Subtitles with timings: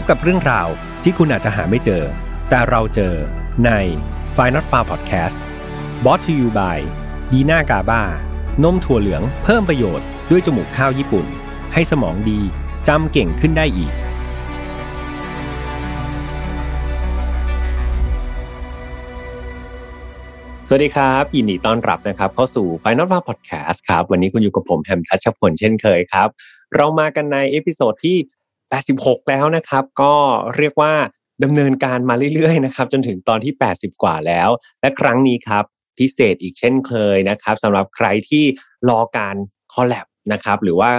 [0.00, 0.68] บกับเรื่องราว
[1.02, 2.02] ที่คุณอาจจะหาไม่เจอ
[2.50, 3.14] แต่เราเจอ
[3.64, 3.70] ใน
[4.36, 5.36] f i n a l f a r Podcast
[6.04, 6.78] b o t to you by
[7.32, 8.02] ดีน่ากาบา
[8.62, 11.26] นมถั่วเหลืองเพิ่มประโยชน์ด้วยจมูกข้าวญี่ปุ่น
[11.72, 12.40] ให้สมองดี
[12.88, 13.92] จำเก่งขึ้นได้อีก
[20.68, 26.28] สวัสดีครับยินดีต้อนรับนะครับ เข้าสู่ Final f a r Podcast ครับ วันนี้คุณอยู่กับผมแฮมทัชพลเช่นเคยครับ
[26.74, 28.16] เรามากันใน episode ที่
[28.74, 30.14] 86 แล้วนะครับ ก็
[30.56, 30.94] เรียกว่า
[31.44, 34.48] ดำเนินการมาเรื่อยๆนะครับจนถึงตอนที่ 80 กว่าแล้ว
[34.80, 35.64] และครั้งนี้ครับ
[35.98, 38.44] พิเศษอีกเช่นเคยนะครับสำหรับใครที่
[38.88, 39.36] รอการ
[39.74, 40.90] collab นะครับหรือว่า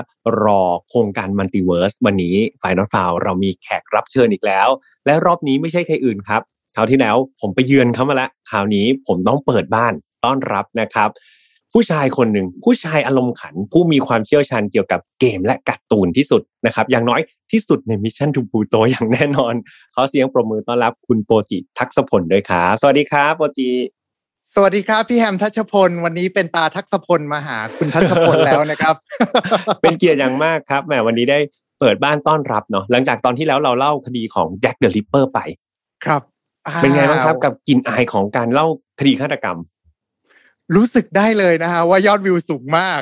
[0.44, 4.68] รอโครงการ multiverse วันนี้ไฟนอลฟาวเรามีแขกรับเชิญอีกแล้ว
[5.06, 6.42] และรอบนี้ไม่ใช่ใครอื่นครับ
[6.76, 9.94] คราวที่แล้วผมไปเยือนเขามาแล้วคราวนี้ผมต้องเปิดบ้าน
[10.26, 11.10] ต้อนรับนะครับ
[11.74, 17.22] ผู้ชายคนหนึ่งผู้ชายอารมณ์ขัน ผู้มีความเชี่ยวชาญเกี่ยวกับเกมและการ์ตูนที่สุดนะครับ อย่างน้อย
[17.52, 19.54] ที่สุดใน Mission To Pluto อย่างแน่นอน
[19.96, 23.70] ขอเสียงปรบมือต้อนรับคุณโปจิทักษพลด้วยครับสวัสดีครับโปจิ
[24.54, 28.96] สวัสดีครับ พี่แฮมทัชพล วันนี้เป็นตาทักษพลมาหาคุณทัชพลแล้วนะครับ
[29.82, 31.40] เป็นเกียรติอย่างมากครับแหมวันนี้ได้
[31.80, 35.40] เปิดบ้านต้อนรับเนาะหลังจากตอนที่แล้วเราเล่าคดีของแจ็คเดอะริปเปอร์ไป
[36.06, 36.22] ครับ
[36.82, 38.68] เป็นไงบ้างครับกับกลิ่นอายของการเล่า
[39.00, 39.58] คดีฆาตกรรม
[40.76, 43.02] รู้สึกได้เลยนะฮะว่ายอดวิวสูงมาก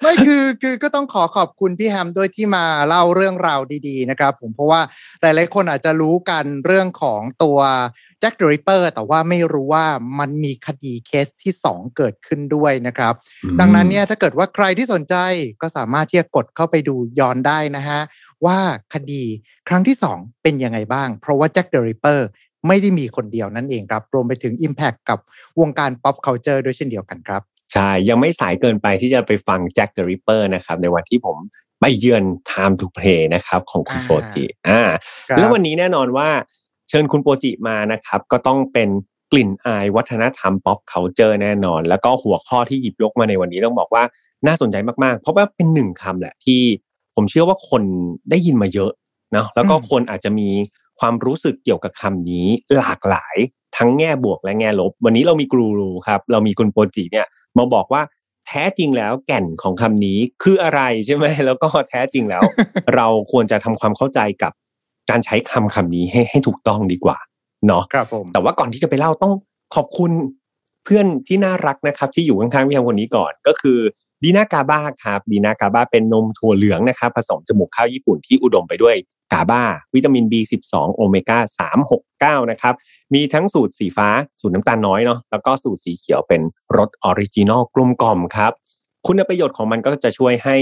[0.00, 4.80] ไม่คือคือก็ต้องขอขอบคุณพี่แฮมด้วยที่มาเล่าเรื่องราวดีๆนะครับ ผมเพราะว่า
[5.20, 7.58] หลายๆคนอาจจะรู้กันเรื่องของตัว
[8.20, 9.86] แจ็คเดอะริปเปอร์แต่ว่าไม่รู้ว่า
[10.18, 13.14] มันมีคดีเคสที่ 2 เกิดขึ้นด้วยนะครับ
[13.60, 15.14] ดังนั้นเนี่ยถ้าเกิดว่าใครที่สนใจ
[15.62, 18.00] ก็สามารถที่จะกดเข้าไปดูย้อนได้นะฮะ
[18.46, 18.58] ว่า
[18.94, 19.22] คดี
[19.68, 22.26] ครั้งที่ 2 เป็นยังไงบ้าง เพราะว่าแจ็คเดอะริปเปอร์
[22.68, 25.18] ไม่ได้มีคนเดียวนั่นเองครับรวมไปถึง Impact กับ
[25.60, 31.36] วงการ pop culture ด้วยเช่นเดียวกันครับ ใช่ ยังไม่สายเกินไปที่จะไปฟังแจ็คเดอะริปเปอร์นะครับ ในวันที่ผม
[31.80, 34.82] ไปเยือน Time to Play นะครับของคุณอ่าโปจิอ่า
[35.28, 36.28] ครับแล้ววันนี้แน่นอนว่า
[36.88, 38.88] เชิญคุณโปจิมานะครับ ก็ต้องเป็น
[39.32, 44.02] กลิ่นอายวัฒนธรรม pop culture แน่นอน แล้วก็หัวข้อที่หยิบยกมาในวันนี้ต้องบอกว่า
[44.46, 46.60] น่าสนใจมากๆ เพราะว่าเป็นหนึ่งคำแหละที่
[47.16, 47.82] ผมเชื่อว่าคน
[48.30, 48.92] ได้ยินมาเยอะ
[49.32, 50.48] เนาะแล้วก็คนอาจจะมี
[51.00, 52.46] ความรู้สึกเกี่ยวกับคำนี้
[52.76, 53.36] หลากหลาย
[53.76, 57.26] ทั้งแง่บวกและแง่ลบ วันนี้เรามีกรูรูครับเรามีคุณโปจิเนี่ย
[57.58, 58.02] มาบอกว่า
[58.46, 62.42] แท้จริงแล้วแก่นของคำนี้คืออะไรใช่ไหมแล้วก็แท้จริงแล้ว
[62.96, 64.52] เราควรจะทำความเข้าใจกับ
[65.10, 67.18] การใช้คำคำนี้ให้ให้ถูกต้องดีกว่า
[67.66, 69.32] เนาะครับผมแต่ว่าก่อนที่จะไปเล่าต้อง
[69.74, 70.10] ขอบคุณ
[70.84, 73.78] เพื่อนที่น่ารักนะครับ ที่อยู่ข้างๆพี่แฮมคนนี้ก่อนก็คือ
[74.22, 78.96] ดีน่ากาบ้าครับดีน่ากาบ้าเป็นนมถั่วเหลืองนะครับ ผสมจมูกข้าวญี่ปุ่นที่อุดมไปด้วย
[79.32, 79.62] กาบ้า
[79.94, 82.74] วิตามิน B12 โอเมก้า369 นะครับ
[83.14, 84.08] มีทั้งสูตรสีฟ้า
[84.40, 86.40] สูตรน้ำตาลน้อยเนาะแล้วก็สูตรสีเขียวเป็น
[86.76, 88.52] รส original กลมกล่อมครับ
[89.06, 90.56] คุณประโยชน์ของมันก็จะช่วยให้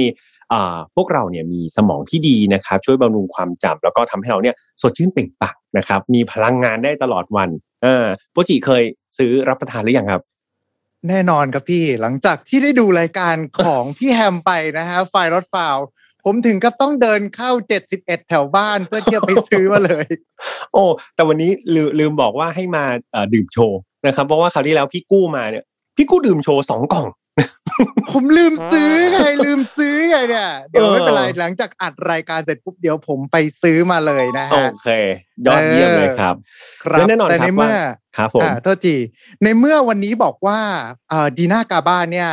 [0.95, 7.49] พวกเราเนี่ยมีสมองที่ดีนะครับ ช่วยบำรุงความจำแล้วก็ทำให้เราเนี่ยสดชื่นเปล่งปลั่งนะครับ มีพลังงานได้ตลอดวัน
[7.83, 8.83] เออโปจิเคย
[9.19, 10.23] ซื้อรับประทานหรือยังครับ
[11.09, 15.77] แน่นอนครับพี่หลังจากที่ได้ดูรายการของพี่แฮมไปนะฮะไฟรถฟาว
[16.31, 17.51] ผมถึงกับต้องเดินเข้า
[17.89, 20.07] 71แถวบ้านเพื่อที่จะไปซื้อมาเลย
[20.73, 20.83] โอ้
[21.15, 25.65] แต่วันนี้ลืมลืมบอกว่าให้มาเอ่อดื่มโชว์นะครับ เพราะว่าคราวที่แล้วพี่กู้มาเนี่ย
[25.97, 27.07] พี่กู้ดื่มโชว์สองกล่อง
[28.11, 34.89] ผมลืมซื้อไงลืมซื้อไงเนี่ยเดี๋ยวไม่เป็นไรเออหลังจากอัดรายการเสร็จปุ๊บเดี๋ยวผมไปซื้อมาเลยนะโอฮะเค
[35.47, 36.35] ยอดเยี่ยมเลยครับ
[36.85, 37.83] ครับและแน่นอนแต่ครัในบเมื่อว่า
[38.17, 38.97] ครับผมอ่าโทษที
[39.43, 40.59] ในเมื่อวันนี้บอกว่า
[41.09, 42.31] เอ่อดีน่ากาบ้าเนี่ย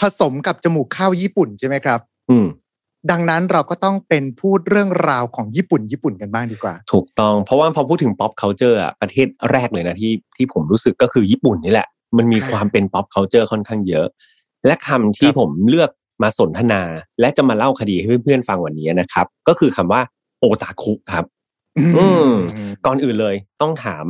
[0.00, 2.00] ผสมกับจมูกข้าวญี่ปุ่นใช่ไหมครับ
[2.30, 2.46] อืม
[3.10, 14.06] ดังนั้นเราก็ต้องเป็นพูดเรื่องราวของญี่ปุ่นญี่ปุ่นกันบ้างดีกว่า ถูกต้องเพราะว่าพอพูดถึง pop culture อะประเทศแรกเลยนะที่ที่ผมรู้สึกก็คือญี่ปุ่นนี่แหละ มันมีครับความเป็น pop culture ค่อนข้างเยอะ
[14.66, 15.90] และคำที่ครับผมเลือก
[16.22, 16.82] มาสนทนา
[17.20, 20.00] และจะมาเล่าคดีให้เพื่อนๆฟังวันนี้นะครับ ก็คือคำว่า
[20.40, 21.24] โอตาคุครับ
[21.96, 22.32] อืม
[22.86, 24.06] ก่อนอื่นเลยต้องถาม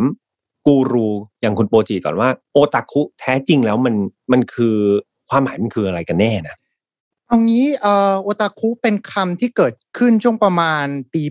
[0.67, 1.09] กูรู
[1.41, 3.95] อย่างคุณโปจิก่อนว่าโอตาคุแท้จริงแล้วมัน
[4.33, 4.77] มันคือ
[5.31, 6.57] ความหมายมันคืออะไรกันแน่นะ
[7.29, 11.23] เอางี้เอ่อโอตาคุเป็นคำที่เกิดขึ้นช่วงประมาณปี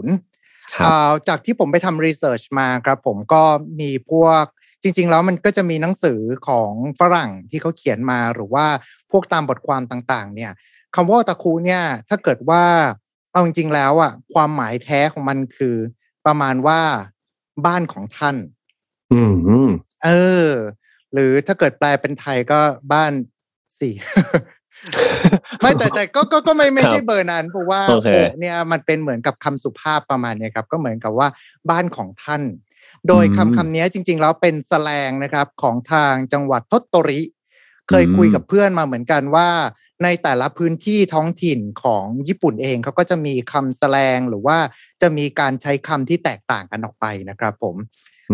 [0.00, 3.42] 80ครับเอ่อจากที่ผมไปทำรีเสิร์ชมาครับผมก็
[3.80, 4.44] มีพวก
[4.82, 8.66] จริง ๆ แล้วมันก็จะมีหนังสือของฝรั่งที่เขาเขียนมาหรือว่า
[9.10, 10.52] พวกตามบทความต่างๆ เนี่ย
[10.94, 12.64] คำว่าโอตาคุเนี่ยถ้าเกิดว่า
[13.32, 15.76] เอาจริง ๆ แล้วอะความหมายแท้ของมันคือ
[16.26, 16.80] ประมาณว่า
[17.66, 18.36] บ้านของท่าน
[19.12, 19.22] อื
[19.66, 19.68] ม
[20.04, 20.10] เอ
[20.46, 20.50] อ
[21.12, 22.60] หรือถ้าเกิดแปลเป็นไทยก็
[22.92, 23.12] บ้าน
[23.80, 23.94] สี่
[25.60, 31.28] ไม่แต่แต่ก็ก็ก็ไม่ไม่ครับใช่เบอร์นั้นเพราะว่าโอเคโอะเนี่ยมันเป็นเหมือนกับคำสุภาพประมาณเนี้ยครับก็เหมือนกับว่า
[31.70, 32.42] บ้านของท่าน
[33.08, 37.20] โดยคำคำนี้จริง ๆ แล้วเป็นแสแลงนะครับของทางจังหวัดทศโตริ
[37.88, 39.48] เคยคุยกับเพื่อนมาเหมือนกันว่า
[40.04, 44.58] ในแต่ละพื้นที่ท้องถิ่นของญี่ปุ่นเองเขาก็จะมีคำแสลงหรือว่า
[45.02, 47.76] จะมีการใช้คำที่แตกต่างกันออกไปนะครับ ผม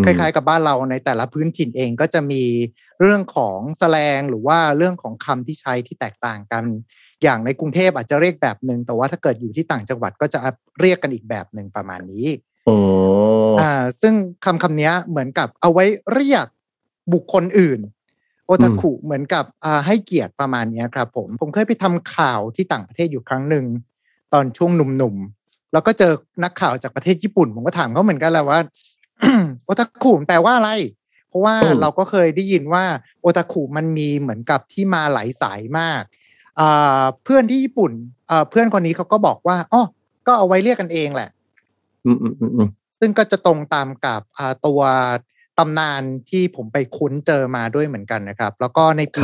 [0.05, 2.43] คล้ายๆ กับบ้านเราในแต่ละพื้นถิ่นเองก็จะมี
[3.01, 6.63] เรื่องของแสลงหรือว่าเรื่องของคำที่ใช้ที่แตกต่างกัน
[7.23, 10.39] อย่างในกรุงเทพอาจจะเรียกแบบหนึ่งแต่ว่าถ้าเกิดอยู่ที่ต่างจังหวัดก็จะ
[10.79, 12.27] เรียกกันอีกแบบหนึ่งประมาณนี้
[13.61, 14.13] อ่า ซึ่ง
[14.45, 16.45] คำคำนี้เหมือนกับเอาไว้เรียก
[17.13, 17.79] บุคคลอื่น
[18.45, 19.45] โอตาคุเหมือนกับ
[19.85, 23.65] ให้เกียรติประมาณนี้ครับ ผม ผมเคยไปทำข่าวที่ต่างประเทศอยู่ครั้งหนึ่ง
[24.33, 26.13] ตอนช่วงหนุ่มๆ แล้วก็เจอ
[26.43, 28.59] นักข่าวจากประเทศญี่ปุ่น ผมก็ถามเขาเหมือนกันแหละว่า
[29.65, 30.71] โอตาคุแปลว่าอะไร
[31.29, 32.85] เพราะว่าเราก็เคยได้ยินว่า
[33.21, 36.03] โอตาคุมันมีเหมือนกับที่มาหลายสายมาก
[37.23, 37.91] เพื่อนที่ญี่ปุ่น
[38.49, 39.83] เพื่อนคนนี้เขาก็บอกว่าอ๋อ
[40.27, 41.29] ก็เอาไว้เรียกกันเองแหละ
[42.99, 44.21] ซึ่งก็จะตรงตามกับ
[44.65, 44.81] ตัว
[45.59, 49.17] ตำนานที่ผมไปคุ้นเจอมาด้วยเหมือนกันนะครับ แล้วก็ในป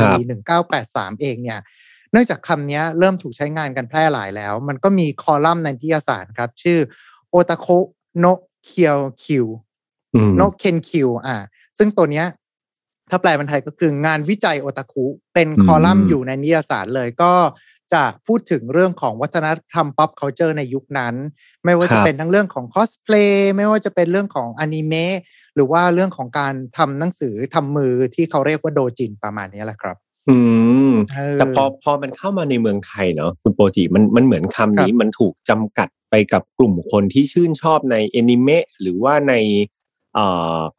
[0.66, 1.60] 1983 เองเนี่ย
[2.12, 6.78] เนื่องจากคำนี้เริ่มถูกใช้งานกันแพร่หลายแล้ว มันก็มีคอลัมน์ในนิตยสารครับ ชื่อ
[7.30, 7.66] โอตาโค
[8.18, 8.24] โน
[8.64, 9.46] เคียวคิว
[10.36, 11.36] โนเคนคิวอ่า
[11.78, 12.26] ซึ่งตัวเนี้ย
[13.10, 15.04] ถ้าแปลเป็นไทยก็คืองานวิจัยโอตาคุ
[15.34, 17.32] เป็นคอลัมน์อยู่ในนิตยสารเลยก็
[17.92, 21.14] จะพูดถึงเรื่องของวัฒนธรรม pop culture ในยุคนั้น
[21.64, 25.16] ไม่ว่าจะเป็นทั้งเรื่องของคอสเพลย์ไม่ว่าจะเป็นเรื่องของอนิเมะ
[25.54, 29.96] หรือว่าเรื่องของการทำหนังสือทำมือที่เขาเรียกว่าโดจินประมาณนี้แหละครับ
[30.28, 30.36] อื
[30.90, 30.92] ม
[31.38, 39.79] แต่พอพอมันเข้ามาในเมืองไทยเนาะคุณโปรจิมันมันเหมือนคำนี้มันถูกจำกัดไปกับกลุ่มคนที่ชื่นชอบในแอนิเมะหรือว่าในเอ่อ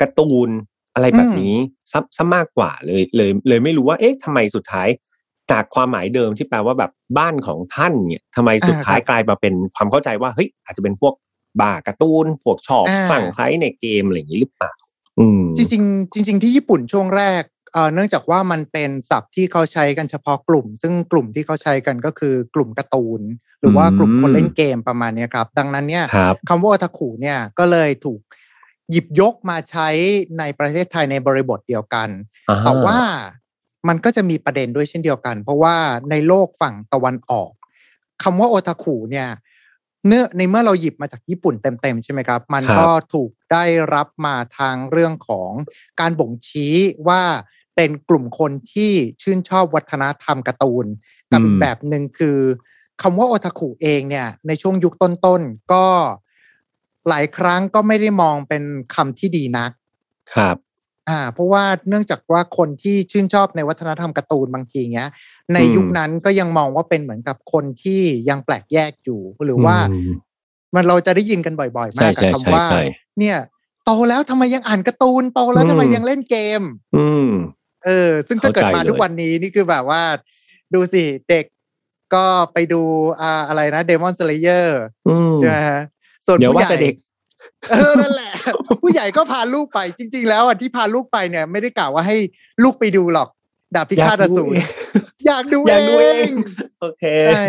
[0.02, 0.50] การ์ตูน
[0.94, 1.56] อะไรแบบนี้
[1.92, 4.88] ซซะมากกว่าเลยเลย เลยไม่รู้ว่า เอ๊ะทำไมสุดท้าย
[5.52, 11.14] จากความหมายเดิมที่แปลว่าแบบบ้านของท่านเนี่ยทำไมสุดท้ายกลายมาเป็นความเข้าใจว่าเฮ้ยอาจจะเป็นพวก
[11.62, 14.74] บาการ์ตูนพวกชอบฝั่งใช้ในเกมอะไรอย่างนี้หรือเปล่า
[15.58, 15.84] จริง
[16.14, 17.44] จริงจริงที่ญี่ปุ่นช่วงแรก
[17.94, 23.22] เนื่องจากว่ามันเป็นศัพท์ที่เขาใช้กันเฉพาะกลุ่ม ซึ่งกลุ่มที่เขาใช้กันก็คือกลุ่มการ์ตูน
[23.60, 26.06] หรือว่ากลุ่มคนเล่นเกมประมาณนี้ครับ ดังนั้นเนี่ย
[26.50, 28.20] คำว่าทาคุเนี่ยก็เลยถูก
[28.92, 29.88] หยิบยกมาใช้
[30.40, 32.10] ในประเทศไทยในบริบทเดียวกัน
[32.66, 33.00] แต่ว่า
[33.88, 35.76] มันก็จะมีประเด็นด้วยเช่นเดียวกัน เพราะว่า
[36.10, 37.52] ในโลกฝั่งตะวันออก
[38.24, 39.28] คำว่าโอตาคุเนี่ย
[40.08, 45.52] เนื้อในเมื่อเราหยิบมาจากญี่ปุ่นเต็มๆใช่ไหมครับ มันก็ถูกได้รับมาทางเรื่องของ
[46.00, 46.76] การบ่งชี้
[47.08, 47.22] ว่า
[47.76, 48.92] เป็นกลุ่มคนที่
[49.22, 50.86] ชื่นชอบวัฒนธรรมการ์ตูน
[51.32, 52.38] กับอีกแบบหนึ่งคือ
[53.02, 55.86] คำว่าโอตาคุเองเนี่ยในช่วงยุคต้นๆ ก็
[57.10, 58.64] หลายครั้งก็ไม่ได้มองเป็น
[58.96, 59.72] คำที่ดีนัก
[60.34, 60.58] ครับ
[61.10, 65.10] อ่า เพราะว่าเนื่องจากว่าคนที่ชื่นชอบในวัฒนธรรมการ์ตูนบางทีเงี้ย
[65.54, 69.78] ในยุคนั้นก็ยังมองว่าเป็นเหมือนกับคนที่ยังแปลกแยกอยู่ หรือว่า
[70.76, 72.66] มันเราจะได้ยินกันบ่อย ๆ มากกับคำว่า
[73.20, 73.38] เนี่ย
[73.86, 76.62] โตแล้วทำไมยังอ่านการ์ตูนโตแล้วทำไมยังเล่นเกม
[76.96, 77.30] อืม
[77.86, 80.02] เออ ซึ่งถ้าเกิดมาทุกวันนี้นี่คือแบบว่า
[80.74, 81.46] ดูสิเด็ก
[82.14, 82.82] ก็ไปดู
[83.22, 84.82] อ่าอะไรนะ Demon Slayer
[85.40, 85.82] ใช่ไหมฮะ
[86.32, 86.96] ส่วนผู้ใหญ่เด็ก
[87.72, 88.32] เออนั่นแหละ
[88.84, 92.18] ผู้ใหญ่ก็พาลูกไป จริง ๆ แล้วอะที่พาลูกไปเนี่ย ไม่ได้กล่าวว่าให้
[92.64, 93.30] ลูกไปดูหรอก
[93.76, 94.54] ดาบพิฆาตอสูร
[95.28, 95.74] อยากดูเอ
[96.28, 96.32] ง
[96.82, 97.46] โอเคใช่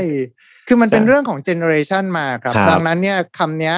[0.67, 3.77] คือมันเป็นเรื่องของ generation มาครับ ดังนั้นเนี่ยคำเนี้ย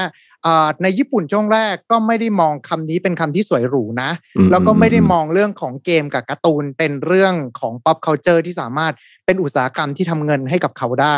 [0.83, 4.11] ในญี่ปุ่นช่วงแรกก็ไม่ได้มองคำนี้เป็นคำที่สวยหรูนะ
[4.51, 8.93] แล้วก็ไม่ได้มองเรื่องของเกมกับการ์ตูนเป็นเรื่องของ pop culture ที่สามารถ
[9.27, 11.17] เป็นอุตสาหกรรมที่ทำเงินให้กับเขาได้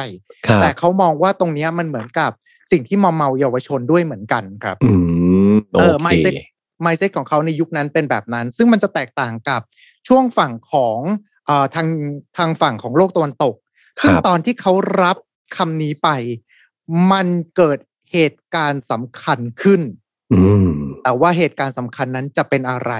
[0.63, 2.33] แต่เขามองว่าตรงนี้มันเหมือนกับ
[2.71, 4.93] สิ่งที่มอมเมาเยาวชนด้วยเหมือนกันครับอื
[5.53, 6.33] มเออไมเซ็ต
[6.83, 9.61] ไมเซ็ตของเขาในยุคนั้นเป็นแบบนั้น ซึ่งมันจะแตกต่างกับ
[10.09, 11.01] ช่วงฝั่งของ
[11.47, 11.89] เอ่อทาง
[12.37, 13.55] ทางฝั่งของโลกตะวันตก
[14.03, 15.17] ซึ่งตอนที่เขารับ
[15.57, 16.09] คำนี้ไป
[17.13, 17.27] มัน
[17.57, 17.79] เกิด
[18.13, 19.81] เหตุการณ์สำคัญขึ้น
[21.05, 22.93] แต่ว่าเหตุการณ์สำคัญนั้นจะเป็นอะไร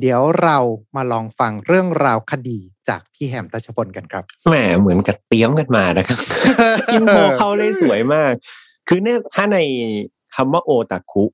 [0.00, 0.58] เดี๋ยวเรา
[0.96, 6.18] มาลองฟังเรื่องราวคดีจากพี่แฮมทัชพลกันครับแหมเหมือนกับเตี้ยมกันมานะครับ
[6.92, 8.32] intro เขาเลยสวยมาก
[8.88, 9.58] คือเนี่ยถ้าใน
[10.34, 11.24] คำว่าโอตาคุ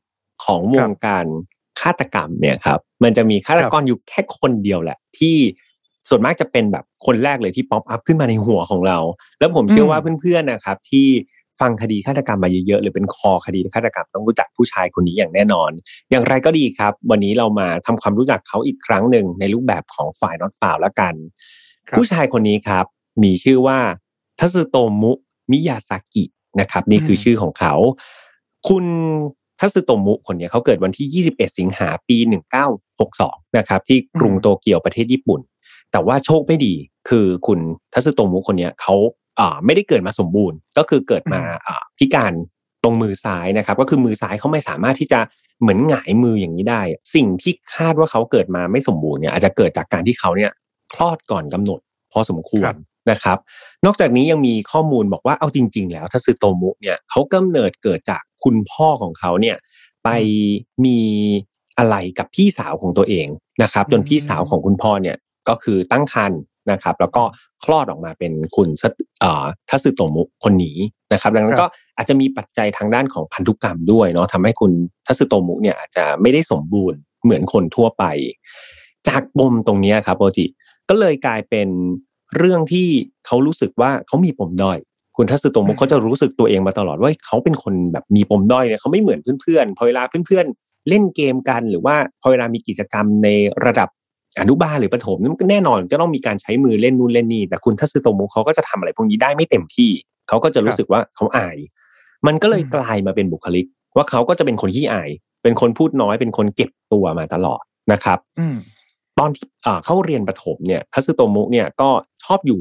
[0.44, 1.26] ของวงการ
[1.80, 5.36] ฆาตกรรมเนี่ยครับ มันจะมีฆาตกรอยู่แค่คนเดียวแหละ ที่
[6.08, 8.98] ส่วนมากจะเป็นแบบคนแรกเลยที่ pop up ขึ้นมาในหัวของเรา
[9.40, 11.06] แล้วผมเชื่อว่าเพื่อนๆนะครับ ที่
[11.60, 15.70] ฟังคดีฆาตกรรมมาเยอะๆหรือเป็นคอคดีฆาตกรรมต้องรู้จักผู้ชายคนนี้อย่างแน่นอน
[16.10, 21.14] อย่างไรก็ดีครับ วันนี้เรามาทำความรู้จักเขาอีกครั้งหนึ่งในรูปแบบของฝ่ายนอตฝ่าวแล้วกัน
[21.96, 22.84] ผู้ชายคนนี้ครับ
[23.22, 23.78] มีชื่อว่า
[24.38, 25.12] ทัสึโตมุ
[25.50, 26.24] มิยาซากิ
[26.60, 27.74] นะครับ นี่คือชื่อของเขา
[28.68, 28.84] คุณ
[29.60, 32.16] ทัสึโตมุคนนี้เขาเกิดวันที่ 21 สิงหาปี
[32.86, 35.40] 1962 นะครับ ที่กรุงโตเกียวประเทศญี่ปุ่น
[35.92, 36.74] แต่ว่าโชคไม่ดี
[37.08, 37.58] คือคุณ
[37.92, 38.94] ทัสึโตมุคนนี้เขา
[39.40, 42.32] อ่าไม่ได้เกิดมาสมบูรณ์ ก็คือเกิดมาอ่าพิการ
[42.82, 45.20] ตรงมือซ้ายนะครับ ก็คือมือซ้ายเขาไม่สามารถที่จะ
[45.60, 46.82] เหมือนหงายมืออย่างนี้ได้
[47.14, 50.50] สิ่งที่คาดว่าเขาเกิดมาไม่สมบูรณ์เนี่ยอาจจะเกิดจากการที่เขาเนี่ย
[50.94, 51.80] คลอดก่อนกำหนด
[52.12, 52.72] พอสมควร
[53.10, 53.38] นะครับ
[53.84, 59.56] นอกจากนี้ยังมีข้อมูลบอกว่าเอาจริง ๆ แล้วทัสึโตมุเนี่ยเขากำเนิดเกิดจากคุณพ่อของเขาเนี่ย
[60.04, 60.08] ไป
[60.84, 60.98] มี
[61.78, 63.26] อะไรกับพี่สาวของตัวเอง
[63.62, 65.16] นะครับจนพี่สาวของคุณพ่อเนี่ย
[65.48, 66.40] ก็คือตั้งครรภ์
[66.70, 67.22] นะครับ แล้วก็
[67.64, 68.68] คลอดออกมาเป็นคุณ
[69.70, 70.76] ทัสึโตมุคนนี้
[71.12, 71.66] นะครับ ดังนั้นก็
[71.96, 74.72] อาจจะมีปัจจัยทางด้านของพันธุกรรมด้วยเนาะทำให้คุณ
[75.06, 78.04] ทัสึโตมุเนี่ยอาจจะไม่ได้สมบูรณ์เหมือนคนทั่วไป
[79.08, 80.46] จากปมตรงนี้ครับโปจิ
[80.88, 81.68] ก็เลยกลายเป็น
[82.38, 82.88] เรื่องที่
[83.26, 84.78] เขารู้สึกว่าเขามีปมด้อย
[85.16, 93.28] คุณทัศโตมุเขาจะรู้สึกตัวเองมาตลอดว่าเขาเป็นคนแบบมีปมด้อยเนี่ยเขาไม่เหมือนเพื่อนๆพอเวลาเพื่อนๆเล่นเกมกันหรือว่าพอเวลามีกิจกรรมใน
[93.66, 93.88] ระดับ
[94.40, 99.90] อนุบาลหรือประถมนั่นแน่นอนจะต้องมีการใช้มือเล่นนู่นเล่นนี่แต่คุณทัศโตมุเขาก็จะทำอะไรพวกนี้ได้ไม่เต็มที่
[100.28, 101.56] เขาก็จะรู้สึกว่าเขาอาย
[102.26, 105.10] มันก็เลยกลายมาเป็นบุคลิก ว่าเขาก็จะเป็นคนขี้อาย
[105.42, 107.62] เป็นคนพูดน้อยเป็นคนเก็บตัวมาตลอด
[107.92, 108.71] นะครับต
[109.22, 109.46] อนที่
[109.84, 111.88] เข้าเรียนประถมเนี่ยทัศโตมุเนี่ยก็
[112.24, 112.60] ชอบอยู่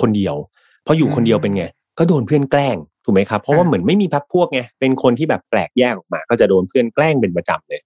[0.00, 0.34] คนเดียว
[0.86, 1.64] พออยู่คนเดียวเป็นไง
[1.98, 7.80] ก็โดนเพื่อนแกล้งถูกไหมครับ เพราะว่าเหมือนไม่มีพักพวกไงเป็นคนที่แบบแปลกแยกออกมา ก็จะโดนเพื่อนแกล้งเป็นประจำเลย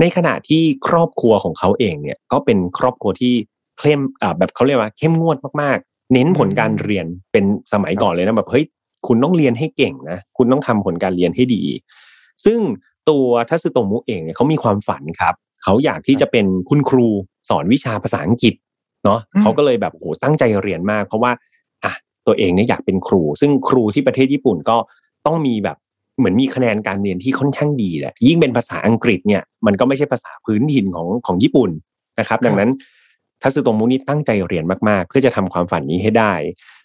[0.00, 3.34] ในขณะที่ครอบครัวของเขาเองเนี่ยก็เป็นครอบครัวที่
[3.78, 8.64] เข้มอ่าแบบเขาเรียกว่าเข้มงวดมากๆ เน้นผลการเรียนเป็นสมัยก่อนเลยนะแบบเฮ้ย
[9.06, 11.62] คุณต้องเรียนให้เก่งนะคุณต้องทำผลการเรียนให้ดี
[12.44, 12.58] ซึ่ง
[13.08, 17.08] ตัวทัศโตมุเองเนี่ยเขามีความฝันครับ เขาอยากที่จะเป็นคุณครู
[17.48, 18.54] สอนวิชาภาษาอังกฤษ
[19.04, 21.32] เนาะเขาก็เลยแบบโหตั้งใจเรียนมาก เพราะว่า
[21.84, 21.92] อะ
[22.26, 24.76] ตัวเองเนี่ยอยากเป็นครู ซึ่งครูที่ประเทศญี่ปุ่นก็
[25.26, 25.76] ต้องมีแบบ
[26.18, 31.70] เหมือนมีคะแนนการเรียนที่ค่อนข้างดีแหละยิ่งเป็นภาษาอังกฤษเนี่ยมันก็ไม่ใช่ภาษาพื้นถิ่นของของญี่ปุ่น
[32.18, 32.70] นะครับ ดังนั้น
[33.42, 36.32] ทัศโตมุนี่ตั้งใจเรียนมากๆ เพื่อจะทำความฝันนี้ให้ได้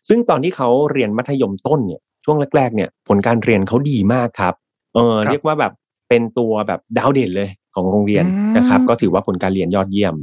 [0.10, 4.53] ซึ่งตอนที่เขาเรียนมัธยมต้นเนี่ยช่วงแรกๆเนี่ยผลการเรียนเขาดีมากครับ
[4.94, 5.74] เออเรียกว่าแบบ
[6.10, 8.25] เป็นตัวแบบดาวเด่นเลยของโรงเรียน
[8.58, 10.15] นะครับ ก็ถือว่าผลการเรียนยอดเยี่ยม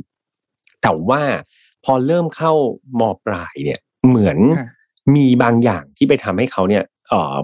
[0.83, 1.23] แต่ว่า
[1.85, 2.53] พอเริ่มเข้า
[3.01, 4.39] มปลายเนี่ยเหมือน
[5.17, 6.85] มีบางอย่างที่ไปทำให้เขาเนี่ย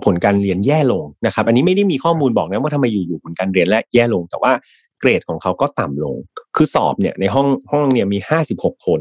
[0.04, 4.52] ผลการเรียนแย่ลงนะครับ อันนี้ไม่ได้มีข้อมูลบอกนะว่าทำไมอยู่ๆผลการเรียนแลแย่ลง แต่ว่า
[5.00, 6.16] เกรดของเขาก็ต่ำลง
[6.56, 9.00] คือสอบเนี่ยในห้องห้องเนี่ยมีห้าสิบหกคน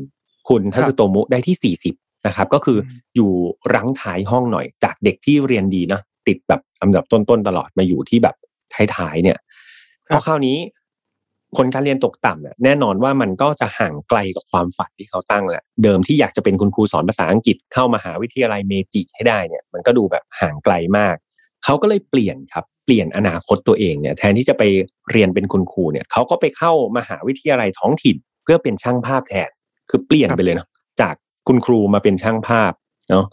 [0.49, 1.95] คุณทัศโตมุได้ที่สี่สิบ
[2.27, 2.77] นะครับ ก็คือ
[3.15, 3.31] อยู่
[3.73, 8.35] รั้งท้ายห้องหน่อย จากเด็กที่เรียนดีนะติดแบบอันดับต้นๆตลอดมาอยู่ที่แบบ
[8.95, 9.37] ท้ายๆเนี่ย
[10.11, 10.57] พอคราวนี้
[11.57, 21.15] ผลการเรียนตกต่ำเนี่ยแน่นอนว่ามันก็จะห่างไกลกับความฝันที่เขาตั้งแหละเดิมที่อยากจะเป็นคุณครูสอนภาษาอังกฤษเข้ามาหาวิทยาลัยเมจิให้ได้เนี่ยมันก็ดูแบบห่างไกลมาก
[21.63, 24.63] เขาก็เลยเปลี่ยนครับเปลี่ยนอนาคตตัวเองเนี่ยแทนที่จะไป
[25.11, 29.49] เรียนเป็นคุณครูเนี่ยเขาก็ไปเข้ามาหาวิทยาลัยท้องถิ่น เพื่อเป็นช่างภาพแทน
[29.89, 30.67] คือเปลี่ยนไปเลยนะ
[31.01, 31.15] จาก
[31.47, 32.71] คุณครูมาเป็นช่างภาพ
[33.09, 33.25] เนาะ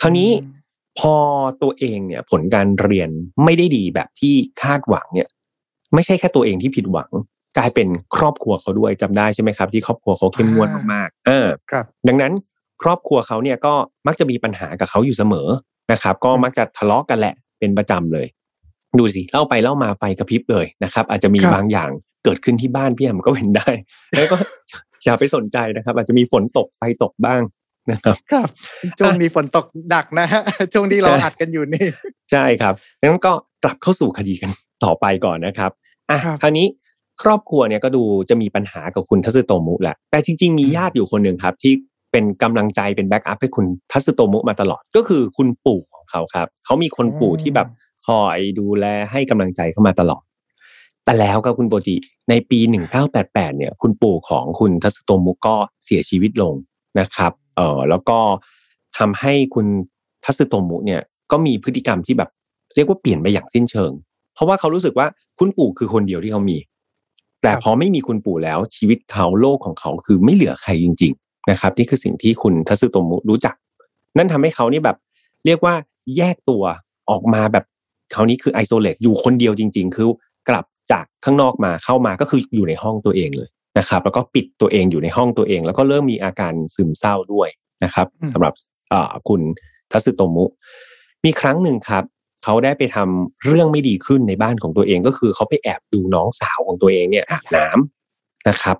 [0.00, 0.30] คราวนี้
[0.98, 1.14] พอ
[1.62, 3.10] ตัวเองเนี่ยผลการเรียน
[3.44, 5.28] ไม่ได้ดีแบบที่คาดหวังเนี่ย
[5.94, 7.10] ไม่ใช่แค่ตัวเองที่ผิดหวัง
[7.58, 12.32] กลายเป็นครอบครัวเขาด้วยจำได้ใช่ไหมครับ ที่ครอบครัวเขาเข้มงวดมากๆเออครับ ดังนั้น
[12.82, 13.74] ครอบครัวเขาเนี่ยก็
[14.06, 15.48] มักจะมีปัญหากับเขาอยู่เสมอ
[15.92, 18.26] นะครับ ก็มักจะทะเลาะกันแหละเป็นประจำเลย
[18.98, 21.90] ดูสิเล่าไปเล่ามาไฟกระพริบเลยนะครับ อาจจะมีบางอย่าง
[22.24, 23.70] เกิดขึ้นที่บ้านพี่แอมก็เป็นได้
[24.16, 24.36] แล้วก็
[25.04, 27.40] อย่าไปสนใจนะครับ อาจจะมีฝนตกไฟตกบ้าง
[27.90, 28.48] นะครับครับ
[28.98, 30.42] ช่วงนี้ฝนตกดักนะฮะ
[30.72, 31.84] ช่วงที่เราอัดกันอยู่นี่
[32.30, 33.32] ใช่ครับงั้นก็
[33.64, 34.50] กลับเข้าสู่คดีกัน
[34.84, 35.70] ต่อไปก่อนนะครับ
[36.10, 36.66] อะคราวนี้
[37.22, 41.72] ครอบครัวเนี่ยก็ดูจะมีปัญหากับคุณทัศโตมุแหละแต่จริง ๆ มีญาติอยู่คนหนึ่งครับ ที่
[42.12, 47.68] เป็นกำลังใจเป็นแบ็กอัพให้คุณทัศโตมุมาตลอดก็คือคุณปู่ของเขาครับ เขามีคนปู่ที่แบบ
[48.06, 50.22] คอยดูแลให้กำลังใจเข้ามาตลอด
[51.04, 51.94] แต่แล้วก็คุณโปจิ
[52.30, 52.58] ในปี
[53.08, 56.54] 1988 เนี่ย คุณปู่ของคุณทัศโตมุก็เสียชีวิตลง
[57.00, 58.18] นะครับเออแล้วก็
[58.98, 59.66] ทำให้คุณ
[60.24, 61.00] ทัศโตมุเนี่ย
[61.30, 62.30] ก็มีพฤติกรรมที่แบบ
[62.74, 63.92] เรียกว่าเปลี่ยนไปอย่างสิ้นเชิง
[64.34, 65.06] เพราะว่าเขารู้สึกว่า
[65.38, 66.56] คุณปู่คือคนเดียวที่เขามี
[67.42, 73.54] แต่พอไม่มีคุณปู่แล้วชีวิตเขาโลกของเขาคือไม่เหลือใครจริง ๆ นะครับ นี่คือสิ่งที่คุณทัศโตมุรู้จัก
[74.16, 74.96] นั่นทำให้เขานี่แบบ
[75.46, 75.74] เรียกว่า
[76.16, 76.62] แยกตัว
[77.10, 77.64] ออกมาแบบ
[78.12, 80.08] เขานี้คือไอโซเลตอยู่คนเดียวจริง ๆ คือ
[80.48, 87.48] กลับจากข้างนอกมาเข้ามาก็คืออยู่ในห้องตัวเองเลยนะครับ แล้วก็ปิดตัวเองอยู่ในห้องตัวเอง แล้วก็เริ่มมีอาการซึมเศร้าด้วย
[87.84, 88.54] นะครับสำหรับ
[89.28, 89.40] คุณ
[89.92, 90.44] สึโตมุ
[91.24, 92.04] มีครั้งหนึ่งครับ
[92.44, 98.76] เขาได้ไปทำเรื่องไม่ดีขึ้นในบ้านของตัวเองก็คือเขาไปแอบดูน้องสาวของตัวเองเนี่ยอาบน้ำนะครับ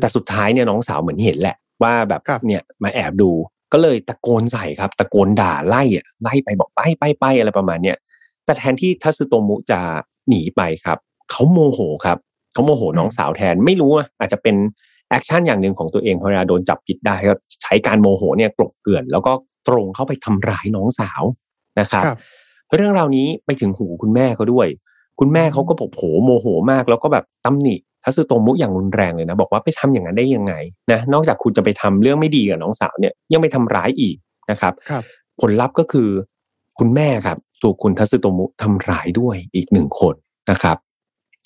[0.00, 3.30] แต่สุดท้ายเนี่ยน้องสาวเหมือนเห็นแหละ ว่าแบบเนี่ยมาแอบดู
[3.72, 7.96] ก็เลยตะโกนใส่ครับ ตะโกนด่าไล่อะไล่ไปบอกไปไปไปอะไรประมาณเนี้ย
[8.44, 9.80] แต่แทนที่สึโตมุจะ
[10.28, 10.98] หนีไปครับ
[11.30, 12.18] เขาโมโหครับ
[12.52, 14.56] เขาโมโหน้องสาวแทนไม่รู้อาจจะเป็น
[15.10, 19.32] action อย่างหนึ่งของตัวเองพอเวลาโดนจับผิดได้ก็ใช้การโมโหเนี่ยกลบเกลื่อน แล้วก็
[19.68, 21.22] ตรงเข้าไปทำร้ายน้องสาว
[21.80, 22.04] นะครับ
[22.74, 24.66] เรื่องราวนี้ไปถึงหูคุณแม่เขาด้วย
[25.20, 30.54] คุณแม่เขาก็บอกโหโมโหมาก แล้วก็แบบตำหนิทัศโตมุอย่างรุนแรงเลยนะบอกว่าไปทำอย่างนั้นได้ยังไง
[30.92, 34.16] นะนอกจากคุณจะไปทำเรื่องไม่ดีกับน้องสาวเนี่ยยังไปทำร้ายอีก
[34.50, 35.02] นะครับครับ
[35.40, 36.08] ผลลัพธ์ก็คือ
[36.78, 40.14] คุณแม่ครับถูกคุณทัสึโตมุทำร้ายด้วยอีกหนึ่งคน
[40.50, 40.76] นะครับ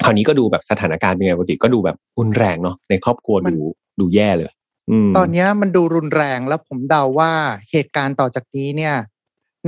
[0.05, 3.65] คราวนี้ก็ดูแบบสถานการณ์เป็นไงปกติก็ดูแบบรุนแรงเนาะในครอบครัวมันดู
[4.01, 4.47] ดูแย่เลย
[4.91, 7.33] อืมตอนเนี้ยมันดูรุนแรงแล้วผมเดาว่า
[7.71, 8.95] เหตุการณ์ต่อจากนี้เนี่ย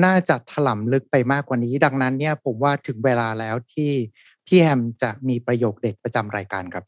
[0.05, 3.91] น่าจะถลำลึกไปมากกว่านี้ ดังนั้นเนี่ยผมว่าถึงเวลาแล้วที่
[4.47, 6.85] พี่แฮมจะมีประโยคเด็ดประจำรายการครับ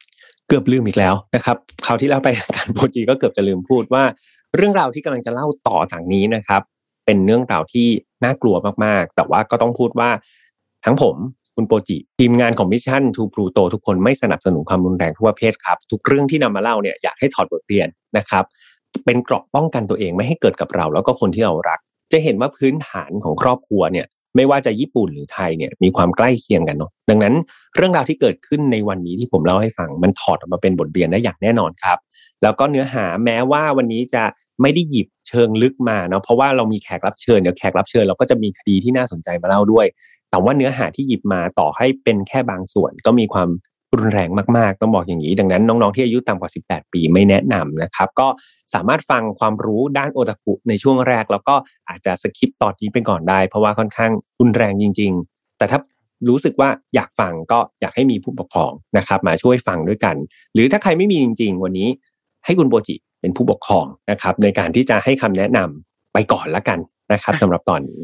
[0.48, 1.56] เกือบลืมอีกแล้วนะครับ
[1.86, 4.04] คราวที่แล้วไปรายการโปจิก็เกือบจะลืมพูดว่า
[4.56, 6.62] เรื่องราวที่กำลังจะเล่าต่อจากนี้นะครับ
[7.06, 7.88] เป็นเรื่องราวที่
[8.24, 10.10] น่ากลัวมากๆ แต่ว่าก็ต้องพูดว่า
[10.84, 11.16] ทั้งผม
[11.54, 18.44] คุณโปจิทีมงานของ Mission To Pluto ทุกคนไม่สนับสนุนความรุนแรงทุกประเภทครับ ทุกเรื่องที่นำมาเล่าเนี่ยอยากให้ถอดบทเรียนนะครับ
[19.04, 21.80] เป็นเกราะป้องกันตัวเองไม่ให้เกิดกับเรา แล้วก็คนที่เรารัก
[22.12, 24.06] จะเห็นว่าพื้นฐานของครอบครัวเนี่ย
[24.36, 27.34] ไม่ว่าจะญี่ปุ่นหรือไทยเนี่ยมีความใกล้เคียงกันเนาะดังนั้น
[27.76, 31.98] เรื่องราวที่เกิดขึ้นในวันนี้ที่ผมเล่าให้ฟังมันถอดออกมาเป็นบทเรียนได้อย่างแน่นอนครับ
[32.42, 34.24] แล้วก็เนื้อหาแม้ว่าวันนี้จะ
[34.62, 39.86] ไม่ได้หยิบเชิงลึกมาเนาะเพราะว่าเรามีแขกรับเชิญเดี๋ยวแขกรับเชิญเราก็จะมีคดีที่น่าสนใจมาเล่าด้วย
[40.30, 43.48] แต่ว่าเนื้อหาที่หยิบมาต่อให้เป็นแค่บางส่วน ก็มีความ
[44.00, 48.28] รุนแรงมากๆ ต้องบอกอย่างนี้ ดังนั้นน้องๆที่อายุต่ำกว่า 18 ปีไม่แนะนำนะครับ ก็
[48.74, 51.54] สามารถฟังความรู้ด้านโอตาคุในช่วงแรก แล้วก็
[51.88, 55.78] อาจจะสคิปตอนนี้ไปก่อนได้ เพราะว่าค่อนข้างรุนแรงจริง ๆ แต่ถ้า
[56.28, 60.16] รู้สึกว่าอยากฟังก็อยากให้มีผู้ปกครองนะครับ มาช่วยฟังด้วยกัน
[60.54, 61.88] หรือถ้าใครไม่มีจริง ๆ วันนี้
[62.44, 66.78] ให้คุณโบจิเป็นผู้ปกครองนะครับ ในการที่จะให้คำแนะนำไปก่อนละกัน
[67.12, 68.02] นะครับสำหรับตอนนี้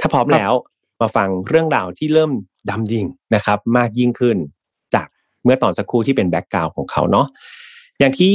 [0.00, 0.52] ถ้าพร้อมแล้ว
[1.00, 2.32] มาฟังเรื่องราวที่เริ่ม
[2.70, 4.36] ดำดิ่งนะครับ มากยิ่งขึ้น
[5.44, 7.26] เมื่อตอนสักครู่ที่เป็น background ของเขาเนาะ
[7.98, 8.34] อย่างที่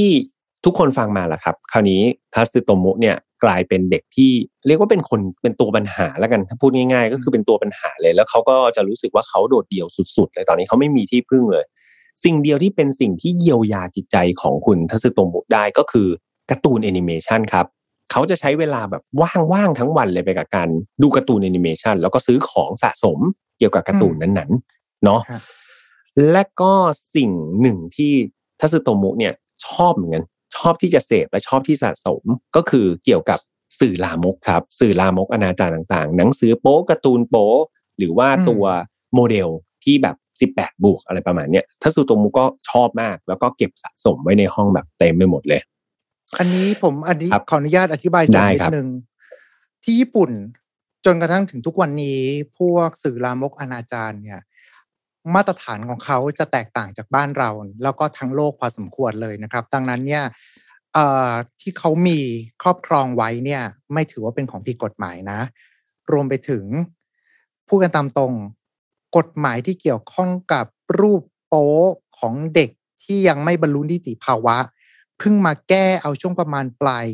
[0.66, 2.02] ทุกคนฟังมาแล้วครับ คราวนี้
[2.34, 4.32] ทัสึโตมุเนี่ยกลายเป็นเด็กที่
[4.68, 9.88] เรียกว่าเป็นคนเป็นตัวปัญหาแล้วกันถ้าพูดง่าย ๆ ก็คือเป็นตัวปัญหาเลย แล้วเขาก็จะรู้สึกว่าเขาโดดเดี่ยว
[10.18, 11.66] สุดๆเลยตอนนี้เขาไม่มีที่พึ่งเลย
[12.24, 16.08] สิ่งเดียวที่เป็นสิ่งที่เยียวยาจิตใจของคุณทัสึโตมุได้ก็คือ
[16.50, 17.66] การ์ตูนแอนิเมชันครับ
[18.12, 20.70] เขาจะใช้เวลาแบบว่างๆทั้งวันเลยไปกับการ
[21.02, 23.20] ดูการ์ตูนแอนิเมชันแล้วก็ซื้อของสะสม
[23.58, 25.20] เกี่ยวกับการ์ตูนนั้นๆเนาะ
[26.32, 26.74] และก็
[27.16, 28.14] สิ่งหนึ่งที่
[28.60, 29.34] ทัสึโตมุเนี่ย
[29.68, 30.26] ชอบเหมือนกัน
[30.58, 32.24] ชอบที่จะเสพและชอบที่สะสม
[32.56, 33.40] ก็คือเกี่ยวกับ
[33.80, 37.50] สื่อลามกครับ สื่อลามกอนาจารต่างๆ หนังสือโป๊การ์ตูนโป๊
[37.98, 38.64] หรือว่าอืมตัว
[39.14, 39.50] โมเดล
[39.84, 40.16] ที่แบบ
[40.64, 45.62] 18 บวกอะไรประมาณเนี้ยทัสึโตมุก็ชอบมาก แล้วก็เก็บสะสมไว้ในห้องแบบเต็มไปหมดเลย
[46.38, 48.88] อันนี้ผมอันนี้ครับขออนุญาตอธิบายสักได้นิครัดบนึง
[49.84, 50.32] ที่ญี่ปุ่น
[51.06, 52.22] จนกระทั่งถึงทุกวันนี้
[52.58, 54.42] พวกสื่อลามกอนาจารเนี่ย
[55.36, 57.50] มาตรฐานของเขาจะแตกต่างจากบ้านเรา
[57.84, 60.24] แล้วก็ทั้งโลกพอสมควรเลยนะครับ ดังนั้นเนี่ย
[60.94, 62.20] เอ่อที่เขามี
[62.62, 63.62] ครอบครองไว้เนี่ย
[63.94, 65.40] ไม่ถือว่าเป็นของผิดกฎหมายนะ
[66.12, 66.66] รวมไปถึง
[67.68, 68.34] พูดกันตามตรง
[69.18, 70.66] กฎหมายที่เกี่ยวข้องกับ
[71.00, 71.68] รูปโป๊
[72.20, 72.70] ของเด็ก
[73.04, 74.58] ที่ยังไม่บรรลุนิติภาวะ
[75.18, 77.08] เพิ่งมาแก้เอาช่วงประมาณปลาย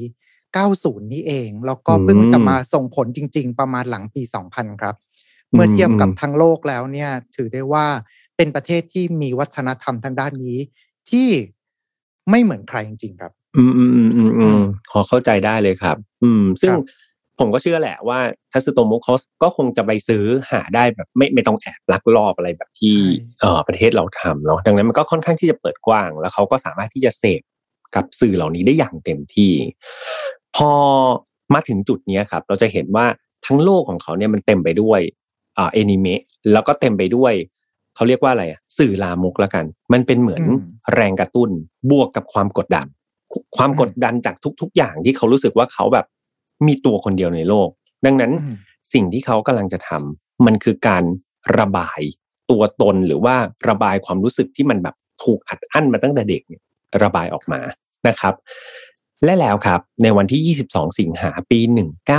[0.53, 4.21] 90 นี่เอง แล้วก็เพิ่งจะมาส่งผลจริง ๆ ประมาณหลังปี
[4.53, 4.95] 2000 ครับ
[5.53, 7.85] เมื่อเทียบกับทั้งโลกแล้วเนี่ย ถือได้ว่า
[8.37, 10.57] เป็นประเทศที่มีวัฒนธรรมทางด้านนี้
[11.09, 11.27] ที่
[12.29, 16.83] ไม่เหมือนใครจริงๆครับ อืมอืมอืมอืมอือืมมขอเข้าใจได้เลยครับ อืม ซึ่งครับ
[17.39, 18.19] ผมก็เชื่อแหละว่า
[18.51, 22.97] ทัสึโตมุเขาก็คงจะไปซื้อหาได้แบบไม่ไม่ต้องแอบลักลอบอะไรแบบที่
[23.39, 27.41] เออประเทศเราทำเนาะดังนั้นมันก็ค่อนข้างที่จะเปิดกว้าง แล้วเขาก็สามารถที่จะเสพ
[27.95, 29.51] กับสื่อเหล่านี้ได้อย่างเต็มที่
[30.55, 30.71] พอ
[31.53, 33.05] มาถึงจุดเนี้ยครับ เราจะเห็นว่า
[33.45, 34.99] ทั้งโลกของเขาเนี่ยมันเต็มไปด้วย
[35.57, 37.33] อ่าแอนิเมะแล้วก็เต็มไปด้วย
[37.95, 40.59] เขาเรียกว่าอะไรอะสื่อลามกละกัน มันเป็นเหมือนอืม
[40.95, 41.49] แรงกระตุ้น
[41.91, 42.87] บวกกับความกดดัน
[43.57, 46.05] ความอืมกดดันจากทุก ๆ อย่างที่เขารู้สึกว่าเขาแบบ
[46.67, 47.69] มีตัวคนเดียวในโลก
[48.05, 48.55] ดังนั้นอืม
[48.93, 51.03] สิ่งที่เขากำลังจะทำมันคือการ
[51.59, 52.01] ระบาย
[52.51, 53.35] ตัวตนหรือว่า
[53.69, 56.61] ระบายความรู้สึกที่มันแบบถูกอัดอั้นมาตั้งแต่เด็กเนี่ย
[57.03, 57.61] ระบายออกมา
[58.07, 58.33] นะครับ
[59.23, 61.59] และแล้วครับ ในวันที่ 22 สิงหาปี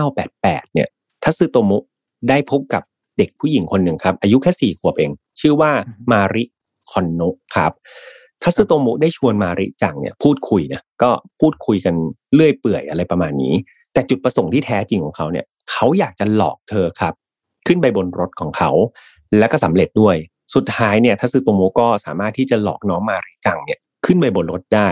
[0.06, 0.88] 1988 เนี่ย
[1.22, 1.78] ทัสึโตมุ
[2.28, 2.82] ได้พบกับ
[3.18, 6.44] เด็กผู้หญิงคนหนึ่งครับ อายุแค่สี่ขวบเอง ชื่อว่าอืมมาริ
[6.90, 7.72] คอนโนะครับ
[8.42, 11.94] ทัสึโตมุได้ชวนมาริจังเนี่ยพูดคุยนะก็พูดคุยกัน
[12.34, 13.54] เลื่อยเปื่อยอะไรประมาณนี้
[13.92, 17.14] แต่จุดประสงค์ที่แท้จริงของเขาเนี่ยเขาอยากจะหลอกเธอครับ
[17.66, 18.70] ขึ้นไปบนรถของเขา
[19.38, 20.16] และก็สำเร็จด้วย
[20.54, 24.88] สุดท้ายเนี่ยทัสึโตมุก็สามารถที่จะหลอกน้องมาริจังเนี่ยขึ้นไปบนรถได้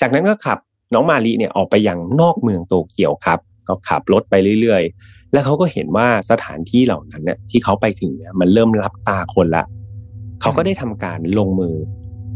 [0.00, 0.58] จากนั้นก็ขับ
[0.94, 9.64] น้องมาริเนี่ยออกไปยังนอกเมืองโตเกียวครับ ก็ขับรถไปเรื่อยๆ แล้วเขาก็เห็นว่าสถานที่เหล่านั้นเนี่ยที่เขาไปถึงเนี่ยมันเริ่มรับตาคนละ
[10.40, 11.74] เขาก็ได้ทำการลงมือ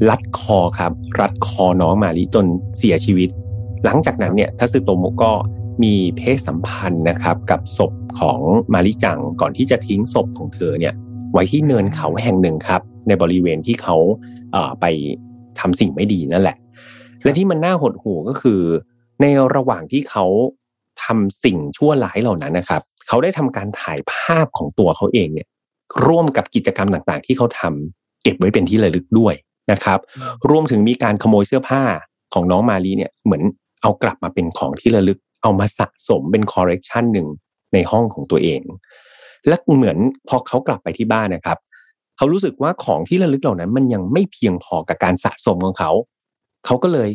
[0.08, 2.46] รัดคอครับ รัดคอน้องมาริจน
[2.78, 3.28] เสียชีวิต
[3.84, 5.32] หลังจากนั้นเนี่ยทัสึโตโมก็
[5.82, 8.40] มีเพศสัมพันธ์นะครับ กับศพของ
[8.72, 10.94] มาริจังก่อนที่จะทิ้งศพของเธอเนี่ย
[11.32, 13.96] ไว้ที่เนินเขาแห่งหนึ่งครับ ในบริเวณที่เขา
[14.52, 14.84] เอ่อไป
[15.58, 16.56] ทำสิ่งไม่ดีนั่นแหละ
[17.22, 18.60] และที่มันน่าหดหู่ก็คือ
[19.20, 20.24] ในระหว่างที่เขา
[21.04, 25.48] ทำสิ่งชั่วร้ายเหล่านั้นนะครับ เขาได้ทำการถ่ายภาพของตัวเขาเองเนี่ย
[26.06, 29.34] ร่วมกับกิจกรรมต่างๆ ที่เขาทำเก็บไว้เป็นที่ระลึกด้วย
[29.72, 29.98] นะครับ
[30.50, 31.82] รวมถึงมีการขโมยเสื้อผ้า
[32.34, 33.42] ของน้องมาลีเนี่ยเหมือน
[33.82, 37.26] เอากลับมาเป็นของที่ระลึก เอามาสะสมเป็นคอร์เรคชันหนึ่ง
[37.72, 38.60] ในห้องของตัวเอง
[39.46, 41.58] และเหมือนพอเขากลับไปที่บ้านนะครับ
[42.16, 45.90] เขารู้สึกว่าของที่ระลึกเหล่านั้นมันยังไม่เพียงพอกับการสะสมของเขา
[46.66, 47.10] เขาก็เลย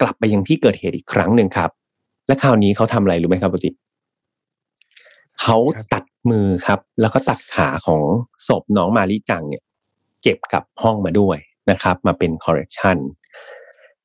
[0.00, 1.70] กลับไปยังที่เกิดเหตุอีกครั้งหนึ่งครับ
[2.28, 3.70] และคราวนี้เขาทำอะไรรู้ไหมครับปจิ
[5.40, 5.56] เขา
[5.94, 8.02] ตัดมือครับ แล้วก็ตัดขาของ
[8.48, 9.62] ศพน้องมาลิจังเนี่ย
[10.22, 11.38] เก็บกับห้องมาด้วย
[11.70, 12.96] นะครับ มาเป็นคอร์เรคชัน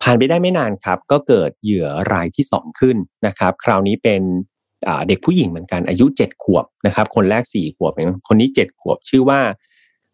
[0.01, 4.21] ผ่านไปได้ไม่นานครับ ก็เกิดเหยื่อรายที่สองขึ้นนะครับ คราวนี้เป็น
[5.07, 7.91] เด็กผู้หญิงเหมือนกันอายุเจ็ดขวบนะครับ คนแรกสี่ขวบ
[8.27, 9.39] คนนี้เจ็ดขวบชื่อว่า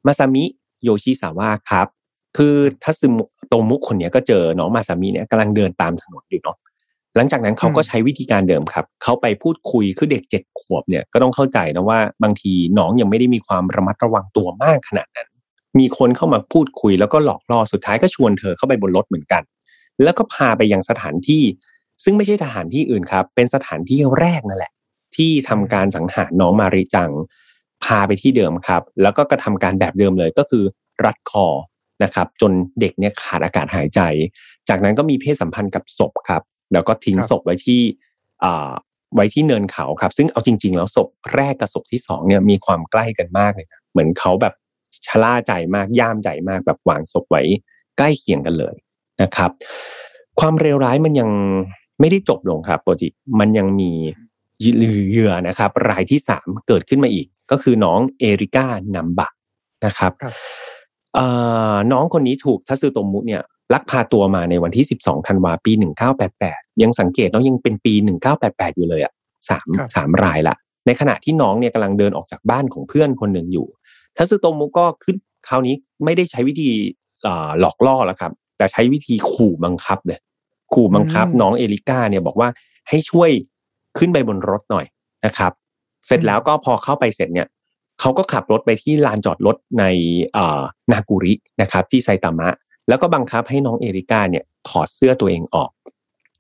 [0.06, 0.44] มาซามิ
[0.84, 1.88] โยชิสาวะครับ
[2.38, 6.58] คือทัซึมุโตมุคนนี้ก็เจอน้องมาซามิเนี่ยกำลังเดินตามถนนอยู่เนาะ
[7.16, 15.30] หลังจากนั้นเขาก็ใช้วิธีการเดิมครับ เขาไปพูดคุยคือเด็กเจ็ดขวบเนี่ยก็ต้องเข้าใจนะว่าบางทีน้องยังไม่ได้มีความระมัดระวังตัวมากขนาดนั้น
[15.80, 19.44] มีคนเข้ามาพูดคุยแล้วก็หลอกล่อสุดท้ายก็ชวนเธอเข้าไปบนรถเหมือนกัน
[20.04, 21.44] แล้วก็พาไปยังสถานที่
[22.04, 24.72] ซึ่งไม่ใช่สถานที่อื่นครับ เป็นสถานที่แรกนั่นแหละ
[25.16, 27.12] ที่ทำการสังหารน้องมาริจัง
[27.84, 30.64] พาไปที่เดิมครับ แล้วก็กระทาการแบบเดิมเลยก็คือ
[31.06, 31.46] รัดคอ
[32.04, 34.02] นะครับ จนเด็กเนี่ยขาดอากาศหายใจ
[34.70, 36.42] จากนั้นก็มีเพศสัมพันธ์กับศพครับ
[36.74, 37.82] แล้วก็ทิ้งศพไว้ที่
[39.16, 44.54] ไว้ที่เนินเขาครับ ซึ่งเอาจริง ๆ แล้วศพแรกกับศพที่สองเนี่ยมีความใกล้กันมากเลยนะเหมือนเขาแบบ
[45.08, 47.44] ชะล่าใจมากย่ามใจมากแบบวางศพไว้
[47.98, 48.76] ใกล้เคียงกันเลย
[49.22, 49.52] นะครับ
[50.40, 51.30] ความเร็วร้ายมันยัง
[52.00, 53.08] ไม่ได้จบลงครับโปรจิ
[53.40, 53.92] มันยังมี
[54.60, 59.30] เหยื่อนะครับ รายที่สามเกิดขึ้นมาอีก ก็คือน้องเอริก้านัมบะ
[59.86, 60.12] นะครับ
[61.92, 65.72] น้องคนนี้ถูกทัสึโตมุเนี่ย ลักพาตัวมาในวันที่ 12ธันวาปี
[66.28, 67.94] 1988 ยังสังเกตน้องยังเป็นปี
[68.36, 69.14] 1988 อยู่เลยอะ
[69.50, 70.56] สามสามรายละ
[70.86, 73.68] ในขณะที่น้องเนี่ยกำลังเดินออกจากบ้านของเพื่อนคนหนึ่งอยู่
[74.18, 76.70] ทัสึโตมุก็ขึ้นคราวนี้ไม่ได้ใช้วิธี
[77.60, 80.20] หลอกล่อแล้วครับ แต่ใช้วิธีขู่บังคับเลย
[80.74, 82.50] ขู่บังคับ น้องเอลิก้าเนี่ยบอกว่า
[82.90, 83.30] ให้ช่วย
[83.98, 84.86] ขึ้นไปบนรถหน่อย
[85.26, 85.52] นะครับ
[86.08, 87.48] เสร็จแล้วก็พอเข้าไปเสร็จเนี่ย
[88.00, 89.84] เขาก็ขับรถไปที่ลานจอดรถใน
[90.92, 92.50] นากุรินะครับ ที่ไซตามะ
[92.90, 95.70] แล้วก็บังคับให้น้องเอริก้าเนี่ยถอดเสื้อตัวเองออก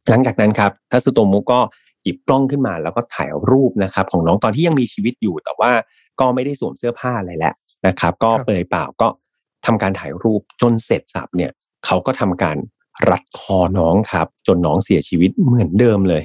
[0.09, 1.59] หลังจากนั้นครับทัสุโตมุก็
[2.03, 5.71] หยิบกล้องขึ้นมาแล้วก็ถ่ายรูปนะครับของน้องตอนที่ยังมีชีวิตอยู่ แต่ว่า
[6.19, 7.53] ก็ไม่ได้สวมเสื้อผ้าอะไรแล้ว
[7.87, 9.07] นะครับ ก็เปลยเปล่าก็
[9.65, 11.51] ทำการถ่ายรูปจนเสร็จสับเนี่ย
[11.85, 12.57] เขาก็ทำการ
[13.09, 16.23] รัดคอน้องครับ จนน้องเสียชีวิตเหมือนเดิมเลย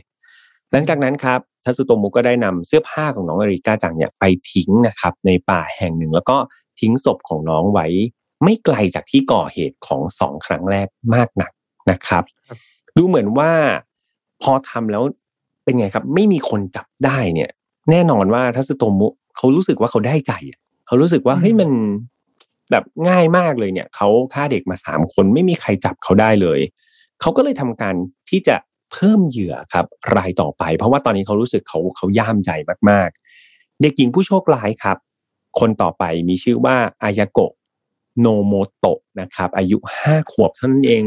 [0.73, 6.37] หลังจากนั้นครับทัสุโตมุก็ได้นำเสื้อผ้าของน้องเอริก้าจังเนี่ยไปทิ้งนะครับ ในป่าแห่งหนึ่งแล้วก็
[6.81, 7.87] ทิ้งศพของน้องไว้
[8.45, 11.53] ไม่ไกลจากที่ก่อเหตุของสองครั้งแรกมากนัก
[11.91, 12.25] นะครับ
[12.97, 13.53] ดูเหมือนว่า
[14.43, 15.03] พอทำแล้ว
[15.65, 17.51] เป็นไงครับ ไม่มีคนจับได้เนี่ย
[17.91, 20.33] แน่นอนว่าทัศโตมุเขารู้สึกว่าเขาได้ใจ
[20.87, 21.71] เขารู้สึกว่าเฮ้ยมัน
[22.71, 26.61] แบบง่ายมากเลยเนี่ยเขาฆ่าเด็กมาสามคนไม่มีใครจับเขาได้เลย
[27.21, 27.95] เขาก็เลยทำการ
[28.31, 28.57] ที่จะ
[28.93, 32.51] เพิ่มเหยื่อครับ รายต่อไป เพราะว่าตอนนี้เขารู้สึกเขาเขาย่ามใจ
[32.91, 34.97] มากๆ เด็กหญิงผู้โชคร้ายครับ
[35.61, 37.53] คนต่อไปมีชื่อว่าอายาโกะ
[38.20, 41.03] โนโมโตะนะครับอายุห้าขวบเท่านั้นเอง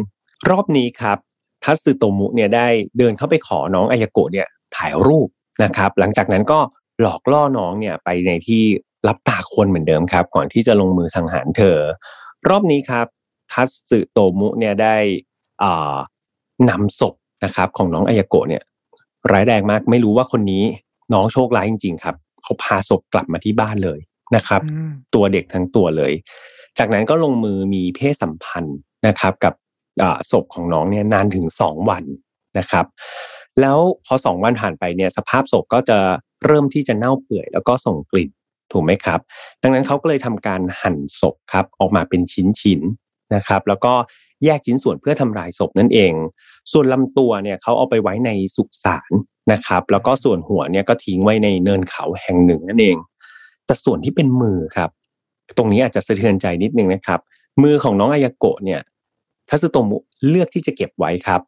[0.50, 1.18] รอบนี้ครับ
[1.64, 2.68] ทัสึโตมุเนี่ยได้
[2.98, 5.28] เดินเข้าไปขอน้องอายาโกะเนี่ยถ่ายรูป
[5.64, 6.60] นะครับ หลังจากนั้นก็
[7.02, 8.64] หลอกล่อน้องเนี่ยไปในที่
[9.08, 11.78] รับตาคนเหมือนเดิมครับ ก่อนที่จะลงมือสังหารเธอ
[12.50, 13.08] รอบนี้ครับ
[13.52, 14.96] ทัสึโตมุเนี่ยได้
[15.64, 15.96] อ่า
[16.70, 18.64] นำศพนะครับของน้องอายาโกะเนี่ย
[19.32, 20.64] ร้ายแรงมากไม่รู้ว่าคนนี้
[21.14, 24.00] น้องโชคร้ายจริง ๆ ครับ เขาพาศพกลับมาที่บ้านเลย
[24.36, 24.62] นะครับ
[25.14, 26.14] ตัวเด็กทั้งตัวเลย
[26.80, 29.54] จากนั้นก็ลงมือมีเพศสัมพันธ์นะครับ กับ
[30.32, 32.04] ศพของน้องเนี่ยนานถึงสองวัน
[32.58, 32.86] นะครับ
[33.62, 35.98] แล้วพอสองวันผ่านไปเนี่ยสภาพศพก็จะ
[36.46, 38.30] เริ่มที่จะเน่าเปื่อย แล้วก็ส่งกลิ่น
[38.72, 39.20] ถูกไหมครับ
[39.62, 43.94] ดังนั้นเขาก็เลยทำการหั่นศพครับออกมาเป็นชิ้นๆนะครับ แล้วก็
[44.46, 46.14] แยกชิ้นส่วนเพื่อทำลายศพนั่นเอง
[46.72, 49.12] ส่วนลำตัวเนี่ยเขาเอาไปไว้ในสุสาน
[49.52, 52.98] นะครับ แล้วก็ส่วนหัวเนี่ยก็ทิ้งไว้ในเนินเขาแห่งหนึ่งนั่นเอง
[53.66, 54.90] แต่ส่วนที่เป็นมือครับ
[55.58, 57.20] ตรงนี้อาจจะสะเทือนใจนิดนึงนะครับ
[57.64, 58.82] มือของน้องอายาโกะเนี่ย
[59.50, 59.98] ทัสโตมุ
[60.30, 61.42] เลือกที่จะเก็บไว้ครับ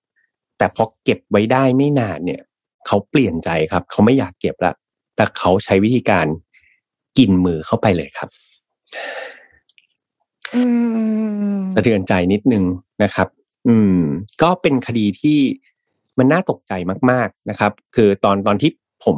[0.58, 2.42] แต่พอเก็บไว้ได้ไม่นานเนี่ย
[2.88, 4.74] เขาเปลี่ยนใจครับ เขาไม่อยากเก็บละ
[5.16, 6.26] แต่เขาใช้วิธีการ
[7.18, 8.30] กินมือเข้าไปเลยครับ
[11.74, 12.64] สะเทือนใจนิดนึง
[13.04, 13.28] นะครับ
[13.68, 14.00] อืม
[14.42, 15.40] ก็เป็นคดีที่
[16.18, 16.74] มันน่าตกใจ
[17.12, 18.72] มาก ๆนะครับ คือตอนตอนที่
[19.06, 19.18] ผม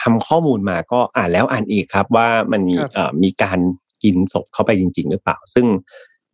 [0.00, 3.58] ทำข้อมูลมาก็อ่านแล้วอ่านอีกครับ ว่ามันมีเอ่อมีการ
[4.02, 5.66] กินศพเข้าไปจริง ๆ หรือเปล่า ซึ่ง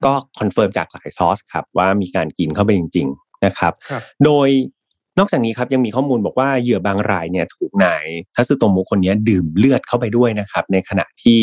[0.04, 3.72] ก็ confirm จากหลาย source ครับว่ามีการกินเข้าไปจริง ๆ นะครับ
[4.24, 4.48] โดย
[5.18, 8.04] นอกจากนี้ครับยังมีข้อมูลบอกว่าเหยื่อบางรายเนี่ยถูกนาย
[8.36, 11.40] ทัศโตมุคนนี้ดื่มเลือดเข้าไปด้วยนะครับ ในขณะที่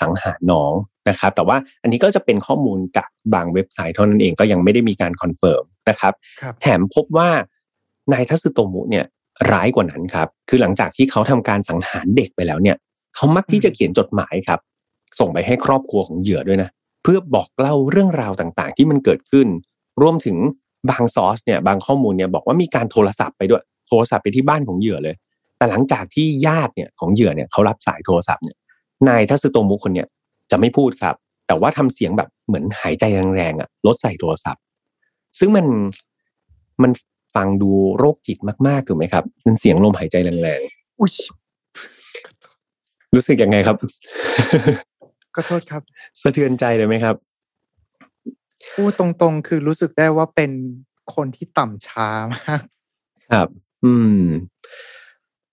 [0.00, 0.72] สังหารน้อง
[1.08, 6.12] นะครับ แต่ว่าอันนี้ก็จะเป็นข้อมูลจากบางเว็บไซต์เท่านั้นเองก็ยังไม่ได้มีการ confirm นะครับ
[6.60, 7.28] แถมพบว่า
[8.12, 9.04] นายทัศโตมุเนี่ย
[9.52, 12.76] ร้ายกว่านั้นครับ คือหลังจากที่เขาทำการสังหารเด็กไปแล้วเนี่ย
[13.16, 14.60] เขามักที่จะเขียนจดหมายครับ
[15.18, 16.70] ส่งไปให้ครอบครัวของเหยื่อด้วยนะ
[17.02, 19.46] เพื่อบอกเล่าเรื่องราวต่างๆ ที่มันเกิดขึ้น
[20.02, 20.36] รวมถึง
[20.90, 25.14] บางซอสเนี่ยบางข้อมูลเนี่ยบอกว่ามีการโทรศัพท์ไปด้วย โทรศัพท์ไปที่บ้านของเหยื่อเลย
[25.58, 28.56] แต่หลังจากที่ญาติเนี่ยของเหยื่อเนี่ยเขารับสายโทรศัพท์เนี่ย
[29.08, 30.08] นายทัศโตมุคนเนี่ย
[30.50, 31.14] จะไม่พูดครับ
[31.46, 33.04] แต่ว่าทำเสียงแบบเหมือนหายใจ
[33.36, 34.62] แรงๆอะลดใส่โทรศัพท์
[35.38, 35.66] ซึ่งมัน
[36.82, 36.90] มัน
[37.36, 41.12] ฟังดูโรคจิตมากๆถูกไหมครับมันเสียงลมหายใจแรงๆอุ้ย
[43.14, 43.76] รู้สึกยังไงครับ
[45.36, 45.82] ก็โทษครับ
[46.22, 47.16] สะเทือนใจเลยไหมครับ
[48.74, 50.50] พูดตรงๆ คือรู้สึกได้ว่าเป็น
[51.14, 52.62] คนที่ต่ำช้ามาก
[53.32, 53.48] ครับ
[53.84, 54.22] อืม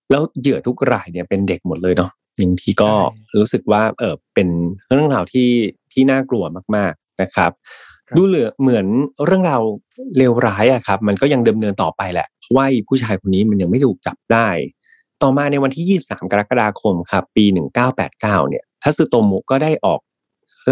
[0.10, 2.91] แล้วเหยื่อทุกรายเนี่ยเป็นเด็กหมดเลยเนาะอย่างที่ก็
[3.39, 4.48] รู้สึกว่า เออเป็น
[4.89, 5.50] เรื่องราวที่
[5.91, 6.43] ที่น่ากลัว
[6.76, 7.52] มาก ๆนะครับ
[8.15, 8.86] ดูเหลือเหมือน
[9.26, 9.62] เรื่องราว
[10.17, 14.48] เลวร้ายอะครับ มันก็ยังเดิมเนินต่อไปแหละเพราะว่าผู้ชายคนนี้มันยังไม่ถูกจับได้
[15.22, 17.46] ต่อมาในวันที่ 23 กรกฎาคมครับ ปี
[17.96, 18.19] 1989
[18.50, 20.00] เนี่ย ทัสึโตมุก็ได้ออก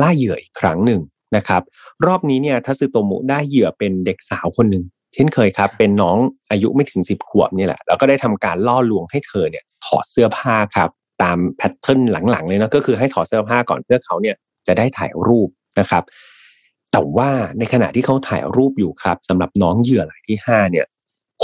[0.01, 1.01] ล่าเหยื่ออีกครั้งหนึ่ง
[1.35, 1.61] นะครับ
[2.05, 6.17] รอบนี้เนี่ยทัสึโตมุได้เหยื่อเป็นเด็กสาวคนหนึ่งเช่นเคยครับ เป็นน้อง
[6.51, 10.89] อายุไม่ถึงสิบขวบนี่แหละแล้วก็ได้ทำการล่อลวงให้เธอเนี่ยถอดเสื้อผ้าครับ
[11.23, 14.35] ตามแพทเทิร์นหลังๆเลยนะก็คือให้ถอดเสื้อผ้าก่อนเพื่อเขาเนี่ย
[14.67, 16.03] จะได้ถ่ายรูปนะครับ
[16.91, 20.85] แต่ว่าในขณะที่เขาถ่ายรูปอยู่ครับสำหรับน้องเหยื่อรายที่ห้าเนี่ย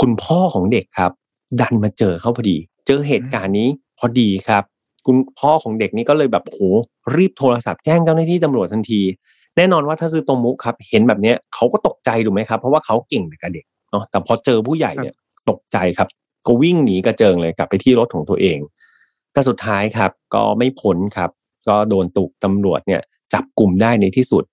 [0.00, 1.12] คุณพ่อของเด็กครับ
[1.60, 4.62] ดันมาเจอเขาพอดี เจอเหตุการณ์นี้พอดีครับ
[5.08, 6.58] คุณพ่อของเด็กนี้ก็เลยแบบโห
[7.16, 9.00] รีบโทรศัพท์แจ้งเจ้าหน้าที่ตำรวจทันที
[9.56, 15.14] แน่นอนว่าถ้าซื้อตรงมุกครับ เห็นแบบนี้เขาก็ตกใจถูกไหมครับ เพราะว่าเขาเก่งแต่กับเด็กเนาะแต่พอเจอผู้ใหญ่เนี่ย
[15.50, 16.08] ตกใจครับ
[16.46, 18.58] ก็วิ่งหนีกระเจิงเลยกลับไปที่รถของตัวเอง
[19.32, 21.30] แต่สุดท้ายครับ ก็ไม่พ้นครับ
[21.68, 23.00] ก็โดนตุกตำรวจเนี่ย
[23.32, 24.44] จับกลุ่มได้ในที่สุด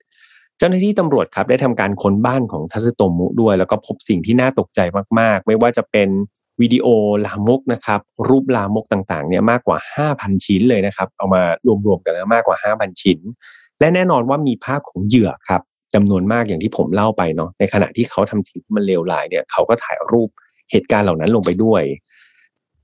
[0.58, 4.80] เจ้าหน้าที่ตำรวจครับได้ทำการค้นบ้านของทัศโตมุด้วย แล้วก็พบสิ่งที่น่าตกใจ
[5.20, 6.10] มากๆ ไม่ว่าจะเป็น
[6.62, 6.86] วิดีโอ
[7.26, 9.78] ลามกนะครับรูปลามกต่างๆเนี่ยมากกว่า
[10.10, 11.42] 5,000 ชิ้นเลยนะครับเอามา
[11.88, 13.20] รวมๆกันแล้วมากกว่า 5,000 ชิ้น
[13.80, 15.62] และแน่นอนว่ามีภาพของเหยื่อครับ
[15.94, 20.30] จำนวนมากอย่างที่ผมเล่าไปเนาะในขณะที่เขาทำสิ่งที่มันเลวร้ายเนี่ยเขาก็ถ่ายรูป
[20.72, 21.84] เหตุการณ์เหล่านั้นลงไปด้วย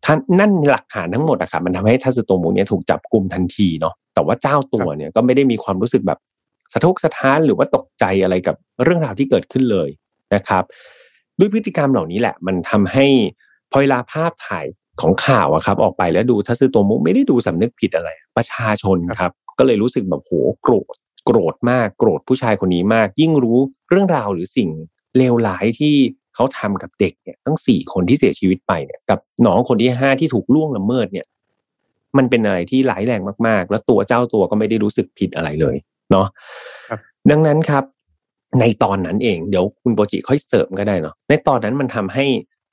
[0.05, 6.19] ท่านนั่นหลักฐานทั้งหมดอะครับมันทำให้ทัศโตมุเนี่ยถูกจับกลุ่มทันทีเนาะแต่ว่าเจ้าตัวเนี่ยก็ไม่ได้มีความรู้สึกแบบ
[6.73, 9.89] สะทกสะท้านหรือว่าตกใจอะไรกับเรื่องราวที่เกิดขึ้นเลย
[10.33, 10.63] นะครับ
[11.39, 13.07] ด้วยพฤติกรรมเหล่านี้แหละ มันทำให้
[13.71, 14.65] พอเวลาภาพถ่าย
[15.01, 20.31] ของข่าวอะครับ ออกไปแล้วดูทัศโตมุไม่ได้ดูสำนึกผิดอะไร ประชาชนครับ ก็เลยรู้สึกแบบโห
[20.61, 23.57] โกรธ โกรธมากโกรธผู้ชายคนนี้มาก ยิ่งรู้
[23.89, 24.69] เรื่องราวหรือสิ่ง
[25.17, 25.95] เลวร้ายที่
[26.35, 31.25] เขาทำกับเด็กเนี่ยทั้งสี่คนที่เสียชีวิตไปเนี่ยกับน้องคนที่ห้าที่ถูกล่วงละเมิดเนี่ย
[32.17, 35.75] มันเป็นอะไรที่ร้ายแรงมากๆ แล้วตัวเจ้าตัวก็ไม่ได้รู้สึกผิดอะไรเลย
[36.11, 36.27] เนาะ
[37.31, 37.83] ดังนั้นครับ
[38.59, 42.25] ในตอนนั้นเองเดี๋ยวคุณโปจิค่อยเสริมก็ได้เนาะในตอนนั้นมันทำให้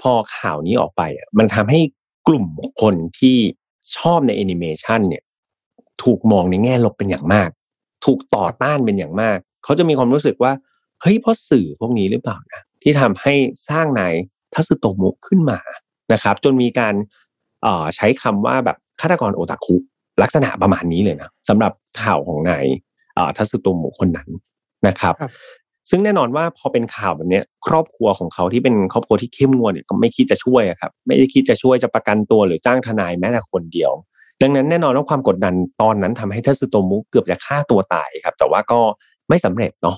[0.02, 1.80] พอข่าวนี้ออกไปอะมันทำให้
[2.28, 2.46] กลุ่ม
[2.80, 3.36] คนที่
[3.96, 5.22] ชอบในแอนิเมชันเนี่ย
[6.02, 7.50] ถูกมองในแง่ลบเป็นอย่างมาก
[8.04, 10.52] ถูกต่อต้านเป็นอย่างมาก เขาจะมีความรู้สึกว่า
[11.00, 13.34] เฮ้ยเพราะสื่อพวกนี้หรือเปล่านะที่ทำให้
[13.68, 14.14] สร้างนาย
[14.54, 15.58] ทัศโตโมขึ้นมา
[16.12, 16.94] นะครับ จนมีการ
[17.96, 19.76] ใช้คำว่าแบบฆาตกรโอตาคุ
[20.22, 22.66] ลักษณะประมาณนี้เลยนะสำหรับข่าวของนาย
[23.36, 24.28] ทัศโตโมคนนั้น
[24.86, 25.14] นะครับ
[25.90, 33.92] ซึ่งแน่นอนว่าพอเป็นข่าวแบบนี้ครอบครัวของเขาที่เป็นครอบครัวที่เข้มงวดเนี่ยก็ไม่คิดจะช่วยครับ ไม่ได้คิดจะช่วยจะประกันตัวหรือจ้างทนายแม้แต่คนเดียว
[34.42, 38.80] ดังนั้นแน่นอนว่าความกดดันตอนนั้นทำให้ทัสโตมุเกือบจะฆ่าตัวตายครับ แต่ว่าก็
[39.28, 39.96] ไม่สำเร็จเนาะ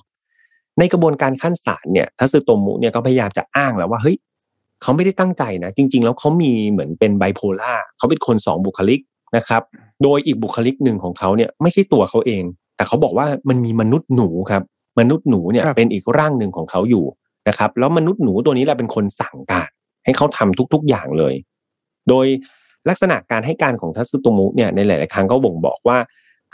[0.78, 4.16] ในกระบวนการขั้นศาลเนี่ยทัสโตมุเนี่ยก็พยายามจะอ้างแล้วว่าเฮ้ย
[4.82, 9.00] เขาไม่ได้ตั้งใจนะ จริง ๆ แล้วเขามีเหมือนเป็นไบโพล่าเขาเป็นคนสองบุคลิก
[9.36, 9.62] นะครับ
[10.02, 12.42] โดยอีกบุคลิกหนึ่งของเขาเนี่ยไม่ใช่ตัวเขาเอง
[12.76, 14.62] แต่เขาบอกว่ามันมีมนุษย์หนูครับ
[14.98, 17.04] มนุษย์หนูเนี่ยเป็นอีกร่างหนึ่งของเขาอยู่
[17.48, 19.68] นะครับ แล้วมนุษย์หนูตัวนี้แหละเป็นคนสั่งการ
[20.04, 21.34] ให้เขาทำทุก ๆอย่างเลย
[22.08, 22.26] โดย
[22.88, 25.98] ลักษณะการให้การของทัศโตมุเนี่ยในหลาย ๆ ครั้งก็บ่งบอกว่า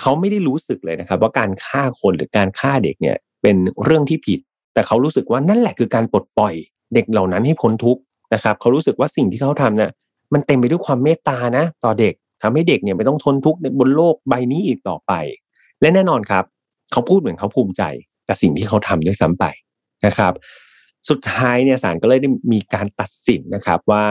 [0.01, 4.41] เขาไม่ได้รู้สึกเลยนะครับ ว่าการฆ่าคนหรือการฆ่าเด็กเนี่ยเป็นเรื่องที่ผิด
[4.75, 6.55] แต่เขารู้สึกว่านั่นแหละคือการปลดปล่อย
[6.95, 8.01] เด็กเหล่านั้นให้พ้นทุกข์
[8.35, 9.91] นะครับ เขารู้สึกว่าสิ่งที่เขาทำเนี่ย
[10.33, 15.13] มันเต็มไปด้วยความเมตตานะ ต่อเด็กทำให้เด็กเนี่ยไม่ต้องทนทุกข์บนโลกใบนี้อีกต่อไป
[15.81, 16.45] และแน่นอนครับ
[16.93, 17.83] เขาพูดเหมือนเขาภูมิใจ
[18.29, 19.45] กับสิ่งที่เขาทำด้วยซ้ำไป
[20.07, 20.33] นะครับ
[21.09, 24.05] สุดท้ายเนี่ยศาลก็เลยได้มีการตัดสินนะครับ ว่า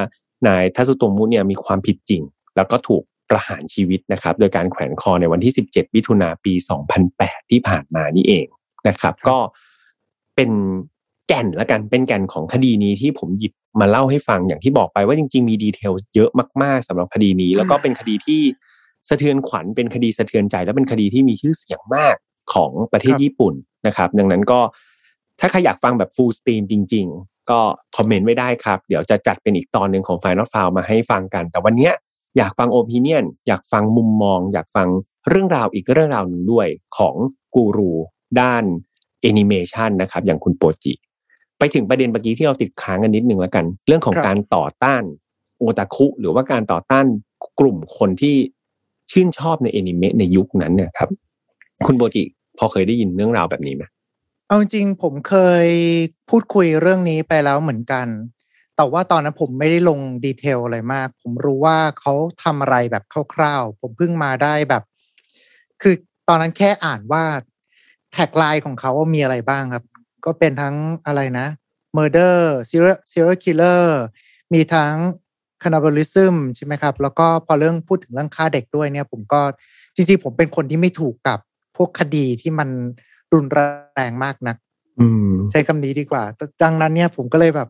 [0.47, 2.21] นายทัศตุมุเนี่ยมีความผิดจริง
[2.55, 6.53] แล้วก็ถูกประหารชีวิตนะครับ โดยการแขวนคอในวันที่ 17มิถุนาปี
[7.01, 8.47] 2008 ที่ผ่านมานี่เอง
[8.87, 9.37] นะครับ ก็
[10.35, 10.51] เป็น
[11.27, 16.29] แก่นละกันเป็นแก่นของคดีนี้ที่ผมหยิบมาเล่าให้ฟังอย่างที่บอกไปว่าจริง ๆ มีดีเทลเยอะ
[16.63, 18.41] มาก ๆสำหรับคดีนี้ แล้วก็เป็นคดีที่
[19.09, 22.15] สะเทือนขวัญเป็นคดีสะเทือนใจ และเป็นคดีที่มีชื่อเสียงมาก
[22.53, 23.53] ของประเทศญี่ปุ่น
[23.87, 24.59] นะครับ ดังนั้นก็
[25.39, 27.59] ถ้าใครอยากฟังแบบ full stream จริง ๆ ก็
[27.95, 31.93] คอมเมนต์ไว้ได้ครับ เดี๋ยวจะจัดเป็นอีกตอนหนึ่งของ Final f i l e มาให้ฟังกัน แต่วันเนี้ย
[32.37, 34.87] อยากฟัง opinion อยากฟังมุมมอง อยากฟัง
[35.29, 37.15] เรื่องราวอีกเรื่องราวหนึ่งด้วยของ
[37.55, 37.91] กูรู
[38.39, 38.63] ด้าน
[39.21, 40.93] แอนิเมชันนะครับ อย่างคุณโปจิ
[41.59, 45.03] ไปถึงประเด็นเมื่อกี้ที่เราติดค้างกันนิดนึงแล้วกัน เรื่องของครับการต่อต้าน
[45.57, 47.05] โอตาคุ หรือว่าการต่อต้าน
[47.59, 48.35] กลุ่มคนที่
[49.11, 51.09] ชื่นชอบในแอนิเมะในยุคนั้นเนี่ยครับ
[51.85, 52.23] คุณโปจิ
[52.57, 53.83] พอเคยได้ยินเรื่องราวแบบนี้ไหม
[54.47, 55.35] เอาจริงผมเค
[55.65, 55.67] ย
[56.29, 58.07] พูดคุยเรื่องนี้ไปแล้วเหมือนกัน
[58.75, 64.83] แต่ว่าตอนนั้นผมไม่ได้ลงดีเทลอะไรมาก ผมรู้ว่าเขาทำอะไรแบบคร่าวๆ ผมเพิ่งมาได้แบบ
[65.81, 65.95] คือ
[66.27, 67.23] ตอนนั้นแค่อ่านว่า
[68.11, 69.85] แท็กไลน์ของเขาามีอะไรบ้างครับ
[70.25, 71.47] ก็เป็นทั้งอะไรนะ
[71.97, 72.35] murder
[73.11, 73.85] serial killer
[74.53, 74.95] มีทั้ง
[75.61, 79.41] cannibalism ใช่ไหมครับ แล้วก็พอเรื่องพูดถึงเรื่องฆ่าเด็กด้วยเนี่ย ผมก็
[79.95, 81.39] จริงๆ ผมเป็นคนที่ไม่ถูกกับ
[81.77, 82.69] พวกคดีที่มัน
[83.33, 84.57] รุนแรงมากนัก
[85.01, 86.23] อืมใช้คำนี้ดีกว่า
[86.63, 87.69] ดังนั้นเนี่ยผมก็เลยแบบ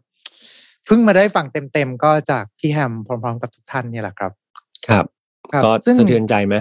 [0.86, 4.32] เพิ่งมาได้ฟังเต็มๆก็จากพี่แฮมพร้อมๆกับทุกท่านเนี่ยแหละครับ
[4.88, 5.06] ครับ
[5.52, 6.56] ครับก็ซึ่งสะเทือนใจไหม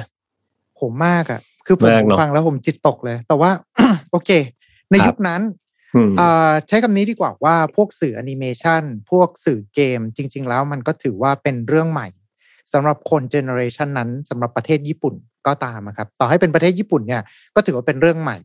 [0.81, 3.51] ผมมากอะ่ะ คือผมมากเนอะฟังแล้วผมจิตตกเลย แต่ว่า
[4.11, 4.31] โอเค
[4.91, 5.41] ในครับยุคนั้น
[5.95, 12.09] อืมอ่าใช้คำนี้ดีกว่าว่าพวกสื่อแอนิเมชันพวกสื่อเกม จริง ๆ แล้วมันก็ถือว่าเป็นเรื่องใหม่
[12.73, 15.15] สำหรับคนเจเนอเรชันนั้นสำหรับประเทศญี่ปุ่น
[15.47, 17.23] ก็ตามครับ ต่อให้เป็นประเทศญี่ปุ่นเนี่ย
[17.55, 18.39] ก็ถือว่าเป็นเรื่องใหม่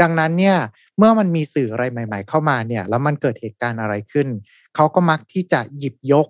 [0.00, 0.56] ดังนั้นเนี่ย
[0.98, 4.28] เมื่อมันมีสื่ออะไรใหม่ ๆ เข้ามาเนี่ยแล้วมันเกิดเหตุการณ์อะไรขึ้น
[4.74, 6.26] เขาก็มักที่จะหยิบยก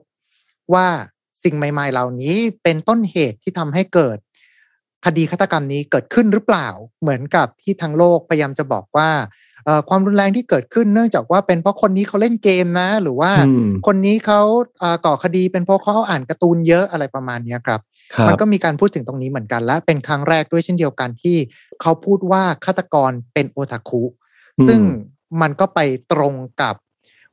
[0.75, 0.87] ว่า
[1.45, 4.19] สิ่งใหม่ ๆ เหล่านี้เป็นต้นเหตุที่ทำให้เกิด
[5.05, 6.69] คดีฆาตกรรมนี้เกิดขึ้นหรือเปล่า
[7.01, 9.11] เหมือนกับที่ทั้งโลกพยายามจะบอกว่า
[9.89, 14.41] ความรุนแรงที่เกิดขึ้นเนื่องจากว่าเป็นเพราะคนนี้เขาเล่นเกมนะ หรือว่าอืมคนนี้เขา
[14.81, 17.81] เอ่อก่อคดีเป็นเพราะเขาอ่านการ์ตูนเยอะอะไรประมาณเนี้ยครับ
[18.15, 21.37] ครัมันบก็มีการพูดถึงตรงนี้เหมือนกัน และเป็นครั้งแรกด้วยเช่นเดียวกันที่
[21.83, 24.03] เขาพูดว่าฆาตกรเป็นโอทาคุ
[24.59, 24.81] อืมซึ่ง
[25.41, 25.81] มันก็ไป
[26.13, 26.75] ตรงกับ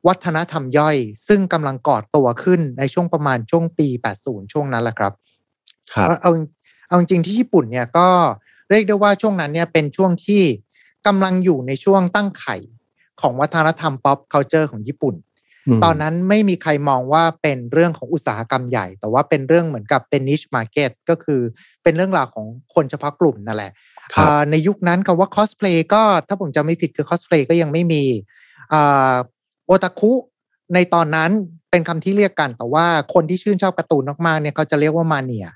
[0.08, 3.88] วัฒนธรรมย่อย ซึ่งกำลังก่อตัวขึ้นในช่วงประมาณช่วงปี
[4.22, 5.14] 80 ช่วงนั้นแหละครับ
[5.94, 6.32] ครับเอาเอา
[6.88, 8.08] เอาจริงๆที่ญี่ปุ่นเนี่ยก็
[8.70, 10.42] เรียกได้ว่าช่วงนั้นเนี่ยเป็นช่วงที่
[11.08, 12.58] กำลังอยู่ในช่วงตั้งไข่
[13.22, 15.16] ของวัฒนธรรม pop culture ของญี่ปุ่น
[15.78, 21.42] มตอนนั้นไม่มีใครมองว่าเป็นเรื่องของอุตสาหกรรมใหญ่ แต่ว่าเป็นเรื่องเหมือนกับเป็น niche market ก็คือ
[21.84, 23.72] เป็นเรื่องราวของคนเฉพาะกลุ่มนั่นแหละ
[24.14, 28.04] ครับอ่าในยุคนั้นคำว่า cosplay ก็ถ้าผมจำไม่ผิดคือ cosplay ก็ยังไม่มี
[29.66, 30.12] โอตาคุ
[30.74, 31.32] ในตอนนั้น
[31.72, 35.48] เป็นคำที่เรียกกัน แต่ว่าคนที่ชื่นชอบการ์ตูนมากๆเนี่ยเขาจะเรียกว่ามาเนีย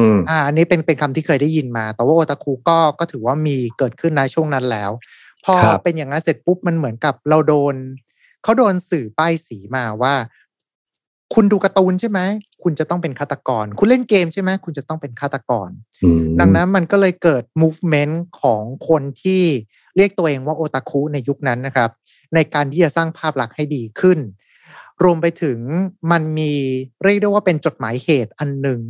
[0.00, 4.90] อืมอ่าอันนี้เป็นเป็นคำที่เคยได้ยินมา แต่ว่าโอตาคุก็ก็ถือว่ามีเกิดขึ้นในช่วงนั้นแล้ว
[5.44, 7.74] พอครับเป็นอย่างนั้นเสร็จปุ๊บมันเหมือนกับเราโดน
[8.42, 10.14] เขาโดนสื่อป้ายสีมาว่า
[11.34, 12.20] คุณดูการ์ตูนใช่ไหม
[12.62, 15.70] คุณจะต้องเป็นฆาตกร คุณเล่นเกมใช่ไหมคุณจะต้องเป็นฆาตกร
[16.04, 19.42] อืมดังนั้นมันก็เลยเกิด movement ของคนที่
[19.96, 21.90] เรียกตัวเองว่าโอตาคุในยุคนั้นนะครับ
[22.34, 24.18] ในการที่จะสร้างภาพลักษณ์ให้ดีขึ้น
[25.04, 25.58] รวมไปถึง
[26.12, 26.52] มันมี
[27.04, 28.80] เรียกได้ว่าเป็นจดหมายเหตุอันหนึ่ง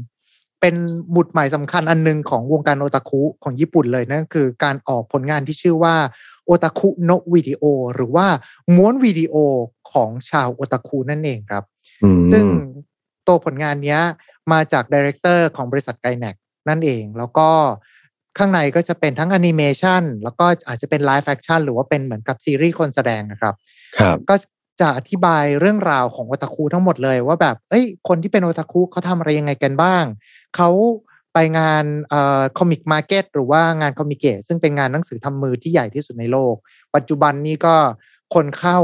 [0.61, 0.75] เป็น
[1.13, 5.97] หมุดหมายสำคัญอันหนึ่งของวงการโอตาคุของญี่ปุ่นเลยนั่นคือการออกผลงานที่ชื่อว่า
[6.47, 7.63] โอตาคุโนวิดีโอ
[7.95, 8.27] หรือว่า
[8.77, 9.35] ม้วนวิดีโอ
[9.93, 11.65] ของชาวโอตาคุนั่นเองครับ
[12.05, 12.45] อืมซึ่ง
[13.27, 14.01] ตัวผลงานเนี้ย
[14.53, 16.37] มาจาก director ของบริษัทไกแนกซ์
[16.69, 17.49] นั่นเอง แล้วก็
[18.39, 23.55] ข้างในก็จะเป็นทั้งแอนิเมชันแล้วก็อาจจะเป็น live action หรือว่าเป็นเหมือนกับซีรีส์คนแสดงนะครับ
[23.99, 24.35] ครับ ก็
[24.81, 30.05] จะอธิบายเรื่องราวของโอตาคุทั้งหมดเลยว่าแบบ เอ้ย คนที่เป็นโอตาคุเขาทำอะไรยังไงกันบ้าง
[30.57, 30.71] เขา
[31.35, 36.55] ไปงานเอ่อ Comic Market หรือว่างานคอมิเกะซึ่งเป็นงานหนังสือทำมือที่ใหญ่ที่สุดในโลก
[36.95, 37.75] ปัจจุบันนี้ก็
[38.35, 38.79] คนเข้า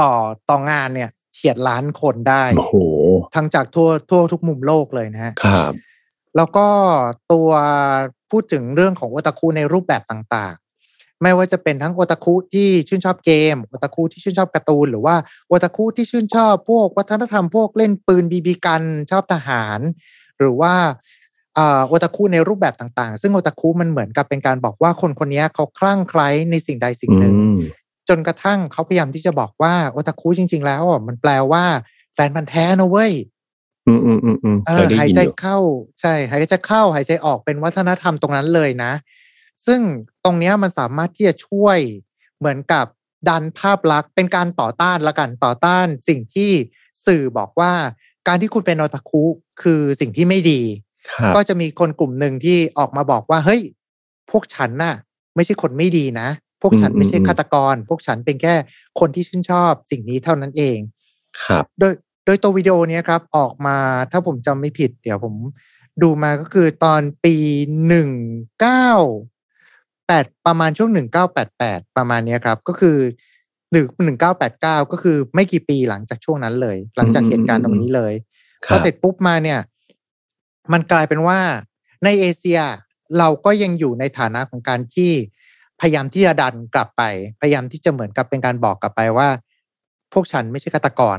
[0.00, 0.12] ต่อ
[0.50, 2.74] ต่องานเนี่ยเฉียดล้านคนได้โอ้โห
[3.34, 5.72] ทั้งจากทั่วทั่วทุกมุมโลกเลยนะฮะครับ
[6.36, 6.66] แล้วก็
[7.32, 7.48] ตัว
[8.30, 10.67] พูดถึงเรื่องของโอตาคุในรูปแบบต่างๆ
[11.22, 15.16] ไม่ว่าจะเป็นทั้งโอตาคุที่ชื่นชอบเกมโอตาคุที่ชื่นชอบการ์ตูน หรือว่า
[15.48, 19.80] โอตาคุที่ชื่นชอบพวกวัฒนธรรมพวกเล่นปืนบีบีกันชอบทหาร
[20.38, 20.74] หรือว่า
[21.58, 27.58] อ่าโอตาคุในรูปแบบต่างๆ ซึ่งโอตาคุมันเหมือนกับเป็นการบอกว่าคนคนนี้เขาคลั่งไคล้ในสิ่งใดสิ่งหนึ่งอืม
[28.08, 31.64] จนกระทั่งเขาพยายามที่จะบอกว่าโอตาคุจริง ๆ แล้วอะมันแปลว่า
[32.14, 33.12] แฟนพันธ์แท้นะเว้ย
[33.88, 35.58] อืมอืมอืมอืมเอเคอยได้หายยินใจอยู่เข้า
[36.00, 38.92] ใช่ หายใจเข้า หายใจออกเป็นวัฒนธรรมตรงนั้นเลยนะ
[39.66, 39.80] ซึ่ง
[40.17, 41.78] ต รงเนี้ยมันสามารถที่จะช่วย
[42.38, 42.86] เหมือนกับ
[43.28, 46.50] ดันภาพลักษณ์เป็นการต่อต้านละกันต่อต้าน สิ่งที่
[47.06, 47.72] สื่อบอกว่า
[48.28, 49.24] การที่คุณเป็นโอตาคุ
[49.62, 50.60] คือสิ่งที่ไม่ดี
[51.12, 53.62] ครับก็จะมีคนกลุ่มหนึ่งที่ออกมาบอกว่าเฮ้ย
[54.30, 54.94] พวกฉันน่ะ
[55.34, 56.28] ไม่ใช่คนไม่ดีนะ
[56.62, 58.54] พวกฉันไม่ใช่ฆาตกร พวกฉันเป็นแค่
[59.00, 60.78] คนที่ชื่นชอบสิ่งนี้เท่านั้นเอง
[61.44, 61.92] ครับ โดย
[62.26, 63.76] โดยตัววิดีโอเนี้ยครับ ออกมา
[64.10, 65.34] ถ้าผมจำไม่ผิด เดี๋ยวผม
[66.02, 67.36] ดูมาก็คือตอนปี
[67.86, 68.10] หนึ่ง
[68.60, 68.90] เก้า
[70.08, 72.96] แปดประมาณช่วงหนึ่งเก้าแปดแปดประมาณเนี้ยครับ ก็คือ
[73.72, 78.12] หนึ่งหนึ่งเก้าแปดเก้าก็คือไม่กี่ปีหลังจากช่วงนั้นเลย หลังจากเหตุการณ์ตรงนี้เลย
[78.64, 79.60] คพรัอบเสร็จปุ๊บมาเนี่ย
[80.72, 81.40] มันกลายเป็นว่า
[82.04, 82.60] ในเอเชีย
[83.18, 85.10] เราก็ยังอยู่ในฐานะของการที่
[85.80, 87.02] พยายามที่จะดันกลับไป
[87.40, 89.28] พยายามที่จะเหมือนกับเป็นการบอกกลับไปว่า
[90.12, 91.18] พวกฉันไม่ใช่ฆาตกร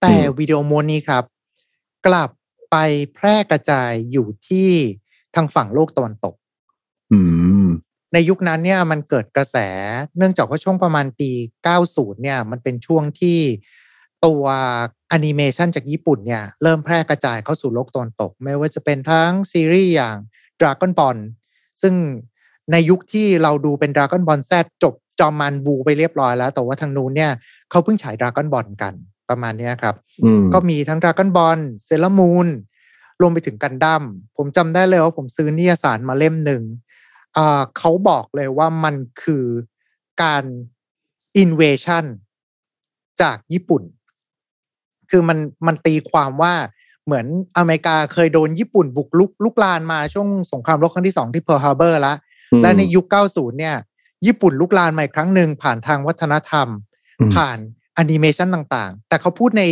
[0.00, 1.24] แต่วิดีโอม้วนนี้ครับ
[2.06, 2.30] กลับ
[2.70, 2.76] ไป
[3.14, 4.68] แพร่กระจายอยู่ที่
[5.34, 6.34] ทางฝั่งโลกตะวันตก
[7.12, 7.20] อื
[7.57, 7.57] ม
[8.12, 9.56] ในยุคนั้นเนี่ยมันเกิดกระแส
[10.18, 11.30] เนื่องจากว่าช่วงประมาณปี
[11.76, 13.38] 90 เนี่ยมันเป็นช่วงที่
[14.26, 14.44] ตัว
[15.08, 20.16] แอนิเมชันจากญี่ปุ่นเนี่ยเริ่มแพร่กระจายเข้าสู่โลกตะวันตก ไม่ว่าจะเป็นทั้งซีรีส์อย่าง
[20.60, 21.16] Dragon Ball
[21.82, 21.94] ซึ่ง
[22.72, 24.52] ในยุคที่เราดูเป็น Dragon Ball Z
[24.82, 27.32] จบจอมมันบูไปเรียบร้อยแล้ว แต่ว่าทางนู้นเนี่ย
[27.70, 28.94] เขาเพิ่งฉาย Dragon Ball กัน
[29.28, 29.94] ประมาณเนี้ยครับ
[30.24, 32.48] อืมก็มีทั้ง Dragon Ball เซเลมูน
[33.20, 34.02] รวมไปถึงกันดั้ม
[34.36, 36.87] ผมจำได้เลยว่าผมซื้อนิยสารมาเล่มหนึ่งอ่า
[37.78, 39.44] เขาบอกเลยว่ามันคือ
[40.22, 40.44] การ
[41.42, 42.04] invasion
[43.20, 43.82] จากญี่ปุ่น
[45.10, 46.54] คือมันมันตีความว่า
[47.04, 47.26] เหมือน
[47.56, 52.16] อเมริกาเคยโดนญี่ปุ่นบุกรุกรุกรานมาช่วงสงครามโลกครั้งที่สองที่เพิร์ลฮาร์เบอร์แล้ว
[52.62, 53.76] และในยุค 90 เนี่ย
[54.26, 56.68] ญี่ปุ่นรุกรานมาอีกครั้งหนึ่งผ่านทางวัฒนธรรม
[57.20, 57.58] อืมผ่าน
[57.94, 59.62] แอนิเมชันต่างๆ แต่เขาพูดใน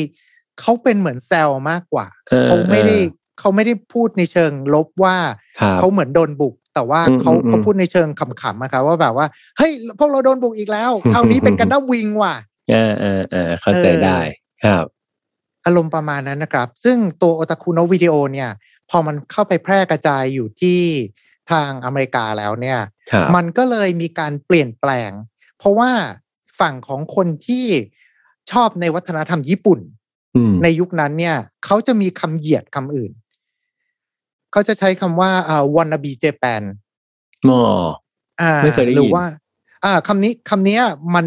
[0.61, 3.01] เขาเป็นเหมือนแซวมากกว่าออเขาไม่ได้อ
[3.37, 5.17] อเขาไม่ได้พูดในเชิงลบว่า
[5.61, 9.27] ครับเขาเหมือนโดนบุก แต่ว่าอืมเขาอืมเขาพูดในเชิงขำๆนะครับว่าแบบว่า
[9.59, 12.35] เฮ้ยพวกเราโดนบุกอีกแล้วคราวนี้เป็นกันดั้มวิงว่ะ
[12.72, 14.20] อ่าอ่าอ่าเข้าใจเออได้
[14.64, 14.85] ครับ
[15.66, 18.51] อารมณ์ประมาณนั้นนะครับ ซึ่งตัวโอตาคุโนวิดีโอเนี่ย
[18.91, 20.81] พอมันเข้าไปแพร่กระจายอยู่ที่
[21.51, 22.79] ทางอเมริกาแล้วเนี่ย
[23.11, 25.11] ครับมันก็เลยมีการเปลี่ยนแปลง
[25.59, 25.91] เพราะว่า
[26.61, 27.66] ฝั่งของคนที่
[28.53, 29.81] ชอบในวัฒนธรรมญี่ปุ่น
[30.37, 33.12] อืมในยุคนั้นเนี่ย เขาจะมีคำเหยียดคำอื่น
[34.57, 36.63] เขาจะใช้คำว่าอ่า wannabe Japan
[37.49, 37.61] อ๋อ
[38.41, 39.25] อ่าไม่เคยได้ยินหรือว่า
[39.85, 40.83] อ่าคำนี้คำเนี้ย
[41.15, 41.27] มัน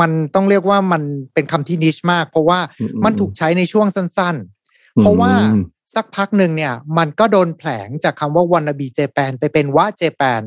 [0.00, 1.02] มันต้องเรียกว่ามัน
[1.34, 4.36] เป็นคำที่นิชมาก เพราะว่าอือืมันถูกใช้ในช่วงสั้น
[4.68, 5.62] ๆ เพราะว่าอืม
[5.94, 10.42] สักพักหนึ่งเนี่ย มันก็โดนแผลงจากคำว่า wannabe Japan ไปเป็นว่า Japan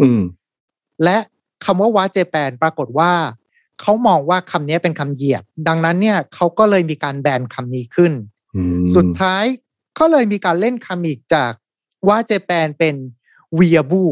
[0.00, 0.20] อืม
[1.04, 1.18] และ
[1.64, 3.12] คำว่าว่าเจแปนปรากฏว่า
[3.80, 8.12] เขามองว่าคำนี้เป็นคำเหยียด ดังนั้นเนี่ยเขาก็เลยมีการแบนคำนี้ขึ้น
[8.56, 9.44] อืมสุดท้าย
[9.98, 11.52] ก็เลยมีการเล่นคำอีกจาก
[12.08, 12.94] ว่าเจแปนเป็น
[13.58, 14.04] วียบู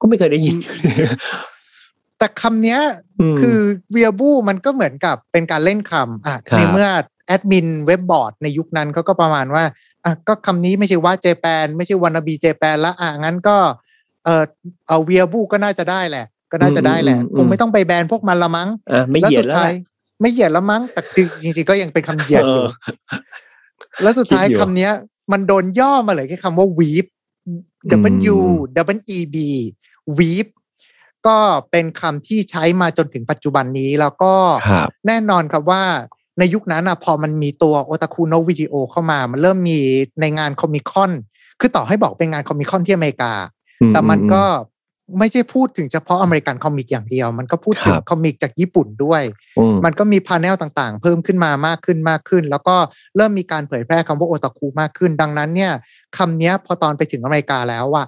[0.00, 0.56] ก็ไม่เคยได้ยิน
[2.18, 2.80] แต่คำเนี้ย
[3.34, 3.58] มคือ
[3.94, 6.88] วียบูมันก็เหมือนกับเป็นการเล่นคำอะครับในเมื่อ
[7.26, 9.64] แอดมินเว็บบอร์ดในยุคนั้นเขาก็ประมาณว่า
[10.04, 13.56] อะก็คำนี้ไม่ใช่ว่าเจแปนไม่ใช่วานาบีเจแปนละอะงั้นก็
[14.24, 14.44] เออ
[14.88, 19.72] เอาวียบูก็น่าจะได้แหละ ก็น่าจะได้แหละคงไม่ต้องไปแบนพวกมันละมั้งอะไม่เหยียดแล้วสุท้าล่ะย
[20.22, 21.00] ไม่เหยียดแล้วมั้งแต่
[21.42, 23.20] จริงๆก็ยังเป็นคำเหยียดอยู่เออ
[24.02, 24.92] แล้วสุดท้ายคิดอยู่คำเนี้ย
[25.32, 27.06] มันโดนย่อมาเลยแค่คำว่า weeb
[27.46, 27.60] อืม
[28.34, 28.38] W
[28.96, 29.36] E E B
[30.18, 30.46] weeb
[31.26, 31.36] ก็
[31.70, 34.34] เป็นคำที่ใช้มาจนถึงปัจจุบันนี้แล้วก็
[34.68, 35.82] ครับแน่นอนครับว่า
[36.38, 39.78] ในยุคนั้นอะพอมันมีตัวโอตาคุโนวิดีโอเข้ามา มันเริ่มมี
[40.20, 41.10] ในงาน Comic Con
[41.60, 43.32] คือต่อให้บอกเป็นงาน Comic Con ที่อเมริกา
[43.88, 44.42] แต่มันก็
[45.18, 49.22] ไม่ใช่พูดถึงเฉพาะ American comic อย่างเดียว มันก็พูดถึงครับ comic จากญี่ปุ่นด้วย
[49.58, 52.76] อืมมันก็มี panel ต่างๆ เพิ่มขึ้นมามากขึ้นมากขึ้น แล้วก็
[53.16, 55.72] เริ่มมีการเผยแพร่คำว่าโอตาคุมากขึ้น ดังนั้นเนี่ย
[56.16, 58.04] คำเนี้ยพอตอนไปถึงอเมริกาแล้วว่า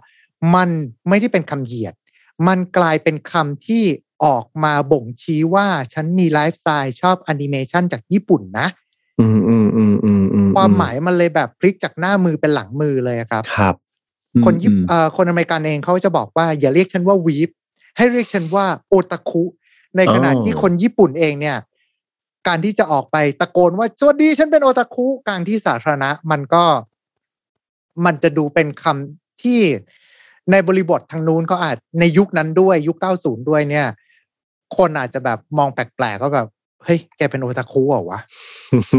[0.54, 0.68] มัน
[1.08, 1.94] ไม่ได้เป็นคำเหยียด
[2.48, 3.84] มันกลายเป็นคำที่
[4.24, 8.68] ออกมาบ่งชี้ว่าฉันมีไลฟ์สไตล์ชอบแอนิเมชันจากญี่ปุ่นนะ
[9.20, 13.74] อืมอืมอืมอืมอืมความหมายมันเลยแบบพลิกจากหน้ามือเป็นหลังมือเลยครับครับ
[14.44, 17.50] คนญี่ปุ่น อืมเอ่อคนอเมริกันเองเขาจะบอกว่า อย่าเรียกฉันว่า weeb
[17.96, 19.42] ให้เรียกฉันว่าโอตาคุ
[19.96, 21.56] ในขณะอ๋อที่คนญี่ปุ่นเองเนี่ย
[22.48, 26.64] การที่จะออกไปตะโกนว่าสวัสดีฉันเป็นโอตาคุกลางที่สาธารณะ มันก็
[28.04, 29.60] มันจะดูเป็นคำที่
[30.50, 33.86] ในบริบททางนู้นเขาอาจในยุคนั้นด้วยยุค 90 ด้วยเนี่ย
[34.76, 36.48] คนอาจจะแบบมองแปลกๆก็แบบ
[36.84, 38.20] เฮ้ย แกเป็นโอตาคุเหรอวะ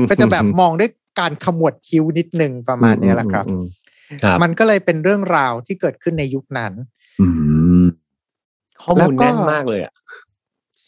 [0.09, 3.55] ก็จะแบบมองด้วยการขมวดคิ้วนิดนึงประมาณเนี้ยแหละครับอื
[4.15, 6.73] มครับมันก็เลยเป็นเรื่องราวที่เกิดขึ้นในยุคนั้น
[7.21, 7.27] อื
[7.81, 7.83] ม
[8.81, 9.93] ข้อแล้มูวลก็แน่นมากเลยอะ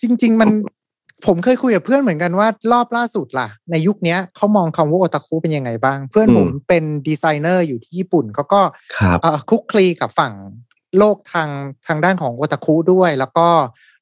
[0.01, 0.49] จริง ๆ มัน
[1.25, 8.61] ผมเคยคุยกับเพื่อนเหมือนกันว่ารอบล่าสุดล่ะ ในยุคเนี้ยเขามองคำว่าโอตาคุเป็นยังไงบ้าง เพื่อนอืมผมเป็นดีไซเนอร์อยู่ที่ญี่ปุ่นเขาก็
[8.97, 10.33] ครับเอ่อคลุกคลีกับฝั่ง
[10.97, 11.49] โลกทาง
[11.87, 13.47] ทางด้านของโอตาคุด้วย แล้วก็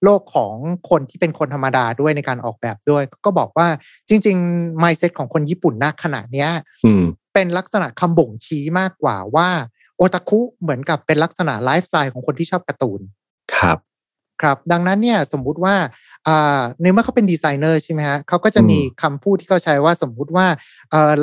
[0.04, 0.54] โลกของ
[0.90, 3.68] คนที่เป็นคนธรรมดาด้วยในการออกแบบด้วย ก็บอกว่า
[4.10, 6.50] จริง ๆ mindset ของคนญี่ปุ่นณขณะเนี้ย
[6.86, 7.04] อืม
[7.36, 9.50] เป็นลักษณะคำบ่งชี้มากกว่าว่า
[9.98, 13.02] โอตาคุเหมือนกับเป็นลักษณะไลฟ์สไตล์ของคนที่ชอบการ์ตูน
[13.56, 13.78] ครับ
[14.42, 15.76] ครับ ดังนั้นเนี่ยสมมุติว่า
[16.82, 20.48] ในเมื่อเขาเป็นดีไซเนอร์ใช่ไหมฮะเขาก็จะมีคำพูดที่เขาใช้ว่าสมมุติว่า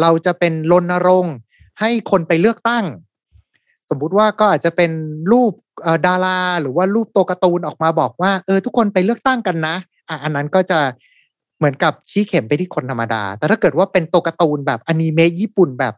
[0.01, 1.37] เราจะเป็นรณรงค์
[1.81, 2.85] ให้คนไปเลือกตั้ง
[3.89, 4.91] สมมุติว่าก็อาจจะเป็น
[5.33, 5.53] รูป
[6.07, 9.77] ดารา หรือว่ารูปตัวการ์ตูนออกมาบอกว่าเออทุกคนไปเลือกตั้งกันนะ
[10.09, 10.81] อะอันนั้นก็จะ
[11.59, 15.95] เหมือนกับชี้เข็มไปที่คนธรรมดา แต่ถ้าเกิดว่าเป็นตัวการ์ตูนแบบอนิเมะญี่ปุ่นแบบ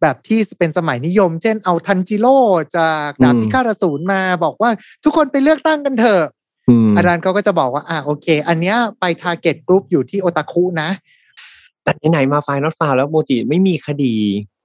[0.00, 2.38] แบบที่เป็นสมัยนิยม เช่นเอาทันจิโร่
[2.78, 4.70] จากดาบพิฆาตอสูรมาบอกว่า
[5.04, 6.24] ทุกคนไปเลือกตั้งกันเถอะ
[6.96, 10.90] อาจารย์เขาก็จะบอกว่า อ่าโอเค อันเนี้ยไป target group อยู่ที่โอตาคุนะ
[11.82, 14.14] แต่ไหนมา File Not Found แล้วโมจิไม่มีคดี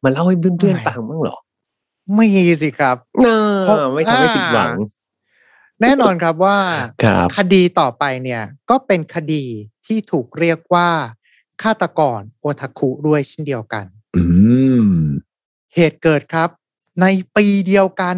[0.04, 1.38] มาเล่าให้เพื่อนๆฟังบ้างหรอ
[2.14, 2.28] ไม่
[2.62, 2.98] สิครับ
[3.94, 4.76] ไม่ทำให้ผิดหวัง
[5.82, 6.58] แน่นอนครับว่า
[7.38, 9.44] คดีต่อไปเนี่ย ก็เป็นคดี
[9.86, 10.90] ที่ถูกเรียกว่า
[11.64, 13.86] ฆาตกรโอทาคุด้วยเช่นเดียวกัน
[15.76, 16.50] เหตุเกิดครับ
[17.02, 17.06] ใน
[17.36, 18.18] ปีเดียวกัน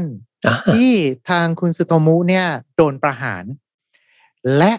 [0.73, 0.93] ที่
[1.29, 3.43] ทางคุณสุโตมุเนี่ย โดนประหาร
[4.57, 4.73] และ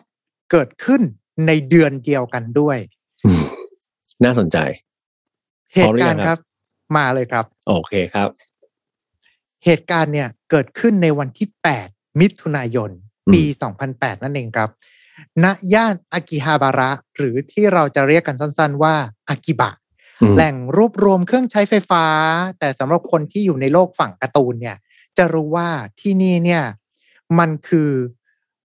[0.50, 1.02] เกิดขึ้น
[1.46, 2.78] ในเดือนเดียวกันด้วย
[4.24, 4.58] น่าสนใจ
[5.74, 6.38] เหตุการณ์ครับ
[6.96, 8.28] มาเลยครับ โอเคครับ
[9.64, 11.48] เหตุการณ์เนี่ยเกิดขึ้นในวันที่
[11.84, 12.90] 8 มิถุนายน
[13.32, 13.42] ปี
[13.82, 14.70] 2008 นั่นเองครับ
[15.44, 18.94] ณย่านอากิฮาบาระ หรือที่เราจะเรียกกันสั้น ๆ ว่า
[19.28, 19.70] อากิบะ
[20.34, 22.04] แหล่งรวบรวมเครื่องใช้ไฟฟ้า
[22.58, 24.76] แต่สำหรับคนที่อยู่ในโลกฝั่งการ์ตูนเนี่ย
[25.16, 25.68] จะรู้ว่า
[26.00, 26.62] ที่นี่เนี่ย
[27.38, 27.90] มันคือ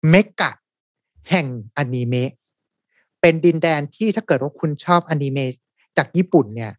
[0.10, 0.52] เมกะ
[1.30, 1.47] แห่ง
[1.78, 2.32] อนิเมะ
[3.22, 5.52] เป็นดินแดนที่ถ้าเกิดว่าคุณชอบอนิเมะ
[5.97, 6.72] จากญี่ปุ่นเนี่ย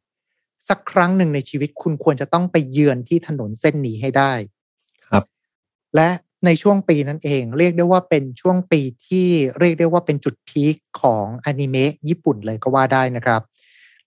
[0.68, 4.32] สักครั้งหนึ่งในชีวิตคุณควรจะต้องไปเยือนที่ถนนเส้นนี้ให้ได้
[5.08, 5.24] ครับ
[5.96, 6.08] และ
[6.46, 13.42] ในช่วงปีนั้นเอง เรียกได้ว่าเป็นช่วงปีที่เรียกได้ว่าเป็นจุดพีคของอนิเมะญี่ปุ่นเลยก็ว่าได้นะครับ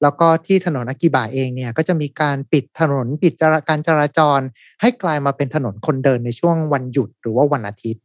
[0.04, 3.34] แล้วก็ที่ถนนอากิบะเองเนี่ยก็จะมีการปิดถนนปิด
[3.70, 4.39] การจราจร
[4.82, 8.04] ให้กลายมาเป็นถนนคนเดินในช่วงวันหยุดหรือว่าวันอาทิตย์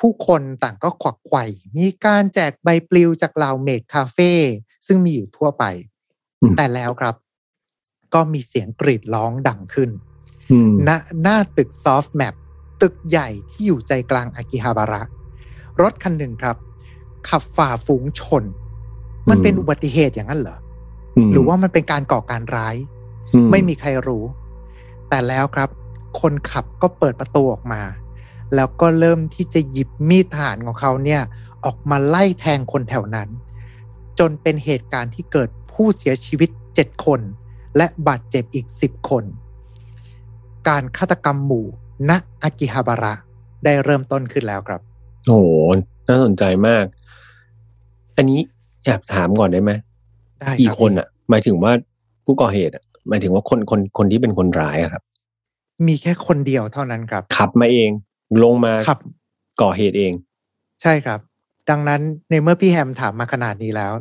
[0.00, 1.44] ผู้คนต่างก็ขวักไขว่
[1.76, 4.32] มีการแจกใบปลิวจากเหล่าเมดคาเฟ่
[4.86, 5.64] ซึ่งมีอยู่ทั่วไป
[6.56, 7.14] แต่แล้วครับ
[8.14, 9.90] ก็มีเสียงกรีดร้องดังขึ้น
[10.88, 10.90] ณ
[11.22, 12.34] หน้าตึกซอฟต์แมป
[12.82, 15.02] ตึกใหญ่ที่อยู่ใจกลางอากิฮาบาระ
[15.80, 16.56] รถคันหนึ่งครับ
[17.28, 18.44] ขับฝ่าฝูงชน
[19.30, 20.58] มันเป็นอุบัติเหตุอย่างนั้นเหรอ
[21.32, 22.76] หรือว่ามันเป็นการก่อการร้าย
[23.50, 24.24] ไม่มีใครรู้
[25.08, 25.68] แต่แล้วครับ
[26.20, 27.82] คนขับก็เปิดประตูออกมา
[28.54, 31.20] แล้วก็เริ่มที่จะหยิบมีดทหารของเขาเนี่ย
[31.64, 33.28] ออกมาไล่แทงคนแถวนั้น
[34.18, 37.20] จนเป็นเหตุการณ์ที่เกิดผู้เสียชีวิตเจ็ดคน
[37.76, 39.24] และบาดเจ็บอีกสิบคน
[40.68, 41.66] การฆาตกรรมหมู่
[42.08, 42.10] ณ
[42.42, 43.14] อากิฮาบาระ
[43.64, 44.80] ได้เริ่มต้นขึ้นแล้วครับ
[45.26, 45.48] โอ้โห
[46.08, 46.84] น่าสนใจมาก
[48.16, 48.40] อันนี้
[48.86, 49.72] อยากถามก่อนได้ไหม
[50.60, 51.72] กี่คนอะ หมายถึงว่า
[52.24, 55.02] ผู้ก่อเหตุอะหมายถึงว่าคนคนคนที่เป็นคนร้ายครับ
[55.86, 57.90] มีแค่คนเดียวเท่านั้นครับ ขับมาเอง
[58.42, 58.98] ลงมาขับ
[59.62, 60.12] ก่อเหตุเอง
[60.82, 61.20] ใช่ครับ
[61.70, 63.92] ดังนั้นในเมื่อพี่แฮมถามมาขนาดนี้แล้ว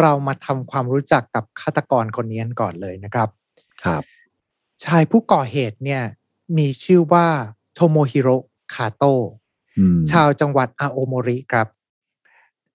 [0.00, 3.28] เรามาทำความรู้จักกับฆาตกรคนนี้ก่อนเลยนะครับ
[3.84, 4.02] ครับ
[4.84, 6.02] ชายผู้ก่อเหตุเนี่ย
[6.58, 7.26] มีชื่อว่า
[7.74, 8.28] โทโมฮิโร
[8.74, 9.04] คาโต
[10.10, 11.66] ชาวจังหวัดอาโอโมริครับ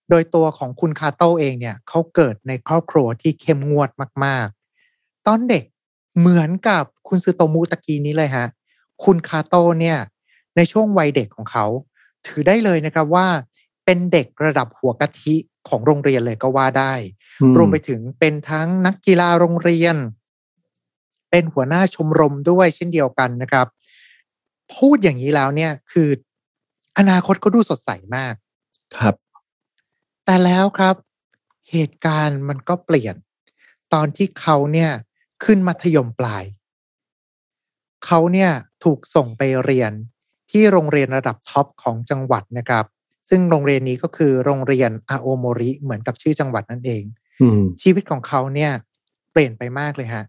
[0.09, 3.89] โดยตัวของคุณคาโต้เองเนี่ยเขาเกิดในครอบครัวที่เข้มงวด
[4.25, 4.47] มาก
[4.87, 5.63] ๆ ตอนเด็ก
[6.19, 8.47] เหมือนกับคุณซูโตมุตะกีนี้เลยฮะ
[9.03, 9.97] คุณคาโต้เนี่ย
[10.55, 11.65] ในช่วงวัยเด็กของเขา
[12.27, 13.27] ถือได้เลยนะครับว่า
[13.85, 15.35] เป็นเด็กระดับหัวกะทิ
[15.69, 16.93] ของโรงเรียนเลยก็ว่าได้
[17.57, 19.95] รวมไปถึงเป็นทั้งนักกีฬาโรงเรียน
[21.31, 23.67] เป็นหัวหน้าชมรมด้วยเช่นเดียวกันนะครับ
[24.75, 26.09] พูดอย่างนี้แล้วเนี่ยคือ
[26.97, 28.33] อนาคตก็ดูสดใสมาก
[28.97, 29.13] ครับ
[30.29, 30.95] แต่แล้วครับ
[31.71, 33.15] เหตุการณ์มันก็เปลี่ยน
[33.93, 34.91] ตอนที่เขาเนี่ย
[35.43, 36.43] ขึ้นมัธยมปลาย
[38.05, 38.49] เขาเนี่ย
[38.83, 39.91] ถูกส่งไปเรียน
[40.51, 42.85] ที่โรงเรียนระดับ top ของจังหวัดนะครับ
[43.29, 47.03] ซึ่งโรงเรียนนี้ก็คือโรงเรียนอาโอโมริเหมือนกับชื่อจังหวัดนั่นเอง
[47.81, 48.71] ชีวิตของเขาเนี่ย
[49.31, 50.23] เปลี่ยนไปมากเลยฮะ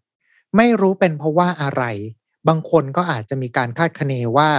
[0.56, 1.82] ไม่รู้เป็นเพราะว่าอะไร
[2.48, 4.50] บางคนก็อาจจะมีการคาดคะเนว่า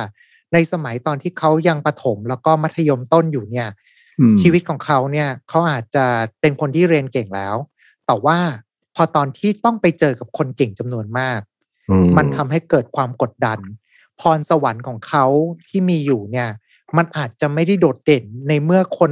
[0.54, 3.68] ในสมัยตอนที่เขายังประถมแล้วก็มัธยมต้นอยู่เนี่ย
[4.42, 6.06] ชีวิตของเขาเนี่ยเขาอาจจะ
[6.42, 7.56] เป็นคนที่เรียนเก่งแล้ว
[8.06, 8.40] แต่ว่า
[8.96, 11.40] พอตอนที่ต้องไปเจอกับคนเก่งจำนวนมาก
[12.18, 13.60] มันทำให้เกิดความกดดัน
[14.20, 15.26] พรสวรรค์ของเขา
[15.68, 16.50] ที่มีอยู่เนี่ย
[16.98, 19.12] มันอาจจะไม่ได้โดดเด่นในเมื่อคน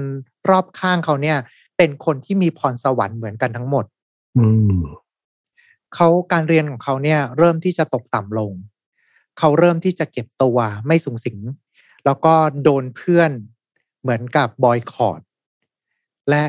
[0.49, 1.37] รอบข้างเขาเนี่ย
[1.77, 3.85] เป็นคนที่มีพรสวรรค์เหมือนกันทั้งหมด
[5.95, 8.51] เขาการเรียนของเขาเนี่ย เริ่มที่จะตกต่ำลง
[9.39, 11.37] เขาเริ่มที่จะเก็บตัวไม่สุงสิง
[12.05, 12.33] แล้วก็
[12.63, 13.31] โดนเพื่อน
[14.07, 15.21] เหมือนกับบอยคอต
[16.29, 16.43] และ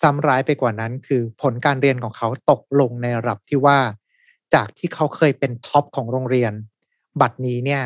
[0.00, 3.78] ซ้ำร้ายไปกว่านั้นคือผลการเรียนของเขาตกลงในระดับที่ว่า
[4.54, 6.52] จากที่เขาเคยเป็น top ของโรงเรียน
[7.20, 7.82] บัดนี้เนี่ย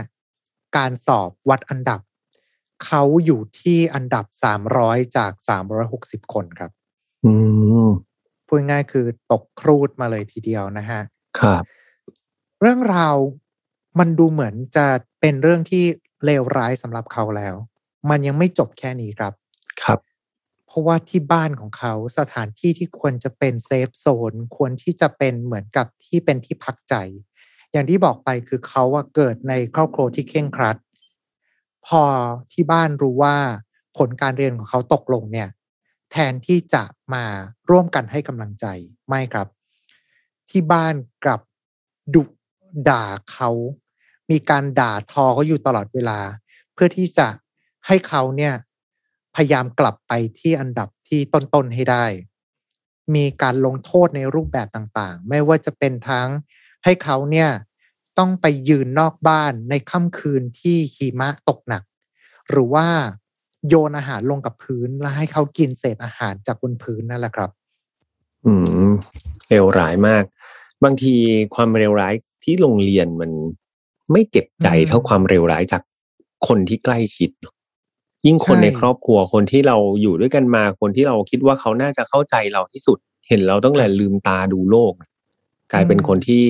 [0.76, 2.00] การสอบวัดอันดับ
[2.84, 4.24] เขาอยู่ที่อันดับ
[4.70, 5.32] 300จาก
[5.82, 6.70] 360คนครับ
[7.24, 7.32] อื
[7.86, 7.88] ม
[8.46, 11.00] พูดง่ายๆคือตกครูดมาเลยทีเดียวนะฮะ
[11.38, 11.64] ครับ
[12.60, 13.16] เรื่องราว
[13.98, 14.86] มันดูเหมือนจะ
[15.20, 15.84] เป็นเรื่องที่
[16.24, 17.54] เลวร้ายสำหรับเขาแล้ว
[18.10, 19.32] มันยังไม่จบแค่นี้ครับ
[19.82, 19.98] ครับ
[20.66, 26.94] เพราะว่าที่บ้านของเขาสถานที่ที่ควรจะเป็นเซฟโซนควรที่จะเป็นเหมือนกับที่เป็นที่พักใจ
[27.72, 30.76] อย่างที่บอกไปคือเขาอะเกิดในครอบครัวที่เคร่งครัด
[31.86, 32.02] พอ
[32.52, 33.36] ที่บ้านรู้ว่า
[33.96, 35.48] ผลการเรียนของเขาตกลงเนี่ย
[36.10, 36.84] แทนที่จะ
[37.14, 37.24] มา
[37.70, 38.66] ร่วมกันให้กำลังใจ
[39.08, 39.48] ไม่ครับ
[40.50, 40.94] ที่บ้าน
[41.24, 41.40] กลับ
[42.14, 42.22] ดุ
[42.88, 43.50] ด่าเขา
[44.30, 46.18] มีการด่าทอเขาอยู่ตลอดเวลา
[46.74, 47.28] เพื่อที่จะ
[47.86, 48.54] ให้เขาเนี่ย
[49.36, 52.04] พยายามกลับไปที่อันดับที่ต้นๆให้ได้
[53.14, 56.28] มีการลงโทษในรูปแบบต่างๆ ไม่ว่าจะเป็นทั้ง
[56.84, 57.50] ให้เขาเนี่ย
[58.18, 61.82] ต้องไปยืนนอกบ้านในค่ำคืนที่หิมะตกหนัก
[62.50, 62.86] หรือว่า
[63.68, 67.50] โยนอาหารลงกับพื้นแล้วให้เขากินเศษอาหารจากบนพื้นนั่นแหละครับ
[68.44, 68.52] อื
[68.88, 68.90] ม
[69.48, 70.24] เลวร้ายมาก
[70.84, 71.14] บางที
[71.54, 72.14] ความเลวร้าย
[72.44, 73.30] ที่โรงเรียนมัน
[74.12, 75.82] ไม่เจ็บใจอืมเท่าความเลวร้ายจาก
[76.46, 77.53] คนที่ใกล้ชิดเนอะ
[78.26, 82.98] ยิ่งคนใช่ในครอบครัวคนที่เราอยู่ด้วยกันมาคนที่เราคิดว่าเขาน่าจะเข้าใจเราที่สุด
[83.28, 84.92] เห็นเราต้องแลลืมตาดูโลก
[85.72, 86.42] กลายเป็นคนที่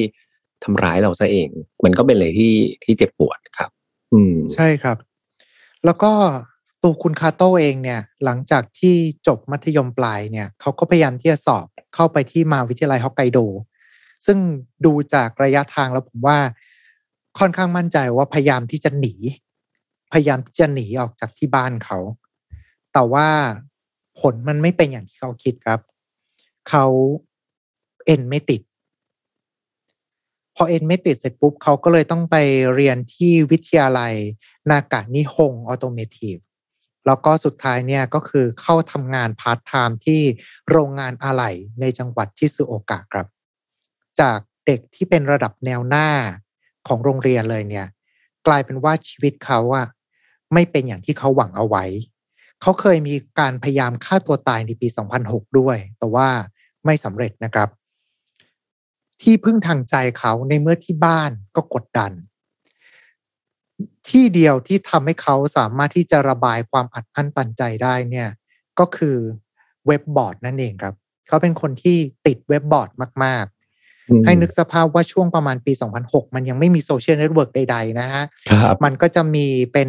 [0.65, 1.49] ทำร้ายเราซะเอง
[1.85, 2.55] มันก็เป็นอะไรที่
[2.85, 3.71] ที่เจ็บปวดครับ
[4.13, 4.97] อืม ใช่ครับ
[5.85, 6.13] แล้วก็
[6.83, 8.95] ตัวคุณคาโต้เองเนี่ย หลังจากที่
[9.27, 13.39] จบมัธยมปลายเนี่ยเขาก็พยายามที่จะสอบเข้าไปที่มหาวิทยาลัยฮอกไกโด
[14.27, 14.39] ซึ่ง
[14.85, 16.39] ดูจากระยะทางแล้วผมว่า
[17.39, 19.15] ค่อนข้างมั่นใจว่าพยายามที่จะหนี
[20.13, 21.99] พยายามที่จะหนีออกจากที่บ้านเขา
[22.93, 23.29] แต่ว่า
[24.21, 25.81] ผลมันไม่เป็นอย่างที่เขาคิดครับ
[26.69, 26.87] เขา
[28.07, 28.63] เอ็นไม่ติด
[30.57, 32.37] พอเอ็นไม่ติดเสร็จปุ๊บเขาก็เลยต้องไป
[32.75, 34.15] เรียนที่วิทยาลัย
[34.71, 36.37] นากานิฮง Automotive
[37.07, 40.21] แล้วก็สุดท้ายเนี่ยก็คือเข้าทำงานพาร์ทไทม์ที่
[40.71, 41.51] โรงงานอะไหล่
[41.81, 43.27] ในจังหวัดชิซุโอกะครับ
[44.21, 46.09] จากเด็กที่เป็นระดับแนวหน้า
[46.89, 47.87] ของโรงเรียนเลยเนี่ย
[48.47, 49.87] กลายเป็นว่าชีวิตเขาอะ
[50.53, 51.85] ไม่เป็นอย่างที่เขาหวังเอาไว้
[52.61, 54.89] เขาเคยมีการพยายามฆ่าตัวตายในปี
[55.23, 56.29] 2006 ด้วย แต่ว่า
[56.85, 57.69] ไม่สำเร็จนะครับ
[59.23, 62.13] ที่พึ่งทางใจเขาในเมื่อที่บ้านก็กดดัน
[64.09, 68.29] ที่เดียวที่ทำให้เขาสามารถที่จะระบายความอัดอั้นตันใจได้เนี่ย
[68.79, 69.17] ก็คือ
[69.87, 70.95] เว็บบอร์ดนั่นเองครับ
[71.27, 72.91] เขาเป็นคนที่ติดเว็บบอร์ด
[73.25, 73.47] มาก
[74.25, 75.73] ให้นึกสภาพว่าช่วงประมาณปี
[76.05, 79.89] 2006 มันยังไม่มี social network ใด ๆ นะฮะครับมันก็จะมีเป็น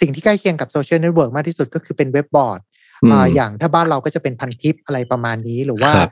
[0.00, 2.60] สิ่งที่ใกล้เคียงกับ social network มากที่สุดก็คือเป็นเว็บบอร์ด
[3.02, 6.10] อืมอ่าอย่างถ้าบ้านเราก็จะเป็นพันทิปอะไรประมาณนี้หรือว่าครับ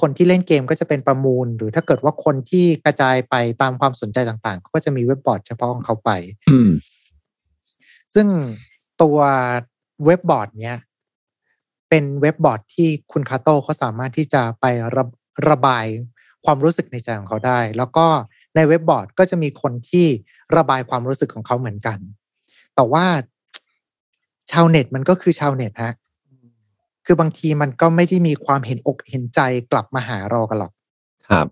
[0.00, 6.10] คนที่เล่นเกมก็จะเป็นประมูล หรือถ้าเกิดว่าคนที่กระจายไปตามความสนใจต่างๆเขาก็จะมีเว็บบอร์ดเฉพาะของเขาไป
[6.50, 6.70] อืม
[8.14, 8.26] ซึ่ง
[9.02, 9.18] ตัว
[10.04, 10.78] เว็บบอร์ดเนี้ย
[11.88, 14.64] เป็นเว็บบอร์ดที่คุณคาโต้เขาสามารถที่จะไป
[14.96, 15.04] ระ
[15.48, 15.86] ระบาย
[16.46, 18.06] ความรู้สึกในใจของเขาได้ แล้วก็
[18.56, 20.06] ในเว็บบอร์ดก็จะมีคนที่
[20.56, 21.98] ระบายความรู้สึกของเขาเหมือนกัน
[22.74, 23.04] แต่ว่า
[24.50, 25.94] ชาวเน็ตมันก็คือชาวเน็ตฮะ
[27.06, 29.40] คือบางทีมันก็ไม่ได้มีความเห็นอกเห็นใจ
[29.72, 30.72] กลับมาหาเรากันหรอก
[31.28, 31.46] ครับ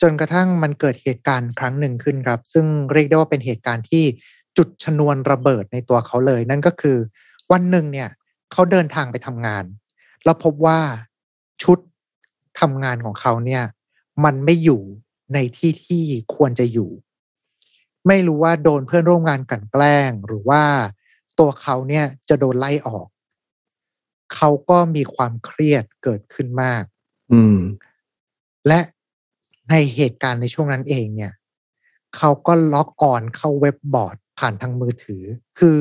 [0.00, 4.04] จนกระทั่งมันเกิดเหตุการณ์ครั้งหนึ่งขึ้นครับ ซึ่งเรียกได้ว่าเป็นเหตุการณ์ที่
[4.56, 6.96] จุดชนวนระเบิดในตัวเขาเลย นั่นก็คือ
[7.52, 8.08] วันหนึ่งเนี่ย
[8.52, 9.64] เขาเดินทางไปทำงาน
[10.24, 10.78] แล้วพบว่า
[11.62, 11.78] ชุด
[12.60, 13.62] ทำงานของเขาเนี่ย
[14.24, 14.82] มันไม่อยู่
[15.34, 16.04] ในที่ที่
[16.34, 16.90] ควรจะอยู่
[18.06, 20.62] ไม่รู้ว่าโดนเพื่อนร่วมงานกลันแกล้ง หรือว่า
[21.38, 23.06] ตัวเขาเนี่ยจะโดนไล่ออก
[24.34, 26.84] เขาก็มีความเครียดเกิดขึ้นมาก
[27.32, 27.58] อืม
[28.68, 28.80] และ
[29.70, 31.32] ในเหตุการณ์ในช่วงนั้นเองเนี่ย
[32.16, 35.22] เขาก็ล็อกออนเข้าเว็บบอร์ดผ่านทางมือถือ
[35.58, 35.76] คือ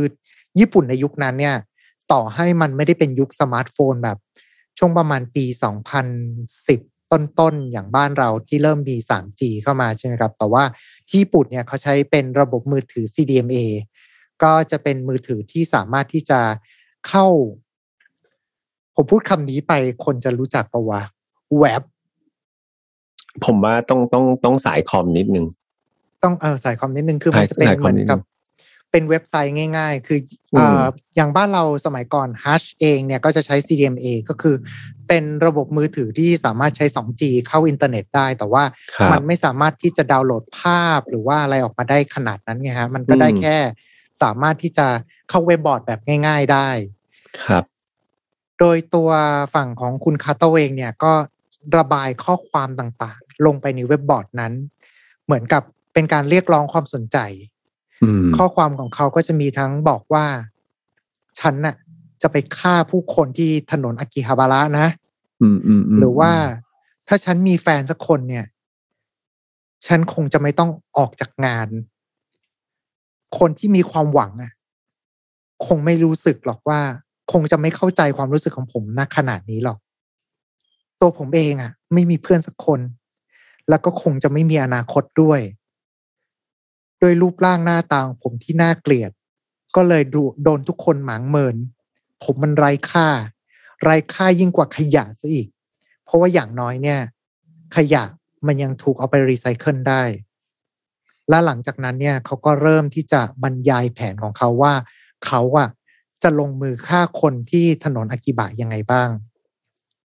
[0.59, 1.55] ญี่ปุ่นในยุคนั้นเนี่ย
[2.11, 4.17] ต่อให้มันไม่ได้เป็นยุคสมาร์ทโฟนแบบ
[4.77, 5.45] ช่วงประมาณปี
[6.25, 10.63] 2010 ต้นๆอย่างบ้านเราที่เริ่มมี 3G เข้ามาใช่ไหมครับ แต่ว่า
[11.07, 13.57] ที่ญี่ปุ่นเนี่ยเขาใช้เป็นระบบมือถือ CDMA
[14.43, 16.39] ก็จะเป็นมือถือที่สามารถที่จะ
[17.07, 17.25] เข้า
[18.95, 19.73] ผมพูดคำนี้ไป
[20.05, 21.01] คนจะรู้จักปะวะ
[21.59, 21.83] แว็บ
[23.45, 25.45] ผมว่าต้องต้องต้องสายคอมนิดนึง
[26.23, 28.19] ต้องเออสายคอมนิดนึงคือมันสายจะเป็นสายคเหอมมือนนิดนึงกับ
[28.91, 30.83] เป็นเว็บไซต์ง่าย ๆ คืออืมเอ่อ
[31.15, 34.55] อย่างบ้านเราสมัยก่อน Hush เองเนี่ยก็จะใช้ CDMA ก็คือ
[35.07, 38.63] เป็นระบบมือถือที่สามารถใช้ 2G เข้าอินเทอร์เน็ตได้ แต่ว่า
[38.95, 43.57] ครับมันไม่สามารถที่จะดาวน์โหลดภาพหรือว่าอะไรออกมาได้ขนาดนั้นไงฮะมันก็ได้อืมแค่
[44.21, 44.87] สามารถที่จะ
[45.29, 46.69] เข้าเว็บบอร์ดแบบง่าย ๆได้
[47.43, 47.63] ครับ
[48.59, 49.09] โดยตัว
[49.55, 51.13] ฝั่งของคุณคาโตเองเนี่ยก็
[51.77, 54.53] ระบายข้อความต่างๆ ลงไปในเว็บบอร์ดนั้น
[55.25, 55.63] เหมือนกับ
[55.93, 57.56] เป็นการเรียกร้องความสนใจอืม
[58.37, 60.25] ข้อความของเขาก็จะมีทั้งบอกว่า
[61.39, 61.75] ฉันน่ะ
[62.21, 64.87] จะไปฆ่าผู้คนที่ถนนอากิฮาบาระนะ
[65.41, 66.31] อืมอืมมหรือว่า
[67.07, 68.45] ถ้าฉันมีแฟนสักคนเนี่ย
[69.85, 71.67] ฉันคงจะไม่ต้องออกจากงาน
[73.39, 74.51] คนที่มีความหวังอะ
[75.67, 76.79] คงไม่รู้สึกหรอกว่า
[77.31, 79.77] คงจะไม่เข้าใจความรู้สึกของผมณขนาดนี้หรอก
[81.01, 82.79] ตัวผมเองอะ ไม่มีเพื่อนสักคน
[83.69, 85.39] แล้วก็คงจะไม่มีอนาคตด้วย
[86.99, 89.11] โดยรูปร่างหน้าตาของผมที่น่าเกลียด
[89.75, 91.55] ก็เลยดูโดนทุกคนหมางเมิน
[92.23, 93.07] ผมมันไร้ค่า
[93.83, 95.47] ไร้ค่ายิ่งกว่าขยะซะอีก
[96.05, 96.99] เพราะว่าอย่างน้อยเนี่ย
[97.75, 98.03] ขยะ
[98.47, 100.03] มันยังถูกเอาไปรีไซเคิลได้
[101.29, 104.73] และหลังจากนั้นเนี่ยเขาก็เริ่มที่จะบรรยายแผนของเขาว่า
[105.25, 105.69] เขาอะ
[106.23, 109.09] จะลงมือฆ่าคนที่ถนนอากิบะยังไงบ้าง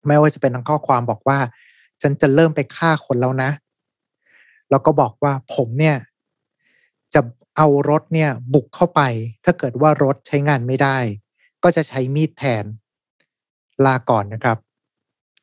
[0.06, 1.38] ไม่ว่าจะเป็นทั้งข้อความบอกว่า
[2.02, 3.50] ฉันจะเริ่มไปฆ่าคนแล้วนะ
[4.70, 5.96] แล้วก็บอกว่าผมเนี่ย
[7.56, 9.00] เอารถเนี่ยบุกเข้าไป
[9.44, 10.98] ถ้าเกิดว่ารถใช้งานไม่ได้
[11.62, 12.64] ก็จะใช้มีดแทน
[13.84, 14.58] ลาก่อนนะครับ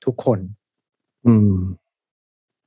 [0.05, 0.39] ทุกคน
[1.27, 1.55] อืม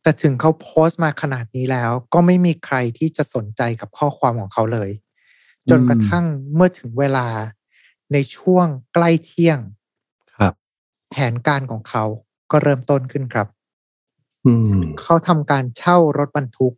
[0.02, 4.90] แต่ถึงเขาโพสต์มาขนาดนี้แล้ว ก็ไม่มีใครที่จะสนใจกับข้อความของเขาเลย
[5.70, 6.24] จนกระทั่ง
[6.54, 7.28] เมื่อถึงเวลา
[8.12, 9.58] ในช่วงใกล้เที่ยง
[10.36, 10.54] ครับ
[11.10, 12.04] แผนการของเขา
[12.50, 13.46] ก็เริ่มต้นขึ้นครับ
[14.46, 16.74] อืมเขาทำการเช่ารถบรรทุก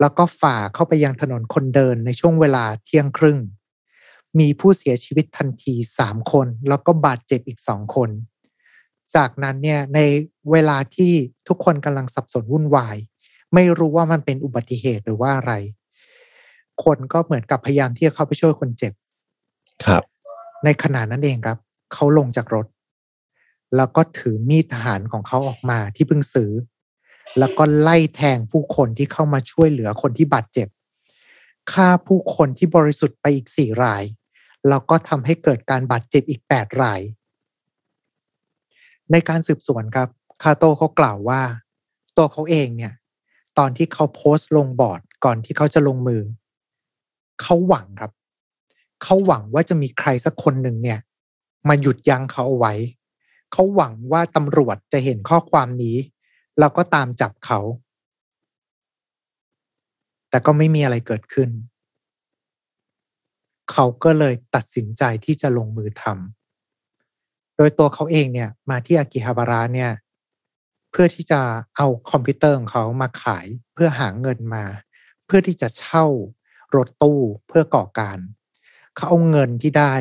[0.00, 3.38] แล้วก็ฝ่าเข้าไปยังถนนคนเดินในช่วงเวลาเที่ยงครึ่ง
[4.38, 8.10] มีผู้เสียชีวิตทันทีสามคน แล้วก็บาดเจ็บอีกสองคน
[9.16, 10.00] จากนั้นเนี่ยใน
[10.52, 11.12] เวลาที่
[11.48, 12.96] ทุกคนกำลังสับสนวุ่นวาย
[13.54, 15.52] ไม่รู้ว่ามันเป็นอุบัติเหตุหรือว่าอะไร
[16.84, 18.92] คนก็เหมือนกับพยายามที่จะเข้าไปช่วยคนเจ็บ
[19.84, 20.02] ครับ
[20.64, 21.58] ในขณะนั้นเองครับ
[21.92, 22.66] เขาลงจากรถ
[23.76, 26.50] แล้วก็ถือมีดทหารของเขาออกมาที่เพิ่งซื้อ
[27.38, 30.68] แล้วก็ไล่แทงผู้คนที่เข้ามาช่วยเหลือคนที่บาดเจ็บ
[31.72, 34.02] ฆ่าผู้คนที่บริสุทธิ์ไปอีกสี่ราย
[34.68, 37.00] แล้วก็ทำให้เกิดการบาดเจ็บอีกแปดราย
[39.12, 40.08] ในการสืบสวนครับ
[40.42, 41.42] คาโตเขากล่าวว่า
[42.16, 42.92] ตัวเขาเองเนี่ย
[43.58, 46.22] ตอนที่เขาโพสต์ลงบอร์ดก่อนที่เขาจะลงมือ
[47.42, 48.12] เขาหวังครับ
[49.02, 50.98] เขาหวังว่าจะมีใครสักคนหนึ่งเนี่ย
[51.68, 52.74] มาหยุดยั้งเขาเอาไว้
[53.52, 55.96] เขาหวังว่าตำรวจจะเห็นข้อความนี้
[56.58, 57.60] แล้วก็ตามจับเขา
[60.30, 61.50] แต่ก็ไม่มีอะไรเกิดขึ้น
[63.70, 69.90] เขาก็เลยตัดสินใจที่จะลงมือทำโดยตัวเขาเองเนี่ยมาที่อากิฮาบาระเนี่ย
[70.90, 71.40] เพื่อที่จะ
[71.76, 74.64] เอาคอมพิวเตอร์ของเขามาขายเพื่อหาเงินมา
[75.26, 76.04] เพื่อที่จะเช่า
[76.76, 78.18] รถตู้เพื่อก่อการ
[78.94, 79.94] เขาเอาเงินที่ได้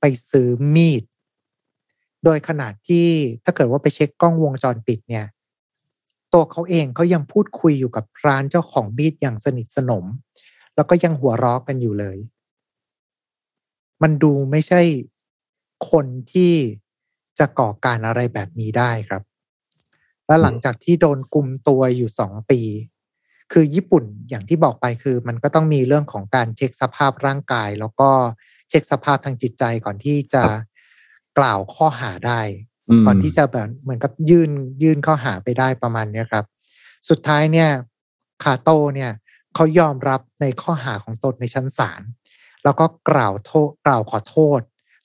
[0.00, 1.04] ไปซื้อมีด
[2.24, 3.08] โดยขนาดที่
[3.44, 5.26] ถ้าเกิดว่าไปเช็คกล้องวงจรปิดเนี่ย
[6.36, 10.04] ตัวเขาเองเขายังพูดคุยอยู่กับร้านเจ้าของมีดอย่างสนิทสนม
[10.74, 12.18] แล้วก็ยังหัวเราะกันอยู่เลย
[14.02, 14.80] มันดูไม่ใช่
[15.90, 16.52] คนที่
[17.38, 19.22] จะก่อการอะไรแบบนี้ได้ครับ
[20.26, 22.60] และหลังจากที่โดนกุมตัวอยู่สองปี
[23.52, 28.10] คือญี่ปุ่นอย่างที่บอกไปคือ มันก็ต้องมีเรื่องของการเช็คสภาพร่างกาย แล้วก็
[28.68, 30.44] เช็คสภาพทางจิตใจก่อนที่จะ
[31.38, 32.40] กล่าวข้อหาได้
[33.06, 34.50] ก่อนที่จะแบบเหมือนกับยื่น
[34.82, 36.44] ยื่นข้อหาไปได้ประมาณนี้ครับ
[37.08, 37.68] สุดท้ายเนี่ย
[38.44, 39.10] คาโต้เนี่ย
[39.54, 42.02] เขายอมรับในข้อหาของตนในชั้นศาล
[42.64, 44.60] แล้วก็กล่าวโทษกล่าวขอโทษ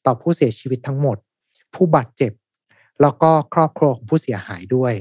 [0.06, 1.18] ต่อผู้เสียชีวิตทั้งหมด
[1.76, 2.32] ผู้บาดเจ็บ
[3.02, 4.94] แล้วก็ครอบครัวของผู้เสียหายด้วย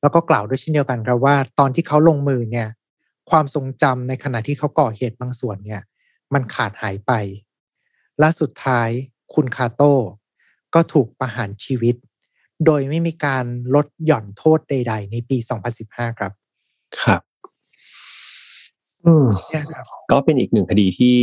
[0.00, 2.68] แล้วก็กล่าวด้วยเช่นเดียวกันครับว่า ตอนที่เขาลงมือเนี่ย
[3.30, 5.82] ความทรงจำในขณะที่เขาก่อเหตุบางส่วนเนี่ย
[6.34, 7.12] มันขาดหายไป
[8.18, 8.88] และสุดท้าย
[9.34, 9.94] คุณคาโต้
[10.74, 11.94] ก็ถูกประหารชีวิต
[12.66, 13.44] โดยไม่มีการ
[13.74, 15.36] ลดหย่อนโทษใด ๆ ในปี
[15.78, 16.32] 2015 ครับ
[17.02, 17.22] ครับ
[19.06, 21.16] อืมเนี่ยครับก็เป็นอีกหนึ่งคดีที่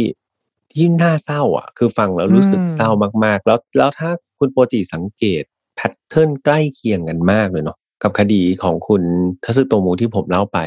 [0.74, 2.89] ที่น่าเศร้า อะ คือฟังแล้วรู้สึกอืมเศร้า
[3.26, 5.43] มาก ๆ แล้วแล้วถ้าคุณโปรจิสังเกต
[5.76, 9.04] pattern ใกล้เคียงกันมากเลยเนาะกับคดีของคุณ
[9.43, 10.60] ทสึโตมุที่ผมเล่าไป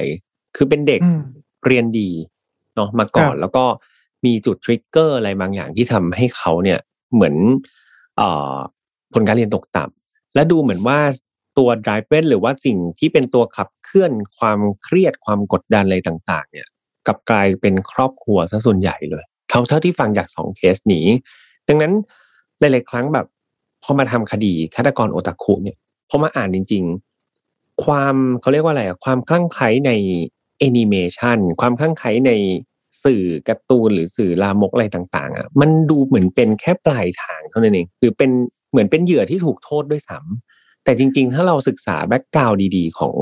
[0.57, 1.23] คือเป็นเด็กอืม
[1.67, 2.11] เรียนดี
[2.75, 3.65] เนาะมาก่อนครับแล้วก็
[4.25, 6.79] มีจุด trigger อะไรบางอย่างที่ทำให้เขาเนี่ย
[7.15, 7.82] เหมือนเอ่อ
[9.13, 10.99] ผลการเรียนตกต่ำและดูเหมือนว่า
[11.59, 16.69] ตัว driver หรือว่าสิ่งที่เป็นตัวขับเคลื่อนความเครียดความกดดันอะไรต่างๆ เนี่ย
[17.07, 21.07] กับกลายเป็นครอบครัวซะส่วนใหญ่เลยเท่าเท่าที่ฟังจากสองเคสนี้
[21.69, 21.93] ดังนั้น
[22.59, 23.27] หลายๆครั้งแบบ
[23.83, 25.77] พอมาทำคดีฆาตกรโอตาคุเนี่ย
[26.09, 26.85] พอมาอ่านจริง
[27.33, 29.93] ๆ ความเขาเรียกว่าอะไรอะความคลั่งไคล้ใน
[30.59, 32.33] แอนิเมชันความคลั่งไคล้ใน
[33.05, 38.31] สื่อการ์ตูนหรือสื่อลามกอะไรต่าง ๆ อะ มันดูเหมือนเป็นแค่ปลายทางเท่านั้นเองหรือเป็น
[38.71, 43.17] เหมือนเป็นเหยื่อที่ถูกโทษด้วยซ้ำแต่จริง ๆ ถ้าเราศึกษา background ดีๆ ของ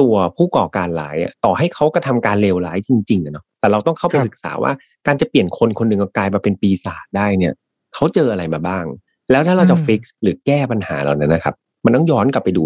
[0.00, 4.72] ตัวผู้ก่อการร้ายอะต่อให้เขากระทำการเลวร้ายจริงๆอะเนาะแต่เราต้องเข้าไปครับศึกษาว่า
[5.06, 7.52] การจะเปลี่ยนคนคนหนึ่งกลายมาเป็นปีศาจได้เนี่ย
[7.94, 8.84] เขาเจออะไรมาบ้าง
[9.30, 11.54] แล้วถ้าเราจะ fix หรือแก้ปัญหาเหล่านั้นนะครับ
[11.84, 12.64] มันต้องย้อนกลับไปดู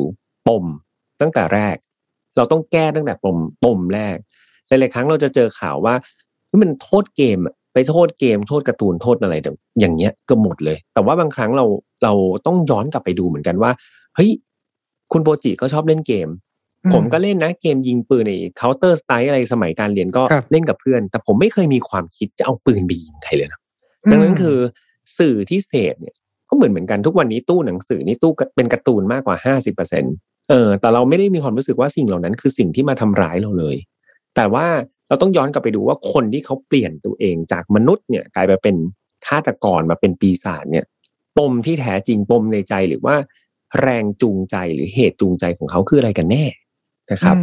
[0.48, 0.64] ปม
[1.20, 1.76] ตั้งแต่แรก
[2.36, 4.16] เราต้องแก้ตั้งแต่ปมปมแรก
[4.68, 5.94] หลายๆครั้งเราจะเจอข่าวว่า
[6.62, 7.38] มันโทษเกม
[7.74, 9.34] ไปโทษเกมโทษการ์ตูนโทษอะไร
[9.80, 11.64] อย่างเงี้ยก็หมดเลย แต่ว่าบางครั้งเรา
[12.04, 12.12] เรา
[12.46, 13.70] ต้องย้อนกลับไปดูเหมือนกันว่า
[14.14, 14.30] เฮ้ย
[15.12, 16.28] คุณโปจิก็ชอบเล่นเกม
[16.94, 20.22] ผมก็เล่นนะเกมยิงปืนใน Counter Strike อะไรสมัยการเรียนก็
[20.52, 23.60] เล่นกับเพื่อน แต่ผมไม่เคยมีความคิดจะเอาปืนไปยิงใครเลยนะ
[24.10, 24.56] ดังนั้นคือ
[25.18, 26.14] สื่อที่เสพเนี่ย
[26.48, 30.04] ก็เหมือนเหมือนกันทุกวันนี้ตู้หนังสือนี่ตู้เป็นการ์ตูนมากกว่าห้าสิบเปอร์เซ็น
[30.50, 33.76] เออแต่เราไม่ได้มีความรู้สึกว่าสิ่งเหล่านั้นคือสิ่งที่มาทำร้ายเราเลย
[34.36, 34.66] แต่ว่า
[35.12, 38.76] เราต้องย้อนกลับไปดูว่าคนที่เขาเปลี่ยนตัวเองจากมนุษย์เนี่ยกลายไปเป็น
[39.26, 40.84] ฆาตกรมาเป็นปีศาจเนี่ย
[41.38, 43.14] ปมที่แท้จริงปมในใจหรือว่า
[43.80, 46.44] แรงจูงใจหรือเหตุจูงใจของเขาคืออะไรกันแน่
[47.10, 47.36] นะครับ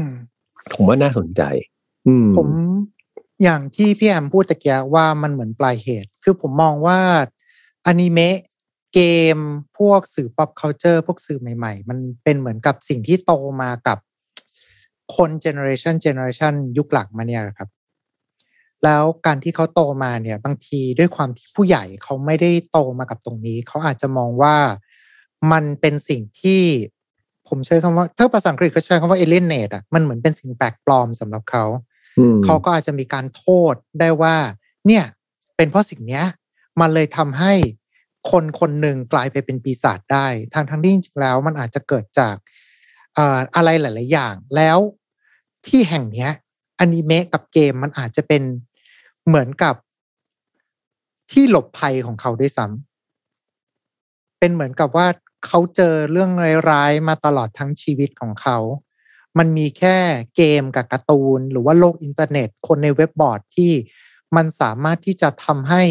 [0.73, 1.41] ผมว่าน่าสนใจ
[2.07, 2.49] อืผม
[3.43, 6.99] อย่างที่พี่แอมพูดตะเกียว่ามันเหมือนปลายเหตุ คือผมมองว่า
[7.85, 8.37] อนิเมะ
[8.93, 8.99] เก
[9.35, 9.37] ม
[9.77, 13.97] พวกสื่อ pop culture พวกสื่อใหม่ ๆ มันเป็นเหมือนกับสิ่งที่โตมากับ
[15.15, 17.69] คนเจเนอเรชันเจเนอเรชันยุคหลังมาเนี่ยครับ
[18.83, 24.55] แล้วการที่เขาโตมาเนี่ย บางทีด้วยความที่ผู้ใหญ่เขาไม่ได้โตมากับตรงนี้ เขาอาจจะมองว่า
[25.51, 26.61] มันเป็นสิ่งที่
[27.47, 31.63] ผมใช้คำว่าถ้าภาษาอังกฤษเขาใช้คำว่าเอเลนเนตอะมันเหมือนเป็นสิ่งแปลกปลอมสำหรับเขา
[32.45, 34.35] เขาก็อาจจะมีการโทษได้ว่า
[34.87, 35.03] เนี่ย
[35.55, 36.25] เป็นเพราะสิ่งเนี้ย
[36.81, 37.53] มันเลยทำให้
[38.31, 42.35] คนคนหนึ่งกลายไปเป็นปีศาจได้ทางทางที่จริงแล้ว มันอาจจะเกิดจาก
[43.55, 44.77] อะไรหลาย ๆ อย่าง แล้ว
[45.67, 46.31] ที่แห่งเนี้ย
[46.79, 48.43] อนิเมะกับเกมมันอาจจะเป็น
[49.27, 49.75] เหมือนกับ
[51.31, 55.07] ที่หลบภัยของเขาด้วยซ้ำเป็นเหมือนกับว่า
[55.45, 56.31] เขาเจอเรื่อง
[56.71, 58.57] ร้ายๆมาตลอดทั้งชีวิตของเขา
[59.37, 59.97] มันมีแค่
[60.35, 63.71] เกมกับการ์ตูน หรือว่าโลกอินเทอร์เน็ต คนในเว็บบอร์ดที่
[64.35, 65.83] มันสามารถที่จะทำให้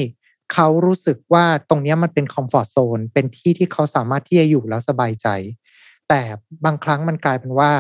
[0.53, 5.29] เขารู้สึกว่าตรงนี้มันเป็น comfort zone เป็นที่ที่เขาสามารถที่จะอยู่แล้วสบายใจ
[6.09, 6.21] แต่
[6.65, 7.73] บางครั้งมันกลายเป็นว่า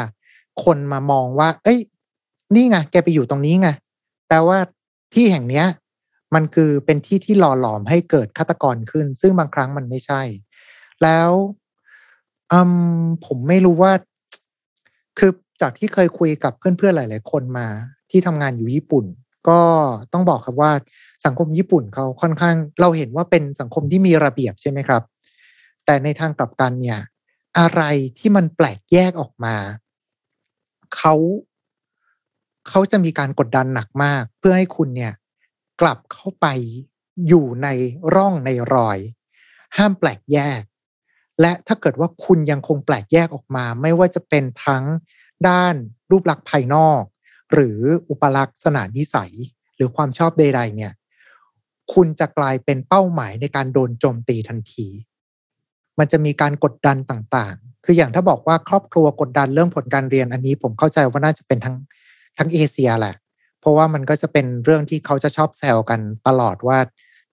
[0.65, 1.79] คนมามองว่า เอ้ย
[2.55, 3.69] นี่ไงแกไปอยู่ตรงนี้ไง
[4.29, 4.59] แปลว่า
[5.15, 5.67] ที่แห่งเนี้ย
[6.35, 10.23] มันคือเป็นที่ที่หล่อหลอมให้เกิดฆาตกรขึ้น ซึ่งบางครั้งมันไม่ใช่
[11.03, 11.31] แล้ว
[12.53, 12.61] อื
[13.03, 13.93] มผมไม่รู้ว่า
[15.19, 15.31] คือ
[15.61, 17.67] จากที่เคยคุยกับเพื่อนๆหลาย ๆ คนมา
[18.11, 19.05] ที่ทำงานอยู่ญี่ปุ่น
[19.49, 19.61] ก็
[20.13, 20.73] ต้องบอกครับว่า
[21.25, 25.03] สังคมญี่ปุ่นเขาค่อนข้าง เราเห็นว่าเป็นสังคมที่มีระเบียบใช่ไหมครับ
[25.85, 27.01] แต่ในทางกลับกันเนี่ย
[27.59, 27.83] อะไร
[28.19, 29.55] ที่มันแปลกแยกออกมา
[30.97, 31.15] เขา
[32.69, 35.13] เขาจะมีการกดดันหนักมาก เพื่อให้คุณเนี่ย
[35.81, 36.47] กลับเข้าไป
[37.29, 37.69] อยู่ใน
[38.15, 38.99] ร่องในรอย
[39.77, 40.63] ห้ามแปลกแยก
[41.41, 44.85] และถ้าเกิดว่าคุณยังคงแปลกแยกออกมา ไม่ว่าจะเป็นทั้ง
[45.49, 45.75] ด้าน
[46.11, 47.03] รูปลักษณ์ภายนอก
[47.53, 49.33] หรืออุปลักษณะนิสัย
[49.77, 50.93] หรือความชอบใดๆเนี่ย
[51.95, 54.89] คุณจะกลายเป็นเป้าหมายในการโดนโจมตีทันที
[55.99, 61.77] มันจะมีการกดดันต่างๆ คืออย่างถ้าบอกว่าครอบครัวกดดันเรื่องผลการเรียนอันนี้ ผมเข้าใจว่าน่าจะเป็นทั้ง
[62.39, 63.15] ทั้งเอเชียแหละ
[63.61, 66.79] เพราะว่ามันก็จะเป็นเรื่องที่เขาจะชอบแซวกันตลอดว่า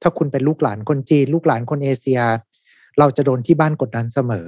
[0.02, 2.20] ถ้าคุณเป็นลูกหลานคนจีน ลูกหลานคนเอเชีย
[3.00, 4.48] เราจะโดนที่บ้านกดดันเสมอ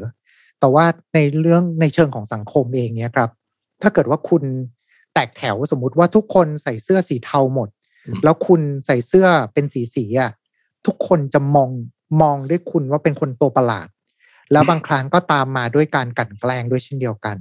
[0.59, 3.29] แต่ว่าในเรื่องในเชิงของสังคมเองเนี่ยครับ
[3.81, 4.43] ถ้าเกิดว่าคุณ
[5.13, 7.69] แตกแถวสมมุติว่าทุกคนใส่เสื้อสีเทาหมด
[8.23, 10.31] แล้วคุณใส่เสื้อเป็นสีสีอะ
[10.85, 11.69] ทุกคนจะมอง
[12.21, 13.87] มองด้วยคุณว่าเป็นคนตัวประหลาด
[14.51, 17.37] แล้วบางครั้งก็ตามมาด้วยการกั่นแกล้งด้วยเช่นเดียวกัน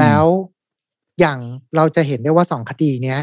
[0.00, 0.24] แล้ว
[1.20, 1.38] อย่าง
[1.76, 3.20] เราจะเห็นได้ว่าสองคดีเนี้ย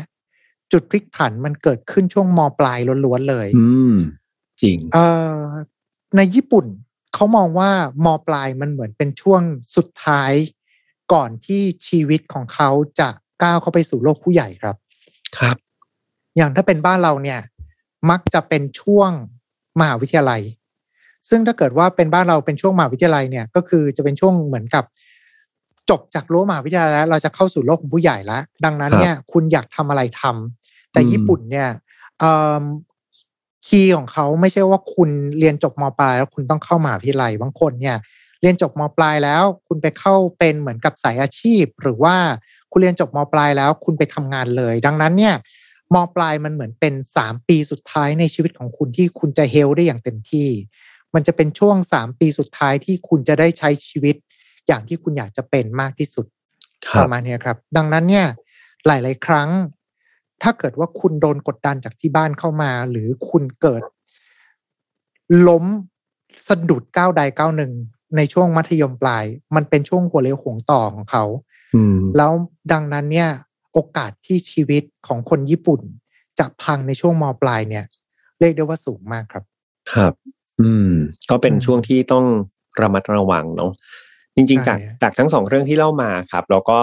[0.71, 3.95] จุดพลิกผันมันเกิดขึ้นช่วงมปลายล้วนๆเลย อืม
[4.61, 5.07] จริง เอ่
[5.37, 5.41] อ
[6.15, 6.65] ในญี่ปุ่น
[7.13, 7.71] เขามองว่า
[8.05, 9.41] มปลายมันเหมือนเป็นช่วง
[9.75, 10.31] สุดท้าย
[11.13, 13.09] ก่อนที่ชีวิตของเขาจะ
[13.43, 14.75] ก้าวเข้าไปสู่โลกผู้ใหญ่ครับ
[15.37, 15.57] ครับ
[16.37, 17.39] อย่างถ้าเป็นบ้านเราเนี่ย
[18.09, 19.11] มักจะเป็นช่วง
[19.79, 20.41] มหาวิทยาลัย
[21.29, 24.83] ซึ่งถ้าเกิดว่าเป็นบ้านเราเป็นช่วงมหาวิทยาลัยเนี่ยก็คือจะเป็นช่วงเหมือนกับ
[25.89, 31.67] จบจากรั้วมหาวิทยาลัยแล้ว เราจะเข้าสู่โลกของผู้ใหญ่แล้ว ดังนั้นเนี่ยคุณอยากทำอะไรทำแต่ญี่ปุ่นเนี่ย
[33.67, 35.09] คีย์ของเขาไม่ใช่ว่าคุณ
[35.39, 37.97] เรียนจบมปลายแล้วคุณต้องเข้ามาวิทยาลัยบางคนเนี่ย
[38.41, 42.15] เรียนจบมปลายแล้ว คุณไปเข้าเป็นเหมือนกับสายอาชีพ หรือว่า
[42.71, 45.35] คุณเรียนจบมปลายแล้ว คุณไปทำงานเลย ดังนั้นเนี่ย
[45.93, 50.49] มปลายมันเหมือนเป็นสามปีสุดท้ายในชีวิตของคุณที่คุณจะเฮลได้อย่างเต็มที่
[51.15, 54.15] มันจะเป็นช่วงสามปีสุดท้ายที่คุณจะได้ใช้ชีวิต
[54.67, 56.25] อย่างที่คุณอยากจะเป็นมากที่สุด
[56.97, 58.27] ประมาณนี้ครับ ดังนั้นเนี่ย
[58.87, 59.49] หลาย ๆ ครั้ง
[60.43, 63.83] ถ้าเกิดว่าคุณโดนกดดันจากที่บ้านเข้ามา หรือคุณเกิด
[65.47, 65.65] ล้ม
[66.47, 67.71] สะดุดก้าวใดก้าวหนึ่ง
[68.17, 71.23] ในช่วงมัธยมปลาย มันเป็นช่วงหัวเรียวหวงต่อของเขา
[72.17, 72.31] แล้ว
[72.71, 73.29] ดังนั้นเนี่ย
[73.73, 75.81] โอกาสที่ชีวิตของคนญี่ปุ่น
[76.39, 77.85] จะพังในช่วงมปลายเนี่ย
[78.39, 79.43] เรียกได้ว่าสูงมากครับ
[79.93, 80.13] ครับ
[80.61, 80.91] อืม
[81.29, 82.25] ก็เป็นช่วงที่ต้อง
[82.81, 83.71] ระมัดระวังเนาะ
[84.35, 86.79] จริง ๆ จากจากทั้งสองเรื่องที่เล่ามาครับ เราก็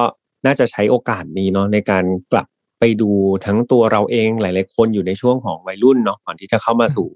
[0.46, 2.46] น่าจะใช้โอกาสนี้เนาะในการกลับ
[2.80, 3.10] ไปดู
[3.46, 7.08] ทั้งตัวเราเองหลาย ๆ คนอยู่ในช่วงของวัยรุ่นเนาะก่อนที่จะเข้ามาสู่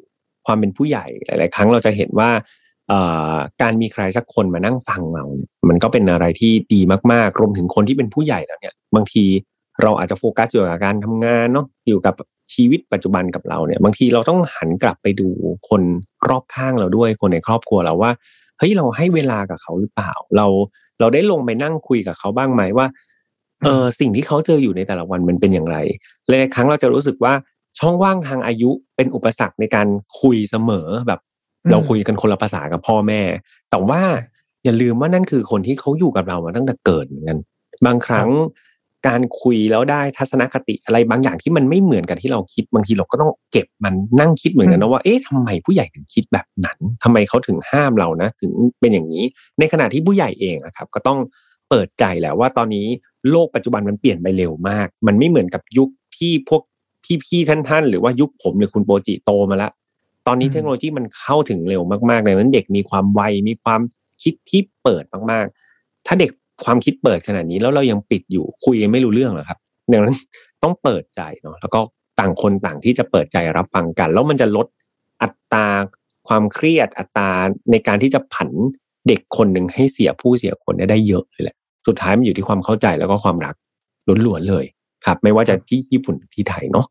[0.46, 2.30] ความเป็นผู้ใหญ่หลาย ๆ ครั้งเราจะเห็นว่า
[3.62, 6.80] การมีใครสักคนมานั่งฟังเราเนี่ยมันก็เป็นอะไรที่ดี
[7.12, 9.24] มากๆรวมถึงคนที่เป็นผู้ใหญ่แล้วเนี่ย บางที
[9.82, 12.14] เราอาจจะโฟกัสอยู่กับการทำงานเนาะอยู่กับ
[12.52, 15.28] ชีวิตปัจจุบันกับเราเนี่ย บางทีเราต้องหันกลับไปดู
[15.68, 15.82] คน
[16.28, 18.10] รอบข้างเราด้วย คนในครอบครัวเราว่า
[18.58, 20.46] เฮ้ยเราให้เวลากับเขาหรือเปล่า เรา
[21.00, 22.86] เราได้ลงไปนั่งคุยกับเขาบ้างไหมว่า
[23.64, 25.76] เออสิ่งที่เขาเจออยู่ในแต่ละวันมันเป็นอย่างไร
[26.28, 27.32] หลายครั้งเราจะรู้สึกว่า
[27.78, 29.86] ช่องว่างทางอายุเป็นอุปสรรคในการ
[30.20, 31.20] คุยเสมอแบบ
[31.70, 33.22] เราคุยกันคนละภาษากับพ่อแม่
[33.70, 34.02] แต่ว่า
[34.64, 37.38] อย่าลืมว่านั่นคือคนที่เขาอยู่กับเรามาตั้งแต่เกิดเหมือนกัน
[37.86, 38.28] บางครั้ง
[39.06, 49.24] การคุยแล้วได้ทัศนคติอะไรบางอย่างที่มันไม่เหมือนกันที่เราคิดบางทีเราก็ต้องเก็บมันนั่งคิดเหมือนกันนะว่าเอ๊ะทำไมผู้ใหญ่ถึงคิดแบบนั้นทำไมเขาถึงห้ามเรานะ ถึงเป็นอย่างนี้
[49.58, 51.18] ในขณะที่ผู้ใหญ่เองนะครับ ก็ต้อง
[51.68, 52.86] เปิดใจแหละว่าตอนนี้
[53.30, 56.62] โลกปัจจุบันมันเปลี่ยนไปเร็วมาก มันไม่เหมือนกับยุคที่พวก
[57.24, 59.72] พี่ๆท่านๆหรือว่ายุคผมหรือคุณโปรจิโตมาแล้ว
[60.26, 63.80] ตอนนี้เทคโนโลยีมันเข้าถึงเร็วมากๆเลยนั้นเด็กมีความไวมีความ
[64.22, 66.30] คิดที่เปิดมากๆ ถ้าเด็ก
[66.64, 69.58] ความคิดเปิดขนาดนี้แล้วเรายังปิดอยู่คุยไม่รู้เรื่องหรอครับ
[69.92, 70.16] ดังนั้น
[70.62, 71.80] ต้องเปิดใจเนาะแล้วก็
[72.20, 74.66] ต่างคนต่างที่จะเปิดใจรับฟังกัน แล้วมันจะลด
[75.22, 75.66] อัตรา
[76.28, 77.30] ความเครียดอัตรา
[77.70, 78.50] ในการที่จะผัน
[79.08, 83.54] เด็กคนหนึ่งให้เสียผู้เสียคนได้เยอะเลยแหละสุดท้ายมันอยู่ที่ความเข้าใจแล้วก็ความรัก
[84.26, 84.64] ล้วนๆเลย
[85.06, 86.86] ครับ ไม่ว่าจะที่ญี่ปุ่นที่ไทยเนาะ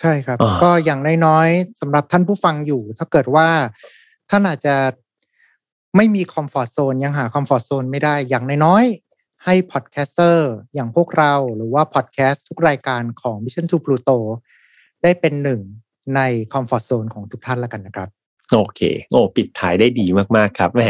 [0.00, 3.48] ใช่ครับ ก็อย่างน้อยๆสำหรับท่านผู้ฟังอยู่ ถ้าเกิดว่า
[4.30, 4.74] ท่านอาจจะ
[5.96, 14.16] ไม่มี comfort zone ยังหา comfort zone ไม่ได้อย่างน้อยๆ ให้ podcaster อย่างพวกเราหรือว่าพอดแคสต์ทุกรายการของ Mission to Pluto
[15.02, 15.60] ได้เป็นหนึ่ง
[16.16, 16.20] ใน
[16.52, 18.08] comfort zone ของทุกท่านแล้วกันนะครับ
[18.52, 18.80] โอเค
[19.10, 20.88] โอ้ปิดท้ายได้ดีมากๆครับแหม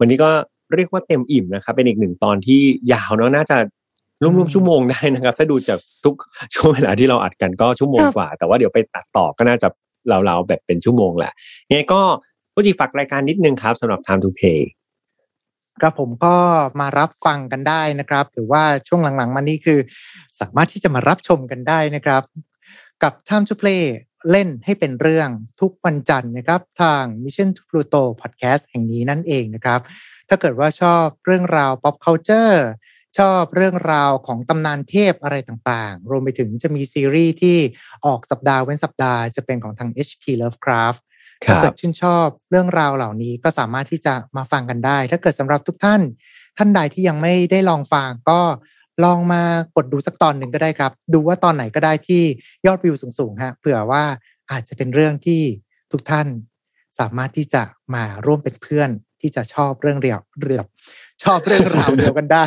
[0.00, 0.30] วันนี้ก็
[0.74, 2.60] เรียกว่าเต็มอิ่มนะครับ เป็นอีกหนึ่งตอนที่
[2.92, 3.56] ยาวเนาะน่าจะ
[4.22, 6.14] รวมๆชั่วโมงได้นะครับ ถ้าดูจากทุก
[6.54, 9.68] ช่วงเวลาที่เราอัดกันก็ชั่วโมงกว่า แต่ว่าเดี๋ยวไปตัดต่อก็น่าจะ
[10.08, 11.32] เราๆแบบเป็นชั่วโมงแหละ
[11.68, 11.82] ยังไง
[12.56, 14.60] ก็ผู้จีฝากรายการนิดนึงครับสำหรับ Time to Pay
[15.80, 16.36] ครับผมก็
[16.80, 19.78] มารับฟังกันได้นะครับ หรือว่าช่วงหลังๆมานี้คือ
[20.40, 22.22] สามารถที่จะมารับชมกันได้นะครับ
[23.02, 23.82] กับ Time to Play
[24.30, 25.28] เล่นให้เป็นเรื่อง
[25.60, 29.80] ทุกวันจันทร์นะครับ ทาง Mission to Pluto Podcast แห่งนี้นั่นเองนะครับ
[30.28, 32.56] ถ้าเกิดว่าชอบเรื่องราว pop culture
[33.18, 37.56] ชอบเรื่องราวของตำนานเทพอะไรต่างๆ รวมไปถึงจะมีซีรีส์ที่
[38.06, 41.02] ออกสัปดาห์เว้นสัปดาห์จะเป็นของทาง HP Lovecraft
[41.44, 46.00] ถ้าเกิดชื่นชอบเรื่องราวเหล่านี้ก็สามารถที่จะมาฟังกันได้ ถ้าเกิดสำหรับทุกท่าน
[46.58, 48.40] ท่านใดที่ยังไม่ได้ลองฟังก็
[49.04, 49.42] ลองมา
[49.76, 52.22] กดดูสักตอนหนึ่งก็ได้ครับ ดูว่าตอนไหนก็ได้ที่
[52.66, 54.04] ยอดวิวสูงๆฮะเผื่อว่า
[54.50, 55.42] อาจจะเป็นเรื่องที่
[55.92, 56.26] ทุกท่าน
[56.98, 57.62] สามารถที่จะ
[57.94, 60.66] มาร่วมเป็นเพื่อนที่จะชอบเรื่องเรียวเรียบ
[61.24, 62.46] ชอบเรื่องราวเดียวกันได้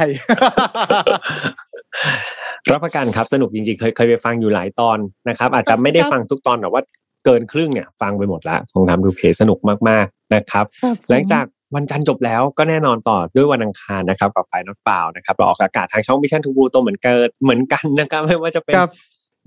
[2.72, 4.98] รับประกันครับสนุกจริงๆ เคยเคยไปฟังอยู่หลายตอน
[5.30, 6.82] นะครับ อาจจะไม่ได้ฟังทุกตอนแต่ว่า
[7.26, 9.59] เกินครึ่งเนี่ยฟังไปหมดแล้วของ Time to Play สนุก
[9.89, 10.65] มากๆนะครับ
[11.09, 11.45] หลังจาก
[11.76, 18.76] วันจันทร์จบแล้วก็แน่นอนต่อด้วยวันอังคารนะครับกับ File Not Found นะครับเราออกอากาศทางช่อง Mission to Pluto เหมือนเกิดเหมือนกันนะครับไม่ว่าจะเป็น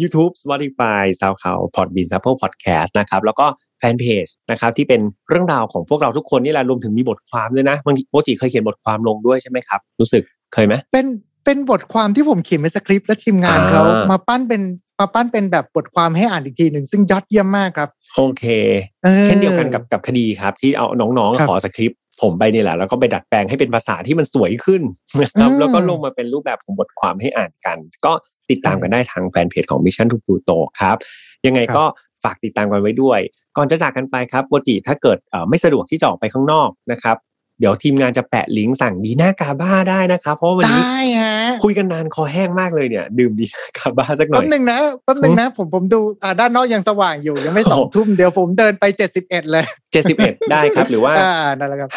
[0.02, 3.46] YouTube Spotify SoundCloud Podbean Apple Podcast นะครับแล้วก็
[3.78, 10.22] แฟนเพจนะครับที่เป็นเรื่องราวของพวกเราทุกคนนี่แหละรวมถึงมีบทความด้วยนะบางทีโปจิเคยเขียนบทความลงด้วยใช่ไหมครับ รู้สึก
[10.54, 11.06] เคยไหมเป็น
[11.44, 14.62] เป็นบทความที่ผมเขียนเป็นสคริปต์และทีมงานเขามาปั้นเป็น
[15.02, 18.44] มาปั้นเป็นแบบบทความให้อ่านอีกทีหนึ่งซึ่งยอดเยี่ยมมากครับ โอเค
[19.24, 24.82] เช่นเดียวกันกับกับคดีครับ ที่เอาน้องๆขอสคริปต์ผมไปนี่แหละแล้วก็ไปดัดแปลงให้เป็นภาษาที่มันสวยขึ้น
[25.22, 28.12] นะครับแล้วก็ลงมาเป็นรูปแบบของบทความให้อ่านกัน ก็
[28.50, 30.96] ติดตามกันได้ทางแฟนเพจของ Mission to Pluto ครับ
[31.46, 31.84] ยังไงก็
[32.24, 33.20] ฝากติดตามกันไว้ด้วย
[33.56, 37.16] ก่อนจะจากกันไปครับโปรจิถ้าเกิดไม่สะดวกที่จะออกไปข้างนอกนะครับ
[37.62, 40.82] เดี๋ยวทีมงานจะแปะลิงก์สั่งดีน่ากาบ้าได้นะครับ เพราะวันนี้
[41.64, 51.12] คุยกันนานคอแห้งมากเลยเนี่ย ดื่มดีน่ากาบ้าสักหน่อยแป๊บนึงนะแป๊บนึงนะ ผมผมดูอ่าด้านนอกยังสว่างอยู่ยังไม่สองทุ่มเดี๋ยวผมเดินไปเจ็ดสิบเอ็ดเลยเจ็ดสิบเอ็ดได้ครับ หรือว่า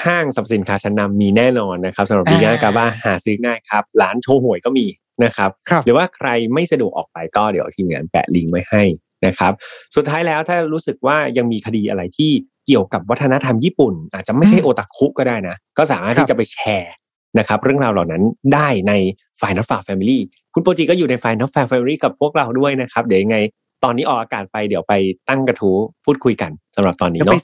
[0.05, 4.85] ห้างสรรพสินค้าชั้นนำมีแน่นอนนะครับสำหรับดีน่ากาบ้าหาซื้อง่ายครับร้านโชว์หวยก็มี
[5.23, 5.49] นะครับ
[5.85, 8.83] หรือว่าใครไม่สะดวกออกไปก็เดี๋ยวทีมงานแปะลิงก์ไว้ให้
[9.25, 9.53] นะครับ
[9.95, 12.31] สุดท้ายแล้วถ้ารู้สึกว่ายังมีคดีอะไรที่
[12.65, 16.93] เกี่ยวกับวัฒนธรรมญี่ปุ่น อาจจะไม่ใช่โอตาคุก็ได้นะ ก็สามารถที่จะไปแชร์
[17.39, 18.93] นะครับเรื่องราวเหล่านั้นได้ใน
[19.39, 20.21] File Not Found Family
[20.53, 23.37] คุณโปรจิก็อยู่ใน File Not Found Family กับพวกเราด้วยนะครับ เดี๋ยวยังไง
[23.83, 24.93] ตอนนี้ออกอากาศไปเดี๋ยวไป
[25.29, 27.41] ตั้งกระทู้พูดคุยกันสำหรับตอนนี้เนาะ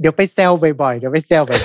[0.00, 0.52] เดี๋ยวไปแซว
[0.82, 1.60] บ่อยๆ เดี๋ยวไปแซวบ่อย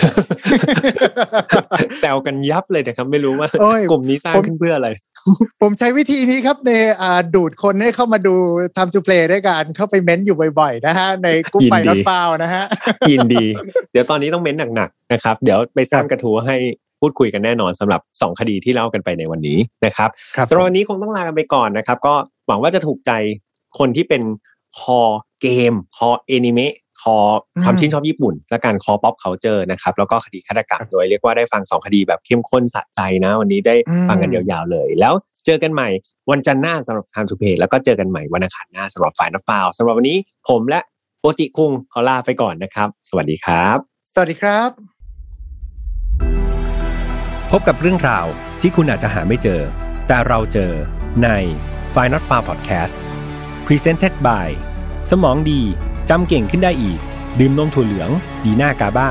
[1.91, 3.47] ๆแซวกันยับเลยนะครับ ไม่รู้ว่า
[3.91, 4.89] กลุ่มนี้สร้างขึ้นเพื่ออะไร
[5.61, 6.71] ผมใช้วิธีนี้ครับใน
[7.35, 8.35] ดูดคนให้เข้ามาดู
[8.77, 12.63] Time to Play ด้วยกันเข้าไปเม้นอยู่บ่อยๆนะฮะในกลุ่ม File Not Found นะฮะ
[13.11, 13.45] ยินดี
[13.91, 16.55] เดี๋ยวตอนนี้ต้องเม้นหนักๆนะครับ เดี๋ยวไปสร้างกระทู้ให้
[16.99, 20.09] พูดคุยกันแน่นอนสำหรับ 2 คดีที่เล่ากันไปในวันนี้นะครับ
[20.49, 22.13] สำหรับวันนี้คงต้องลากันไปก่อนนะครับ ก็
[22.47, 23.11] หวังว่าจะถูกใจ
[23.79, 24.21] คนที่เป็น
[24.79, 25.01] คอ
[25.41, 27.17] เกมคอแอนิเมะ คอ
[27.63, 33.75] ความชื่นชอบญี่ปุ่น และการคอ pop culture นะครับ แล้วก็คดีฆาตกรรมโดยเรียกว่าได้ฟังสองคดีแบบเข้มข้นสะใจนะ วันนี้ได้
[34.09, 35.13] ฟังกันยาวๆเลย แล้ว
[35.45, 35.89] เจอกันใหม่
[36.31, 40.79] วันจันทร์หน้าสำหรับ Time to Play แล้วก็เจอกันใหม่วันอังคารหน้าสำหรับ File Not Found สำหรับวันนี้ผมและ
[41.19, 43.77] โปรจิคุงขอลาไปก่อนนะครับ สวัสดีครับ
[44.13, 44.69] สวัสดีครับ
[47.51, 48.25] พบกับเรื่องราว
[48.61, 49.61] ที่คุณอาจจะหาไม่เจอ
[50.07, 50.71] แต่เราเจอ
[51.23, 51.29] ใน
[51.93, 52.93] f i n a l f a r Podcast
[53.65, 54.49] Presented by
[55.09, 55.61] สมองดี
[56.09, 56.99] จำเก่งขึ้นได้อีก
[57.39, 58.09] ดื่มนมถั่วเหลือง
[58.43, 59.09] ดีหน้ากาบ้า